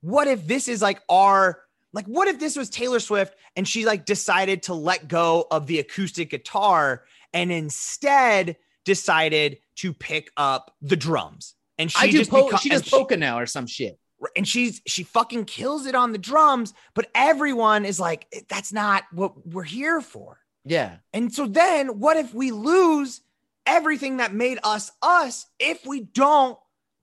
What 0.00 0.26
if 0.26 0.46
this 0.46 0.66
is 0.66 0.80
like 0.82 1.00
our 1.08 1.62
like 1.92 2.06
what 2.06 2.28
if 2.28 2.38
this 2.38 2.56
was 2.56 2.70
Taylor 2.70 3.00
Swift 3.00 3.36
and 3.54 3.68
she 3.68 3.84
like 3.84 4.06
decided 4.06 4.64
to 4.64 4.74
let 4.74 5.08
go 5.08 5.46
of 5.50 5.66
the 5.66 5.78
acoustic 5.78 6.30
guitar 6.30 7.04
and 7.32 7.52
instead 7.52 8.56
decided 8.84 9.58
to 9.76 9.92
pick 9.92 10.30
up 10.36 10.74
the 10.82 10.96
drums. 10.96 11.54
And 11.78 11.90
she 11.90 12.08
I 12.08 12.10
just 12.10 12.30
po- 12.30 12.48
beco- 12.48 12.60
she 12.60 12.68
does 12.68 12.88
polka 12.88 13.16
now 13.16 13.38
or 13.38 13.46
some 13.46 13.66
shit. 13.66 13.98
and 14.36 14.46
she's 14.46 14.82
she 14.86 15.02
fucking 15.02 15.46
kills 15.46 15.86
it 15.86 15.94
on 15.94 16.12
the 16.12 16.18
drums, 16.18 16.74
but 16.94 17.08
everyone 17.14 17.84
is 17.84 17.98
like, 17.98 18.26
eh, 18.32 18.40
that's 18.48 18.72
not 18.72 19.04
what 19.12 19.46
we're 19.46 19.62
here 19.62 20.00
for. 20.00 20.38
Yeah. 20.64 20.96
And 21.12 21.32
so 21.32 21.46
then 21.46 22.00
what 22.00 22.16
if 22.16 22.34
we 22.34 22.52
lose 22.52 23.22
everything 23.66 24.18
that 24.18 24.34
made 24.34 24.58
us 24.62 24.92
us 25.00 25.46
if 25.58 25.86
we 25.86 26.00
don't 26.00 26.58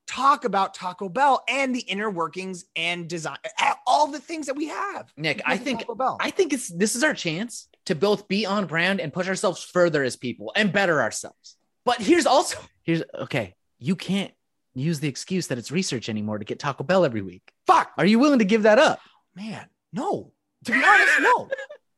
talk 0.05 0.45
about 0.45 0.73
Taco 0.73 1.09
Bell 1.09 1.43
and 1.49 1.75
the 1.75 1.81
inner 1.81 2.09
workings 2.09 2.65
and 2.75 3.09
design 3.09 3.37
all 3.85 4.07
the 4.07 4.19
things 4.19 4.45
that 4.45 4.55
we 4.55 4.67
have? 4.67 5.11
Nick, 5.17 5.41
I 5.45 5.57
think. 5.57 5.83
I 6.19 6.29
think 6.29 6.53
it's 6.53 6.69
this 6.69 6.95
is 6.95 7.03
our 7.03 7.13
chance 7.13 7.67
to 7.87 7.95
both 7.95 8.27
be 8.27 8.45
on 8.45 8.67
brand 8.67 9.01
and 9.01 9.11
push 9.11 9.27
ourselves 9.27 9.63
further 9.63 10.03
as 10.03 10.15
people 10.15 10.51
and 10.55 10.71
better 10.71 11.01
ourselves. 11.01 11.56
But 11.87 12.01
here's 12.01 12.25
also 12.25 12.59
here's 12.83 13.01
okay, 13.17 13.55
you 13.79 13.95
can't 13.95 14.33
use 14.75 14.99
the 14.99 15.07
excuse 15.07 15.47
that 15.47 15.57
it's 15.57 15.71
research 15.71 16.09
anymore 16.09 16.37
to 16.37 16.43
get 16.43 16.59
Taco 16.59 16.83
Bell 16.83 17.05
every 17.05 17.21
week. 17.21 17.49
fuck 17.65 17.93
Are 17.97 18.05
you 18.05 18.19
willing 18.19 18.39
to 18.39 18.45
give 18.45 18.63
that 18.63 18.77
up? 18.77 18.99
man, 19.33 19.65
no. 19.93 20.33
To 20.65 20.71
be 20.73 20.83
honest, 20.83 21.13
no. 21.21 21.49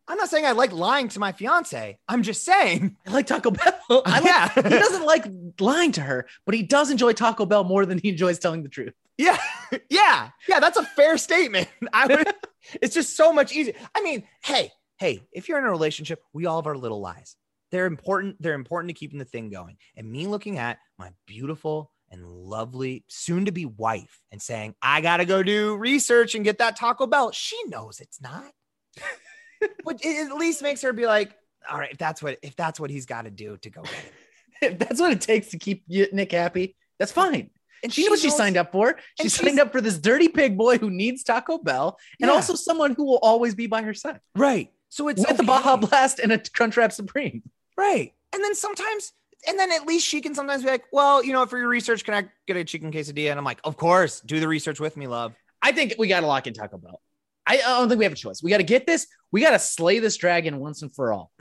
I'm 0.08 0.18
not 0.18 0.30
saying 0.30 0.46
I 0.46 0.52
like 0.52 0.72
lying 0.74 1.08
to 1.10 1.20
my 1.20 1.32
fiance. 1.32 1.98
I'm 2.08 2.22
just 2.22 2.46
saying, 2.46 2.98
I 3.08 3.12
like 3.12 3.26
Taco 3.26 3.50
Bell. 3.50 4.04
I 4.06 4.20
like, 4.20 4.26
yeah, 4.26 4.50
he 4.54 4.78
doesn't 4.78 5.06
like 5.08 5.26
lying 5.60 5.92
to 5.94 6.02
her, 6.02 6.28
but 6.46 6.54
he 6.54 6.62
does 6.62 6.92
enjoy 6.92 7.14
Taco 7.14 7.48
Bell 7.48 7.64
more 7.64 7.88
than 7.88 7.98
he 7.98 8.10
enjoys 8.10 8.38
telling 8.38 8.62
the 8.62 8.70
truth. 8.70 8.94
yeah, 9.18 9.40
yeah, 9.90 10.30
yeah. 10.48 10.60
That's 10.60 10.78
a 10.78 10.84
fair 10.84 11.18
statement. 11.18 11.68
I 11.94 12.06
would. 12.06 12.32
it's 12.80 12.94
just 12.94 13.18
so 13.18 13.34
much 13.34 13.54
easier. 13.54 13.74
I 13.96 14.04
mean, 14.04 14.24
hey, 14.44 14.72
hey, 15.00 15.24
if 15.32 15.50
you're 15.50 15.58
in 15.58 15.64
a 15.66 15.72
relationship, 15.72 16.22
we 16.32 16.46
all 16.46 16.58
have 16.58 16.68
our 16.68 16.78
little 16.78 17.02
lies. 17.02 17.36
They're 17.72 17.86
important. 17.86 18.42
They're 18.42 18.54
important 18.54 18.90
to 18.90 18.94
keeping 18.94 19.20
the 19.20 19.26
thing 19.26 19.50
going. 19.50 19.78
And 19.96 20.12
me 20.12 20.28
looking 20.28 20.58
at 20.58 20.80
my 20.98 21.12
beautiful 21.28 21.92
and 22.12 22.26
lovely 22.28 23.04
soon-to-be 23.08 23.66
wife 23.66 24.20
and 24.32 24.42
saying, 24.42 24.74
"I 24.82 25.02
gotta 25.02 25.26
go 25.26 25.44
do 25.44 25.76
research 25.78 26.34
and 26.36 26.44
get 26.44 26.58
that 26.58 26.76
Taco 26.76 27.06
Bell," 27.08 27.32
she 27.32 27.58
knows 27.68 28.00
it's 28.00 28.20
not. 28.22 28.52
but 29.86 29.98
it 30.04 30.28
at 30.28 30.36
least 30.36 30.62
makes 30.62 30.82
her 30.82 30.94
be 30.94 31.06
like, 31.06 31.36
"All 31.70 31.78
right, 31.78 31.92
if 31.92 31.98
that's 31.98 32.22
what 32.24 32.40
if 32.42 32.56
that's 32.56 32.80
what 32.80 32.90
he's 32.90 33.06
got 33.06 33.24
to 33.24 33.32
do 33.32 33.58
to 33.58 33.70
go 33.70 33.82
get 33.84 33.94
it." 33.94 34.14
If 34.62 34.78
that's 34.78 35.00
what 35.00 35.14
it 35.14 35.22
takes 35.22 35.52
to 35.52 35.58
keep 35.58 35.86
you, 35.88 36.08
Nick 36.12 36.34
happy, 36.34 36.76
that's 36.98 37.14
fine. 37.14 37.50
And 37.82 37.94
She 37.94 38.04
knew 38.04 38.10
what 38.10 38.20
she 38.20 38.30
signed 38.30 38.58
up 38.58 38.74
for. 38.74 38.98
She 39.22 39.30
signed 39.30 39.58
up 39.58 39.72
for 39.72 39.80
this 39.80 39.98
dirty 39.98 40.28
pig 40.28 40.58
boy 40.58 40.78
who 40.80 40.90
needs 40.90 41.24
Taco 41.24 41.60
Bell 41.60 41.98
and 42.20 42.28
Yeah. 42.28 42.36
also 42.36 42.56
someone 42.56 42.94
who 42.94 43.06
will 43.06 43.20
always 43.20 43.56
be 43.56 43.68
by 43.68 43.84
her 43.84 43.94
side 43.94 44.20
right. 44.36 44.68
So 44.90 45.08
it's 45.08 45.26
with 45.26 45.38
the 45.38 45.44
Baja. 45.44 45.78
Blast 45.78 46.20
and 46.20 46.34
a 46.34 46.40
Crunchwrap 46.40 46.92
Supreme. 46.92 47.42
Right. 47.80 48.14
And 48.34 48.44
then 48.44 48.56
sometimes, 48.56 49.14
and 49.48 49.58
then 49.58 49.72
at 49.72 49.88
least 49.88 50.06
she 50.06 50.20
can 50.20 50.36
sometimes 50.36 50.64
be 50.64 50.70
like, 50.70 50.84
well, 50.92 51.24
you 51.24 51.32
know, 51.32 51.46
for 51.46 51.58
your 51.58 51.70
research, 51.70 52.04
can 52.04 52.14
I 52.14 52.26
get 52.46 52.58
a 52.58 52.66
chicken 52.66 52.92
quesadilla? 52.92 53.32
And 53.32 53.40
I'm 53.40 53.46
like, 53.46 53.62
of 53.64 53.78
course, 53.78 54.20
do 54.20 54.42
the 54.42 54.50
research 54.50 54.82
with 54.82 54.98
me, 54.98 55.08
love. 55.08 55.34
I 55.62 55.72
think 55.72 55.96
we 55.98 56.10
got 56.10 56.20
to 56.20 56.28
lock 56.28 56.46
in 56.46 56.54
Taco 56.54 56.78
Bell. 56.78 57.02
I, 57.48 57.56
I 57.56 57.80
don't 57.80 57.88
think 57.88 58.00
we 58.00 58.04
have 58.04 58.12
a 58.12 58.18
choice. 58.18 58.44
We 58.44 58.52
got 58.52 58.58
to 58.58 58.64
get 58.64 58.86
this. 58.86 59.08
We 59.32 59.40
got 59.40 59.52
to 59.52 59.60
slay 59.60 60.00
this 60.00 60.18
dragon 60.18 60.60
once 60.60 60.82
and 60.82 60.94
for 60.94 61.14
all. 61.14 61.32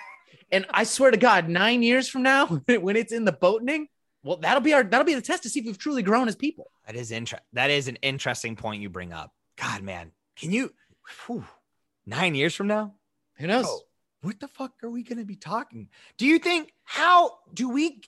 and 0.50 0.64
I 0.70 0.84
swear 0.84 1.10
to 1.10 1.18
God, 1.18 1.50
nine 1.50 1.82
years 1.82 2.08
from 2.08 2.22
now, 2.22 2.46
when 2.66 2.96
it's 2.96 3.12
in 3.12 3.26
the 3.26 3.32
boating, 3.32 3.86
well, 4.24 4.38
that'll 4.38 4.62
be 4.62 4.72
our 4.72 4.84
that'll 4.84 5.04
be 5.04 5.14
the 5.14 5.20
test 5.20 5.42
to 5.42 5.50
see 5.50 5.60
if 5.60 5.66
we've 5.66 5.78
truly 5.78 6.02
grown 6.02 6.26
as 6.26 6.36
people. 6.36 6.70
That 6.86 6.96
is 6.96 7.10
interest. 7.10 7.44
That 7.52 7.70
is 7.70 7.88
an 7.88 7.96
interesting 7.96 8.56
point 8.56 8.80
you 8.80 8.88
bring 8.88 9.12
up. 9.12 9.30
God, 9.56 9.82
man, 9.82 10.12
can 10.36 10.52
you? 10.52 10.72
whew, 11.26 11.44
nine 12.06 12.34
years 12.34 12.54
from 12.54 12.68
now, 12.68 12.94
Who 13.36 13.46
knows? 13.46 13.66
Oh, 13.68 13.82
what 14.22 14.40
the 14.40 14.48
fuck 14.48 14.72
are 14.82 14.90
we 14.90 15.02
going 15.02 15.18
to 15.18 15.24
be 15.24 15.36
talking? 15.36 15.88
Do 16.16 16.26
you 16.26 16.38
think? 16.38 16.72
How 16.84 17.38
do 17.52 17.68
we? 17.68 18.00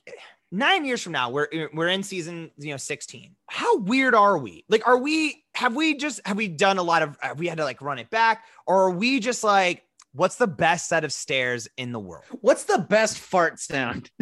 Nine 0.51 0.85
years 0.85 1.01
from 1.01 1.11
now, 1.11 1.29
we're 1.29 1.69
we're 1.73 1.89
in 1.89 2.03
season 2.03 2.51
you 2.57 2.71
know 2.71 2.77
sixteen. 2.77 3.35
How 3.47 3.77
weird 3.77 4.15
are 4.15 4.37
we? 4.37 4.63
Like, 4.69 4.87
are 4.87 4.97
we? 4.97 5.43
Have 5.53 5.75
we 5.75 5.97
just 5.97 6.21
have 6.25 6.37
we 6.37 6.47
done 6.47 6.77
a 6.77 6.83
lot 6.83 7.01
of? 7.01 7.17
Have 7.21 7.39
we 7.39 7.47
had 7.47 7.57
to 7.57 7.63
like 7.63 7.81
run 7.81 7.99
it 7.99 8.09
back, 8.09 8.45
or 8.65 8.83
are 8.83 8.91
we 8.91 9.19
just 9.19 9.43
like? 9.43 9.83
What's 10.13 10.37
the 10.37 10.47
best 10.47 10.87
set 10.87 11.03
of 11.03 11.11
stairs 11.11 11.67
in 11.75 11.91
the 11.91 11.99
world? 11.99 12.23
What's 12.39 12.63
the 12.63 12.77
best 12.77 13.17
fart 13.17 13.59
sound? 13.59 14.09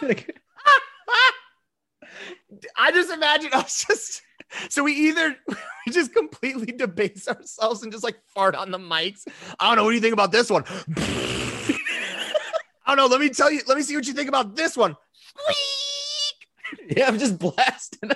I 2.76 2.90
just 2.90 3.10
imagine 3.10 3.52
us 3.52 3.84
just 3.86 4.22
so 4.68 4.82
we 4.84 4.92
either 4.92 5.36
we 5.86 5.92
just 5.92 6.12
completely 6.12 6.72
debase 6.72 7.28
ourselves 7.28 7.82
and 7.82 7.92
just 7.92 8.04
like 8.04 8.16
fart 8.34 8.54
on 8.54 8.70
the 8.70 8.78
mics. 8.78 9.26
I 9.58 9.68
don't 9.68 9.76
know. 9.76 9.84
What 9.84 9.90
do 9.90 9.96
you 9.96 10.00
think 10.00 10.12
about 10.12 10.32
this 10.32 10.50
one? 10.50 10.64
I 12.86 12.94
don't 12.94 12.96
know. 12.96 13.06
Let 13.06 13.20
me 13.20 13.30
tell 13.30 13.50
you. 13.50 13.62
Let 13.66 13.76
me 13.76 13.82
see 13.82 13.96
what 13.96 14.06
you 14.06 14.12
think 14.12 14.28
about 14.28 14.56
this 14.56 14.76
one. 14.76 14.96
yeah, 16.96 17.06
I'm 17.08 17.18
just 17.18 17.38
blasting. 17.38 18.10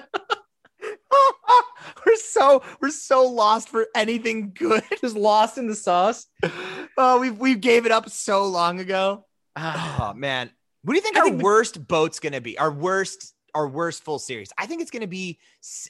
we're 2.07 2.17
so 2.17 2.63
we're 2.81 2.91
so 2.91 3.25
lost 3.27 3.69
for 3.69 3.87
anything 3.95 4.53
good. 4.55 4.83
just 5.01 5.17
lost 5.17 5.59
in 5.59 5.67
the 5.69 5.75
sauce. 5.75 6.27
Oh, 6.97 7.21
we 7.21 7.31
we 7.31 7.55
gave 7.55 7.87
it 7.87 7.93
up 7.93 8.11
so 8.11 8.45
long 8.47 8.81
ago. 8.81 9.25
Oh 9.57 10.13
man, 10.15 10.51
what 10.83 10.93
do 10.93 10.97
you 10.97 11.03
think 11.03 11.17
I 11.17 11.21
our 11.21 11.27
think 11.27 11.43
worst 11.43 11.89
boat's 11.89 12.21
gonna 12.21 12.41
be? 12.41 12.59
Our 12.59 12.71
worst 12.71 13.35
our 13.59 13.67
worst 13.67 14.05
full 14.05 14.21
series. 14.21 14.53
I 14.57 14.67
think 14.67 14.81
it's 14.81 14.91
going 14.91 15.03
to 15.03 15.09
be. 15.09 15.39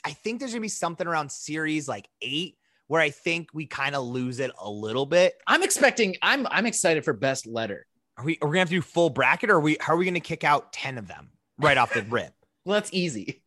I 0.04 0.12
think 0.12 0.40
there's 0.40 0.52
going 0.52 0.60
to 0.60 0.64
be 0.64 0.68
something 0.68 1.06
around 1.06 1.30
series 1.30 1.86
like 1.86 2.08
eight 2.22 2.56
where 2.86 3.02
I 3.02 3.10
think 3.10 3.50
we 3.52 3.66
kind 3.66 3.94
of 3.94 4.04
lose 4.04 4.40
it 4.40 4.50
a 4.58 4.70
little 4.70 5.04
bit. 5.04 5.34
I'm 5.46 5.62
expecting. 5.62 6.16
I'm 6.22 6.46
I'm 6.50 6.66
excited 6.66 7.04
for 7.04 7.12
best 7.12 7.46
letter. 7.46 7.86
Are 8.16 8.24
we? 8.24 8.38
Are 8.40 8.48
we 8.48 8.54
gonna 8.54 8.60
have 8.60 8.68
to 8.70 8.76
do 8.76 8.82
full 8.82 9.10
bracket, 9.10 9.50
or 9.50 9.56
are 9.56 9.60
we? 9.60 9.76
How 9.80 9.94
are 9.94 9.96
we 9.96 10.06
gonna 10.06 10.20
kick 10.20 10.44
out 10.44 10.72
ten 10.72 10.96
of 10.96 11.06
them 11.06 11.28
right 11.58 11.76
off 11.76 11.92
the 11.92 12.02
rip? 12.08 12.32
Well, 12.64 12.74
that's 12.74 12.92
easy. 12.92 13.42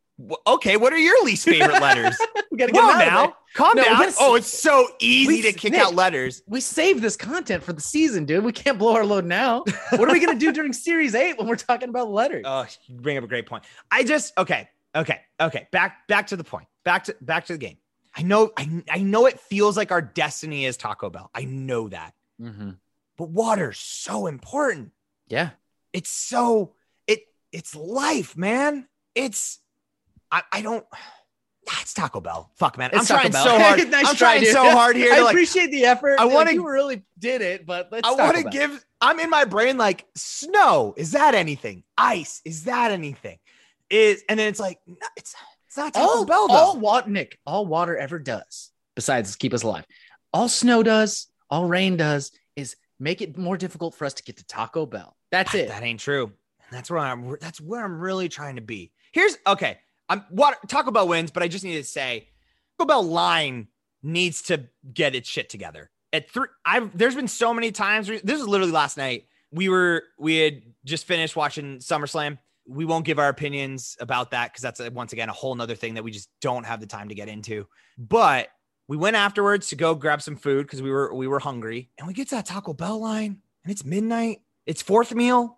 Okay, 0.47 0.77
what 0.77 0.93
are 0.93 0.97
your 0.97 1.23
least 1.23 1.45
favorite 1.45 1.81
letters? 1.81 2.17
we 2.51 2.57
gotta 2.57 2.71
get 2.71 2.81
them 2.87 2.97
now, 2.99 3.35
calm 3.53 3.75
No, 3.75 3.83
down. 3.83 4.05
Oh, 4.19 4.35
it's 4.35 4.47
so 4.51 4.87
easy 4.99 5.27
we- 5.27 5.41
to 5.43 5.53
kick 5.53 5.71
Nick, 5.73 5.81
out 5.81 5.95
letters. 5.95 6.41
We 6.47 6.59
saved 6.61 7.01
this 7.01 7.15
content 7.15 7.63
for 7.63 7.73
the 7.73 7.81
season, 7.81 8.25
dude. 8.25 8.43
We 8.43 8.51
can't 8.51 8.77
blow 8.77 8.95
our 8.95 9.05
load 9.05 9.25
now. 9.25 9.63
what 9.91 10.01
are 10.09 10.11
we 10.11 10.19
gonna 10.25 10.37
do 10.39 10.51
during 10.53 10.73
series 10.73 11.15
eight 11.15 11.37
when 11.37 11.47
we're 11.47 11.55
talking 11.55 11.89
about 11.89 12.09
letters? 12.11 12.43
Oh, 12.45 12.65
you 12.87 12.95
bring 12.95 13.17
up 13.17 13.23
a 13.23 13.27
great 13.27 13.45
point. 13.45 13.63
I 13.89 14.03
just 14.03 14.37
okay, 14.37 14.69
okay, 14.95 15.21
okay. 15.39 15.67
Back 15.71 16.07
back 16.07 16.27
to 16.27 16.37
the 16.37 16.43
point. 16.43 16.67
Back 16.83 17.05
to 17.05 17.15
back 17.21 17.45
to 17.45 17.53
the 17.53 17.59
game. 17.59 17.77
I 18.15 18.23
know 18.23 18.51
I 18.57 18.83
I 18.89 18.99
know 18.99 19.25
it 19.25 19.39
feels 19.39 19.77
like 19.77 19.91
our 19.91 20.01
destiny 20.01 20.65
is 20.65 20.75
Taco 20.77 21.09
Bell. 21.09 21.29
I 21.33 21.45
know 21.45 21.87
that. 21.89 22.13
Mhm. 22.41 22.77
But 23.17 23.29
water's 23.29 23.77
so 23.79 24.27
important. 24.27 24.91
Yeah. 25.27 25.51
It's 25.93 26.09
so 26.09 26.73
it 27.07 27.21
it's 27.51 27.75
life, 27.75 28.35
man. 28.35 28.87
It's 29.15 29.59
I 30.31 30.43
I 30.51 30.61
don't 30.61 30.85
that's 31.67 31.93
Taco 31.93 32.19
Bell. 32.21 32.51
Fuck 32.55 32.77
man. 32.77 32.89
I'm 32.93 32.99
It's 32.99 33.07
Taco 33.07 33.29
trying 33.29 33.31
Bell. 33.31 33.43
so 33.43 33.59
hard. 33.59 33.79
Nice 33.91 34.09
I'm 34.09 34.15
try, 34.15 34.27
trying 34.29 34.41
dude. 34.41 34.53
so 34.53 34.69
hard 34.71 34.95
here 34.95 35.11
I 35.13 35.17
to 35.17 35.23
like 35.23 35.33
appreciate 35.33 35.71
the 35.71 35.85
effort. 35.85 36.19
I 36.19 36.25
wanna- 36.25 36.53
you 36.53 36.67
really 36.67 37.03
did 37.19 37.41
it, 37.41 37.65
but 37.65 37.89
let's. 37.91 38.07
I 38.07 38.13
want 38.13 38.37
to 38.37 38.43
give. 38.43 38.83
I'm 38.99 39.19
in 39.19 39.29
my 39.29 39.45
brain 39.45 39.77
like 39.77 40.05
snow. 40.15 40.93
Is 40.97 41.11
that 41.11 41.35
anything? 41.35 41.83
Ice. 41.97 42.41
Is 42.45 42.65
that 42.65 42.91
anything? 42.91 43.37
Is 43.89 44.23
and 44.29 44.39
then 44.39 44.47
it's 44.47 44.59
like 44.59 44.79
it's 45.17 45.35
it's 45.67 45.77
not 45.77 45.93
Taco 45.93 46.05
all, 46.05 46.25
Bell 46.25 46.47
though. 46.47 46.53
all 46.53 46.79
water, 46.79 47.09
Nick, 47.09 47.39
all 47.45 47.65
water 47.65 47.97
ever 47.97 48.19
does, 48.19 48.71
besides 48.95 49.35
keep 49.35 49.53
us 49.53 49.63
alive, 49.63 49.85
all 50.33 50.49
snow 50.49 50.83
does, 50.83 51.27
all 51.49 51.65
rain 51.65 51.97
does, 51.97 52.31
is 52.55 52.75
make 52.99 53.21
it 53.21 53.37
more 53.37 53.57
difficult 53.57 53.95
for 53.95 54.05
us 54.05 54.13
to 54.15 54.23
get 54.23 54.37
to 54.37 54.45
Taco 54.45 54.85
Bell. 54.85 55.15
That's 55.31 55.53
ah, 55.53 55.59
it. 55.59 55.67
That 55.69 55.83
ain't 55.83 55.99
true. 55.99 56.31
That's 56.71 56.89
where 56.89 56.99
I'm. 56.99 57.37
That's 57.39 57.59
where 57.59 57.83
I'm 57.83 57.99
really 57.99 58.29
trying 58.29 58.55
to 58.55 58.61
be. 58.61 58.91
Here's 59.11 59.37
okay. 59.45 59.79
I'm 60.11 60.25
water. 60.29 60.57
Taco 60.67 60.91
Bell 60.91 61.07
wins, 61.07 61.31
but 61.31 61.41
I 61.41 61.47
just 61.47 61.63
need 61.63 61.77
to 61.77 61.85
say, 61.85 62.27
Taco 62.77 62.85
Bell 62.85 63.03
line 63.03 63.69
needs 64.03 64.41
to 64.43 64.67
get 64.93 65.15
its 65.15 65.29
shit 65.29 65.47
together. 65.49 65.89
At 66.11 66.29
three, 66.29 66.47
I've 66.65 66.95
there's 66.97 67.15
been 67.15 67.29
so 67.29 67.53
many 67.53 67.71
times. 67.71 68.07
This 68.07 68.41
is 68.41 68.45
literally 68.45 68.73
last 68.73 68.97
night. 68.97 69.27
We 69.51 69.69
were 69.69 70.03
we 70.19 70.37
had 70.37 70.63
just 70.83 71.05
finished 71.05 71.37
watching 71.37 71.77
SummerSlam. 71.77 72.37
We 72.67 72.83
won't 72.83 73.05
give 73.05 73.19
our 73.19 73.29
opinions 73.29 73.95
about 74.01 74.31
that 74.31 74.51
because 74.51 74.61
that's 74.61 74.81
a, 74.81 74.91
once 74.91 75.13
again 75.13 75.29
a 75.29 75.33
whole 75.33 75.55
nother 75.55 75.75
thing 75.75 75.93
that 75.93 76.03
we 76.03 76.11
just 76.11 76.29
don't 76.41 76.65
have 76.65 76.81
the 76.81 76.87
time 76.87 77.07
to 77.07 77.15
get 77.15 77.29
into. 77.29 77.65
But 77.97 78.49
we 78.89 78.97
went 78.97 79.15
afterwards 79.15 79.69
to 79.69 79.77
go 79.77 79.95
grab 79.95 80.21
some 80.21 80.35
food 80.35 80.67
because 80.67 80.81
we 80.81 80.91
were 80.91 81.13
we 81.13 81.27
were 81.27 81.39
hungry, 81.39 81.89
and 81.97 82.05
we 82.05 82.13
get 82.13 82.27
to 82.29 82.35
that 82.35 82.47
Taco 82.47 82.73
Bell 82.73 82.99
line, 82.99 83.37
and 83.63 83.71
it's 83.71 83.85
midnight. 83.85 84.41
It's 84.65 84.81
fourth 84.81 85.15
meal. 85.15 85.57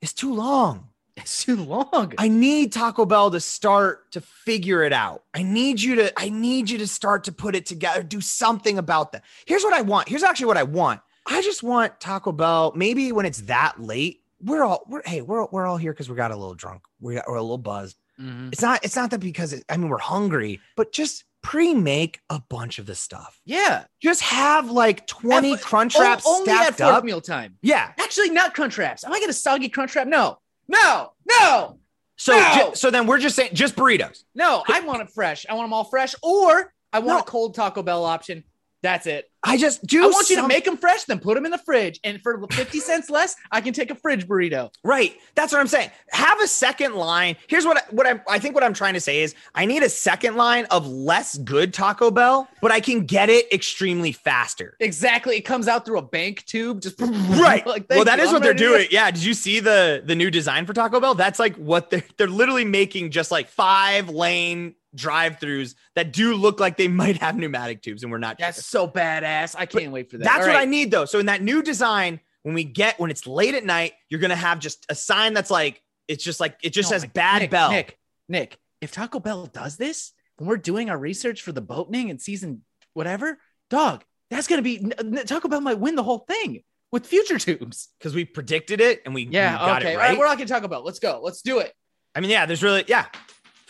It's 0.00 0.12
too 0.12 0.32
long. 0.32 0.90
It's 1.22 1.44
too 1.44 1.56
long. 1.56 2.12
I 2.18 2.28
need 2.28 2.72
Taco 2.72 3.04
Bell 3.04 3.30
to 3.30 3.40
start 3.40 4.12
to 4.12 4.20
figure 4.20 4.82
it 4.82 4.92
out. 4.92 5.24
I 5.34 5.42
need 5.42 5.80
you 5.80 5.96
to 5.96 6.12
I 6.18 6.28
need 6.28 6.70
you 6.70 6.78
to 6.78 6.86
start 6.86 7.24
to 7.24 7.32
put 7.32 7.54
it 7.54 7.66
together, 7.66 8.02
do 8.02 8.20
something 8.20 8.78
about 8.78 9.12
that. 9.12 9.24
Here's 9.46 9.62
what 9.64 9.74
I 9.74 9.82
want. 9.82 10.08
Here's 10.08 10.22
actually 10.22 10.46
what 10.46 10.56
I 10.56 10.62
want. 10.62 11.00
I 11.26 11.42
just 11.42 11.62
want 11.62 12.00
Taco 12.00 12.32
Bell 12.32 12.72
maybe 12.74 13.12
when 13.12 13.26
it's 13.26 13.42
that 13.42 13.80
late. 13.80 14.22
We're 14.42 14.62
all 14.64 14.84
we're 14.88 15.02
hey, 15.04 15.20
we're 15.22 15.44
we're 15.46 15.66
all 15.66 15.76
here 15.76 15.92
cuz 15.94 16.08
we 16.08 16.16
got 16.16 16.30
a 16.30 16.36
little 16.36 16.54
drunk. 16.54 16.82
We 17.00 17.14
got, 17.16 17.24
we're 17.28 17.36
a 17.36 17.42
little 17.42 17.58
buzzed. 17.58 17.98
Mhm. 18.20 18.52
It's 18.52 18.62
not 18.62 18.84
it's 18.84 18.96
not 18.96 19.10
that 19.10 19.18
because 19.20 19.52
it, 19.52 19.64
I 19.68 19.76
mean 19.76 19.88
we're 19.88 19.98
hungry, 19.98 20.60
but 20.76 20.92
just 20.92 21.24
pre-make 21.42 22.20
a 22.30 22.40
bunch 22.48 22.78
of 22.78 22.86
the 22.86 22.94
stuff. 22.94 23.40
Yeah. 23.44 23.84
Just 24.00 24.22
have 24.22 24.70
like 24.70 25.06
20 25.06 25.54
At- 25.54 25.60
crunch 25.62 25.96
O- 25.96 26.00
wraps 26.00 26.24
only 26.26 26.50
at 26.52 26.80
up. 26.80 27.04
meal 27.04 27.20
time. 27.20 27.56
Yeah. 27.62 27.92
Actually, 27.98 28.30
not 28.30 28.54
crunch 28.54 28.76
wraps. 28.78 29.04
Am 29.04 29.12
I 29.12 29.20
gonna 29.20 29.32
soggy 29.32 29.68
crunch 29.68 29.94
wrap? 29.96 30.06
No, 30.06 30.38
no, 30.68 31.12
no, 31.28 31.78
So 32.16 32.32
No! 32.38 32.72
so 32.74 32.90
then 32.90 33.06
we're 33.06 33.18
just 33.18 33.36
saying 33.36 33.50
just 33.54 33.74
burritos. 33.76 34.24
no. 34.34 34.62
I 34.68 34.80
want 34.80 35.02
it 35.02 35.10
fresh. 35.10 35.46
I 35.48 35.54
want 35.54 35.66
them 35.66 35.72
all 35.72 35.84
fresh, 35.84 36.14
or 36.22 36.72
I 36.92 36.98
want 36.98 37.18
No. 37.18 37.18
a 37.20 37.22
cold 37.24 37.54
Taco 37.54 37.82
Bell 37.82 38.04
option. 38.04 38.44
That's 38.82 39.06
it. 39.06 39.30
I 39.42 39.56
just 39.56 39.86
do 39.86 40.04
I 40.04 40.06
want 40.06 40.30
you 40.30 40.36
to 40.36 40.48
make 40.48 40.64
them 40.64 40.76
fresh, 40.76 41.04
then 41.04 41.20
put 41.20 41.34
them 41.34 41.44
in 41.44 41.52
the 41.52 41.58
fridge, 41.58 42.00
and 42.02 42.20
for 42.22 42.44
fifty 42.50 42.80
cents 42.80 43.08
less, 43.08 43.36
I 43.52 43.60
can 43.60 43.72
take 43.72 43.90
a 43.90 43.94
fridge 43.94 44.26
burrito. 44.26 44.72
Right. 44.82 45.16
That's 45.36 45.52
what 45.52 45.60
I'm 45.60 45.68
saying. 45.68 45.90
Have 46.10 46.40
a 46.40 46.48
second 46.48 46.94
line. 46.94 47.36
Here's 47.46 47.64
what 47.64 47.78
I, 47.78 47.80
what 47.90 48.06
I'm 48.06 48.20
I 48.28 48.40
think 48.40 48.54
what 48.54 48.64
I'm 48.64 48.74
trying 48.74 48.94
to 48.94 49.00
say 49.00 49.22
is 49.22 49.34
I 49.54 49.64
need 49.64 49.82
a 49.82 49.88
second 49.88 50.36
line 50.36 50.64
of 50.66 50.86
less 50.86 51.38
good 51.38 51.72
Taco 51.72 52.10
Bell, 52.10 52.48
but 52.60 52.72
I 52.72 52.80
can 52.80 53.06
get 53.06 53.30
it 53.30 53.52
extremely 53.52 54.12
faster. 54.12 54.76
Exactly. 54.80 55.36
It 55.36 55.42
comes 55.42 55.68
out 55.68 55.86
through 55.86 55.98
a 55.98 56.02
bank 56.02 56.44
tube, 56.44 56.80
just 56.80 57.00
Right. 57.00 57.64
Like, 57.64 57.86
well, 57.88 58.04
that 58.04 58.18
you. 58.18 58.24
is 58.24 58.28
I'm 58.30 58.34
what 58.34 58.42
they're 58.42 58.54
doing. 58.54 58.88
Yeah. 58.90 59.10
Did 59.10 59.24
you 59.24 59.34
see 59.34 59.60
the 59.60 60.02
the 60.04 60.16
new 60.16 60.30
design 60.30 60.66
for 60.66 60.72
Taco 60.72 61.00
Bell? 61.00 61.14
That's 61.14 61.38
like 61.38 61.56
what 61.56 61.90
they're 61.90 62.04
they're 62.16 62.26
literally 62.26 62.64
making 62.64 63.12
just 63.12 63.30
like 63.30 63.48
five 63.48 64.08
lane 64.08 64.74
drive-throughs 64.94 65.74
that 65.94 66.12
do 66.12 66.34
look 66.34 66.60
like 66.60 66.76
they 66.76 66.88
might 66.88 67.16
have 67.18 67.36
pneumatic 67.36 67.82
tubes, 67.82 68.02
and 68.02 68.12
we're 68.12 68.18
not. 68.18 68.38
That's 68.38 68.56
sure. 68.68 68.86
so 68.86 68.88
badass. 68.88 69.54
I 69.58 69.66
can't 69.66 69.92
wait 69.92 70.10
for 70.10 70.18
that. 70.18 70.24
That's 70.24 70.46
All 70.46 70.52
what 70.52 70.56
I 70.56 70.64
need 70.64 70.90
though. 70.90 71.04
So 71.04 71.18
in 71.18 71.26
that 71.26 71.42
new 71.42 71.62
design, 71.62 72.20
when 72.42 72.54
we 72.54 72.64
get 72.64 72.98
when 72.98 73.10
it's 73.10 73.26
late 73.26 73.54
at 73.54 73.64
night, 73.64 73.92
you're 74.08 74.20
gonna 74.20 74.36
have 74.36 74.58
just 74.58 74.86
a 74.88 74.94
sign 74.94 75.34
that's 75.34 75.50
like 75.50 75.82
it's 76.06 76.24
just 76.24 76.40
like 76.40 76.56
it 76.62 76.70
just 76.72 76.90
No, 76.90 76.94
says 76.94 77.02
Nick, 77.02 77.12
bad 77.12 77.42
Nick, 77.42 77.50
bell. 77.50 77.70
Nick, 77.70 77.98
Nick, 78.28 78.58
if 78.80 78.92
Taco 78.92 79.20
Bell 79.20 79.46
does 79.46 79.76
this 79.76 80.12
when 80.36 80.48
we're 80.48 80.56
doing 80.56 80.88
our 80.88 80.96
research 80.98 81.42
for 81.42 81.52
the 81.52 81.60
boatening 81.60 82.10
and 82.10 82.20
season 82.20 82.62
whatever, 82.94 83.38
dog, 83.70 84.04
that's 84.30 84.46
gonna 84.46 84.62
be 84.62 84.78
Taco 85.26 85.48
Bell 85.48 85.60
might 85.60 85.78
win 85.78 85.94
the 85.96 86.02
whole 86.02 86.20
thing 86.28 86.62
with 86.90 87.06
future 87.06 87.38
tubes. 87.38 87.88
because 87.98 88.14
we 88.14 88.24
predicted 88.24 88.80
it 88.80 89.02
and 89.04 89.12
we, 89.14 89.26
we 89.26 89.34
Yeah, 89.34 89.56
got 89.58 89.82
okay. 89.82 89.96
right, 89.96 90.10
right. 90.10 90.18
we're 90.18 90.26
not 90.26 90.38
gonna 90.38 90.48
Taco 90.48 90.68
Bell. 90.68 90.82
Let's 90.84 90.98
go. 91.00 91.20
Let's 91.22 91.42
do 91.42 91.58
it. 91.58 91.72
I 92.14 92.20
mean, 92.20 92.30
yeah, 92.30 92.46
there's 92.46 92.62
really 92.62 92.84
yeah. 92.88 93.06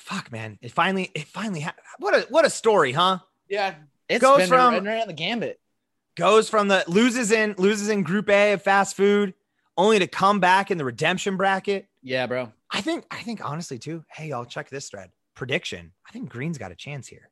Fuck, 0.09 0.33
man, 0.33 0.59
it 0.63 0.73
finally 0.73 1.11
it 1.15 1.27
finally 1.29 1.61
ha- 1.61 1.75
what 1.99 2.15
a 2.15 2.27
what 2.31 2.47
a 2.47 2.51
story, 2.51 2.93
huh? 2.93 3.19
Yeah. 3.47 3.75
it 4.09 4.21
Goes 4.23 4.39
been 4.39 4.49
from- 4.49 4.73
right 4.73 4.87
around 4.87 5.07
the 5.09 5.13
gambit. 5.13 5.61
Goes 6.17 6.49
from 6.49 6.69
the 6.69 6.83
loses 6.89 7.31
in 7.31 7.55
loses 7.59 7.91
in 7.91 8.05
Group 8.05 8.31
A 8.31 8.55
of 8.55 8.63
fast 8.63 8.97
food, 8.97 9.35
only 9.77 9.99
to 9.99 10.07
come 10.07 10.41
back 10.41 10.71
in 10.71 10.79
the 10.79 10.85
redemption 10.87 11.37
bracket. 11.37 11.89
Yeah, 12.03 12.27
bro. 12.27 12.51
I 12.71 12.81
think 12.81 13.05
I 13.11 13.19
think 13.19 13.45
honestly 13.45 13.79
too. 13.79 14.03
Hey, 14.11 14.29
y'all, 14.29 14.47
check 14.47 14.71
this 14.71 14.89
thread. 14.89 15.11
Prediction. 15.35 15.93
I 16.09 16.11
think 16.11 16.31
Green's 16.31 16.57
got 16.57 16.73
a 16.73 16.75
chance 16.75 17.07
here. 17.07 17.29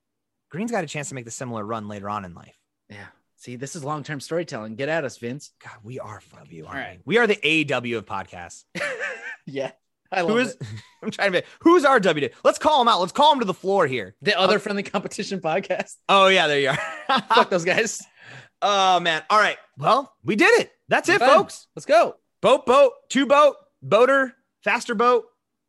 Green's 0.50 0.70
got 0.70 0.84
a 0.84 0.86
chance 0.86 1.08
to 1.08 1.14
make 1.14 1.24
the 1.24 1.30
similar 1.30 1.64
run 1.64 1.88
later 1.88 2.10
on 2.10 2.26
in 2.26 2.34
life. 2.34 2.58
Yeah. 2.90 3.06
See, 3.36 3.56
this 3.56 3.74
is 3.74 3.84
long 3.84 4.02
term 4.02 4.20
storytelling. 4.20 4.76
Get 4.76 4.90
at 4.90 5.02
us, 5.02 5.16
Vince. 5.16 5.52
God, 5.64 5.78
we 5.82 5.98
are 5.98 6.20
W. 6.36 6.64
All 6.64 6.68
aren't 6.72 6.86
right. 6.86 7.00
we? 7.06 7.14
we 7.14 7.18
are 7.18 7.26
the 7.26 7.36
AW 7.72 7.96
of 7.98 8.04
podcasts. 8.04 8.64
yeah. 9.46 9.72
I 10.12 10.22
love 10.22 10.30
Who 10.30 10.38
is? 10.38 10.52
it. 10.52 10.62
I'm 11.02 11.10
trying 11.10 11.32
to. 11.32 11.40
Be, 11.40 11.46
who's 11.60 11.84
our 11.84 12.00
W? 12.00 12.28
Let's 12.44 12.58
call 12.58 12.80
him 12.82 12.88
out. 12.88 13.00
Let's 13.00 13.12
call 13.12 13.32
him 13.32 13.40
to 13.40 13.44
the 13.44 13.54
floor 13.54 13.86
here. 13.86 14.14
The 14.22 14.38
uh, 14.38 14.42
other 14.42 14.58
friendly 14.58 14.82
competition 14.82 15.40
podcast. 15.40 15.94
Oh 16.08 16.28
yeah, 16.28 16.46
there 16.46 16.60
you 16.60 16.70
are. 16.70 16.78
Fuck 17.34 17.50
those 17.50 17.64
guys. 17.64 18.02
oh 18.62 19.00
man. 19.00 19.22
All 19.30 19.38
right. 19.38 19.58
Well, 19.78 20.12
we 20.24 20.36
did 20.36 20.60
it. 20.60 20.70
That's 20.88 21.08
it, 21.08 21.18
Fun. 21.18 21.28
folks. 21.28 21.66
Let's 21.76 21.86
go. 21.86 22.16
Boat, 22.42 22.66
boat, 22.66 22.92
two 23.08 23.26
boat, 23.26 23.56
boater, 23.82 24.34
faster 24.62 24.94
boat, 24.94 25.26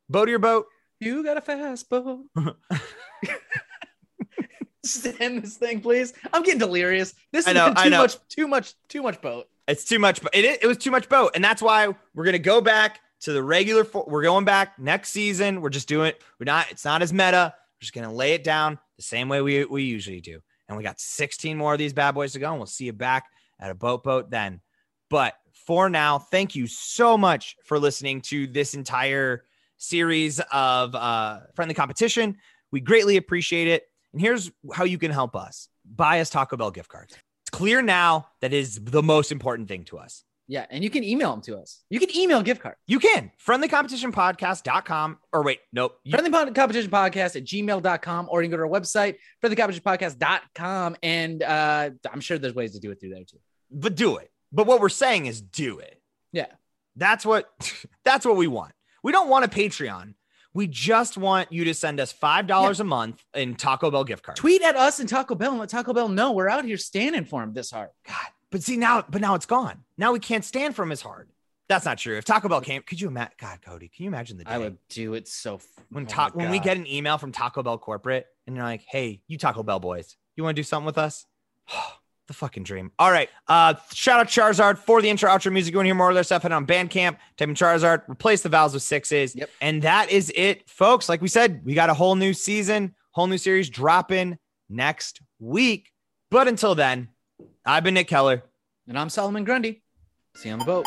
boatier 0.09 0.39
boat. 0.39 0.67
You 0.99 1.23
got 1.23 1.37
a 1.37 1.41
fast 1.41 1.89
boat. 1.89 2.25
Just 4.83 5.19
end 5.19 5.43
this 5.43 5.57
thing, 5.57 5.81
please. 5.81 6.13
I'm 6.31 6.43
getting 6.43 6.59
delirious. 6.59 7.13
This 7.31 7.45
is 7.47 7.53
been 7.53 7.77
I 7.77 7.83
too 7.83 7.89
know. 7.89 8.01
much, 8.01 8.15
too 8.29 8.47
much, 8.47 8.73
too 8.87 9.01
much 9.01 9.21
boat. 9.21 9.47
It's 9.67 9.83
too 9.83 9.99
much. 9.99 10.21
It, 10.33 10.45
it, 10.45 10.63
it 10.63 10.67
was 10.67 10.77
too 10.77 10.91
much 10.91 11.09
boat, 11.09 11.31
and 11.35 11.43
that's 11.43 11.61
why 11.61 11.93
we're 12.13 12.23
gonna 12.23 12.39
go 12.39 12.61
back 12.61 13.01
to 13.21 13.33
the 13.33 13.43
regular. 13.43 13.85
We're 14.07 14.23
going 14.23 14.45
back 14.45 14.77
next 14.79 15.09
season. 15.09 15.61
We're 15.61 15.69
just 15.69 15.87
doing. 15.87 16.13
We're 16.39 16.45
not. 16.45 16.71
It's 16.71 16.85
not 16.85 17.01
as 17.01 17.13
meta. 17.13 17.53
We're 17.55 17.81
just 17.81 17.93
gonna 17.93 18.13
lay 18.13 18.33
it 18.33 18.43
down 18.43 18.79
the 18.97 19.03
same 19.03 19.29
way 19.29 19.41
we 19.41 19.65
we 19.65 19.83
usually 19.83 20.21
do. 20.21 20.39
And 20.67 20.77
we 20.77 20.83
got 20.83 20.99
16 20.99 21.57
more 21.57 21.73
of 21.73 21.79
these 21.79 21.93
bad 21.93 22.13
boys 22.13 22.33
to 22.33 22.39
go, 22.39 22.49
and 22.49 22.57
we'll 22.59 22.65
see 22.65 22.85
you 22.85 22.93
back 22.93 23.27
at 23.59 23.71
a 23.71 23.75
boat 23.75 24.03
boat 24.03 24.29
then. 24.29 24.61
But 25.09 25.33
for 25.65 25.89
now, 25.89 26.19
thank 26.19 26.55
you 26.55 26.67
so 26.67 27.17
much 27.17 27.55
for 27.63 27.79
listening 27.79 28.21
to 28.21 28.47
this 28.47 28.73
entire 28.73 29.43
series 29.77 30.39
of 30.51 30.93
uh, 30.95 31.39
friendly 31.55 31.73
competition. 31.73 32.37
We 32.71 32.81
greatly 32.81 33.17
appreciate 33.17 33.67
it. 33.67 33.83
And 34.11 34.21
here's 34.21 34.51
how 34.73 34.83
you 34.83 34.97
can 34.97 35.11
help 35.11 35.35
us 35.35 35.69
buy 35.85 36.19
us 36.19 36.29
Taco 36.29 36.57
Bell 36.57 36.71
gift 36.71 36.89
cards. 36.89 37.15
It's 37.43 37.49
clear 37.49 37.81
now 37.81 38.27
that 38.41 38.53
is 38.53 38.79
the 38.81 39.03
most 39.03 39.31
important 39.31 39.67
thing 39.67 39.83
to 39.85 39.97
us. 39.97 40.23
Yeah, 40.49 40.65
and 40.69 40.81
you 40.83 40.89
can 40.89 41.03
email 41.03 41.31
them 41.31 41.41
to 41.41 41.57
us. 41.57 41.83
You 41.89 41.99
can 41.99 42.15
email 42.15 42.41
gift 42.41 42.61
card. 42.61 42.75
You 42.87 42.99
can 42.99 43.31
friendlycompetitionpodcast.com 43.45 45.17
or 45.33 45.43
wait, 45.43 45.59
nope. 45.73 45.99
You, 46.03 46.11
Friendly 46.11 46.31
Competition 46.53 46.89
Podcast 46.89 47.35
at 47.35 47.43
gmail.com, 47.43 48.27
or 48.31 48.41
you 48.41 48.49
can 48.49 48.57
go 48.57 48.63
to 48.65 48.71
our 48.73 48.79
website, 48.81 49.15
friendlycompetitionpodcast.com. 49.43 50.97
And 51.03 51.43
uh, 51.43 51.89
I'm 52.11 52.21
sure 52.21 52.37
there's 52.37 52.55
ways 52.55 52.73
to 52.73 52.79
do 52.79 52.91
it 52.91 52.99
through 52.99 53.09
there 53.09 53.23
too. 53.23 53.37
but 53.71 53.95
do 53.95 54.17
it. 54.17 54.31
But 54.51 54.67
what 54.67 54.79
we're 54.79 54.89
saying 54.89 55.25
is 55.25 55.41
do 55.41 55.79
it. 55.79 56.01
Yeah. 56.31 56.47
That's 56.95 57.25
what 57.25 57.49
that's 58.05 58.25
what 58.25 58.37
we 58.37 58.47
want. 58.47 58.71
We 59.03 59.11
don't 59.11 59.29
want 59.29 59.45
a 59.45 59.49
Patreon. 59.49 60.13
We 60.53 60.65
just 60.65 61.17
want 61.17 61.51
you 61.51 61.65
to 61.65 61.73
send 61.75 61.99
us 61.99 62.11
$5 62.11 62.79
a 62.79 62.83
month 62.83 63.23
in 63.35 63.55
Taco 63.55 63.91
Bell 63.91 64.03
gift 64.03 64.23
cards. 64.23 64.39
Tweet 64.39 64.63
at 64.63 64.75
us 64.75 64.99
and 64.99 65.07
Taco 65.07 65.35
Bell 65.35 65.51
and 65.51 65.59
let 65.59 65.69
Taco 65.69 65.93
Bell 65.93 66.09
know 66.09 66.31
we're 66.31 66.49
out 66.49 66.65
here 66.65 66.77
standing 66.77 67.25
for 67.25 67.43
him 67.43 67.53
this 67.53 67.69
hard. 67.69 67.89
God. 68.07 68.15
But 68.51 68.63
see 68.63 68.77
now, 68.77 69.03
but 69.07 69.21
now 69.21 69.35
it's 69.35 69.45
gone. 69.45 69.83
Now 69.97 70.13
we 70.13 70.19
can't 70.19 70.45
stand 70.45 70.75
for 70.75 70.83
him 70.83 70.91
as 70.91 71.01
hard. 71.01 71.29
That's 71.67 71.83
not 71.85 71.97
true. 71.97 72.17
If 72.17 72.23
Taco 72.23 72.47
Bell 72.47 72.61
came, 72.61 72.81
could 72.81 73.01
you 73.01 73.09
imagine? 73.09 73.33
God, 73.37 73.59
Cody, 73.61 73.89
can 73.89 74.05
you 74.05 74.09
imagine 74.09 74.37
the 74.37 74.45
day 74.45 74.51
I 74.51 74.57
would 74.57 74.77
do 74.89 75.15
it 75.15 75.27
so 75.27 75.55
f- 75.55 75.67
when 75.89 76.05
oh 76.05 76.07
ta- 76.07 76.31
my 76.33 76.43
when 76.43 76.51
we 76.51 76.59
get 76.59 76.77
an 76.77 76.87
email 76.87 77.17
from 77.17 77.33
Taco 77.33 77.61
Bell 77.61 77.77
corporate 77.77 78.25
and 78.45 78.55
they're 78.55 78.63
like, 78.63 78.83
"Hey, 78.87 79.21
you 79.27 79.37
Taco 79.37 79.63
Bell 79.63 79.79
boys, 79.79 80.15
you 80.35 80.43
want 80.43 80.55
to 80.55 80.59
do 80.59 80.63
something 80.63 80.85
with 80.85 80.97
us?" 80.97 81.25
the 82.27 82.33
fucking 82.33 82.63
dream. 82.63 82.91
All 82.99 83.11
right. 83.11 83.29
Uh, 83.47 83.73
shout 83.93 84.19
out 84.19 84.27
Charizard 84.27 84.77
for 84.77 85.01
the 85.01 85.09
intro 85.09 85.29
outro 85.29 85.51
music. 85.51 85.71
You 85.71 85.77
want 85.77 85.85
to 85.85 85.89
hear 85.89 85.95
more 85.95 86.09
of 86.09 86.15
their 86.15 86.23
stuff? 86.23 86.43
Head 86.43 86.51
on 86.51 86.67
Bandcamp, 86.67 87.17
type 87.37 87.49
in 87.49 87.55
Charizard, 87.55 88.07
replace 88.09 88.41
the 88.41 88.49
vowels 88.49 88.73
with 88.73 88.83
sixes. 88.83 89.35
Yep. 89.35 89.49
And 89.61 89.81
that 89.81 90.11
is 90.11 90.31
it, 90.35 90.69
folks. 90.69 91.09
Like 91.09 91.21
we 91.21 91.29
said, 91.29 91.61
we 91.65 91.73
got 91.73 91.89
a 91.89 91.93
whole 91.93 92.15
new 92.15 92.33
season, 92.33 92.95
whole 93.11 93.27
new 93.27 93.37
series 93.37 93.69
dropping 93.69 94.37
next 94.69 95.21
week. 95.39 95.91
But 96.29 96.47
until 96.47 96.75
then, 96.75 97.09
I've 97.69 97.83
been 97.83 97.95
Nick 97.95 98.07
Keller. 98.07 98.43
And 98.87 98.97
I'm 98.97 99.09
Solomon 99.09 99.43
Grundy. 99.43 99.81
See 100.35 100.47
you 100.47 100.53
on 100.53 100.59
the 100.59 100.65
boat. 100.65 100.85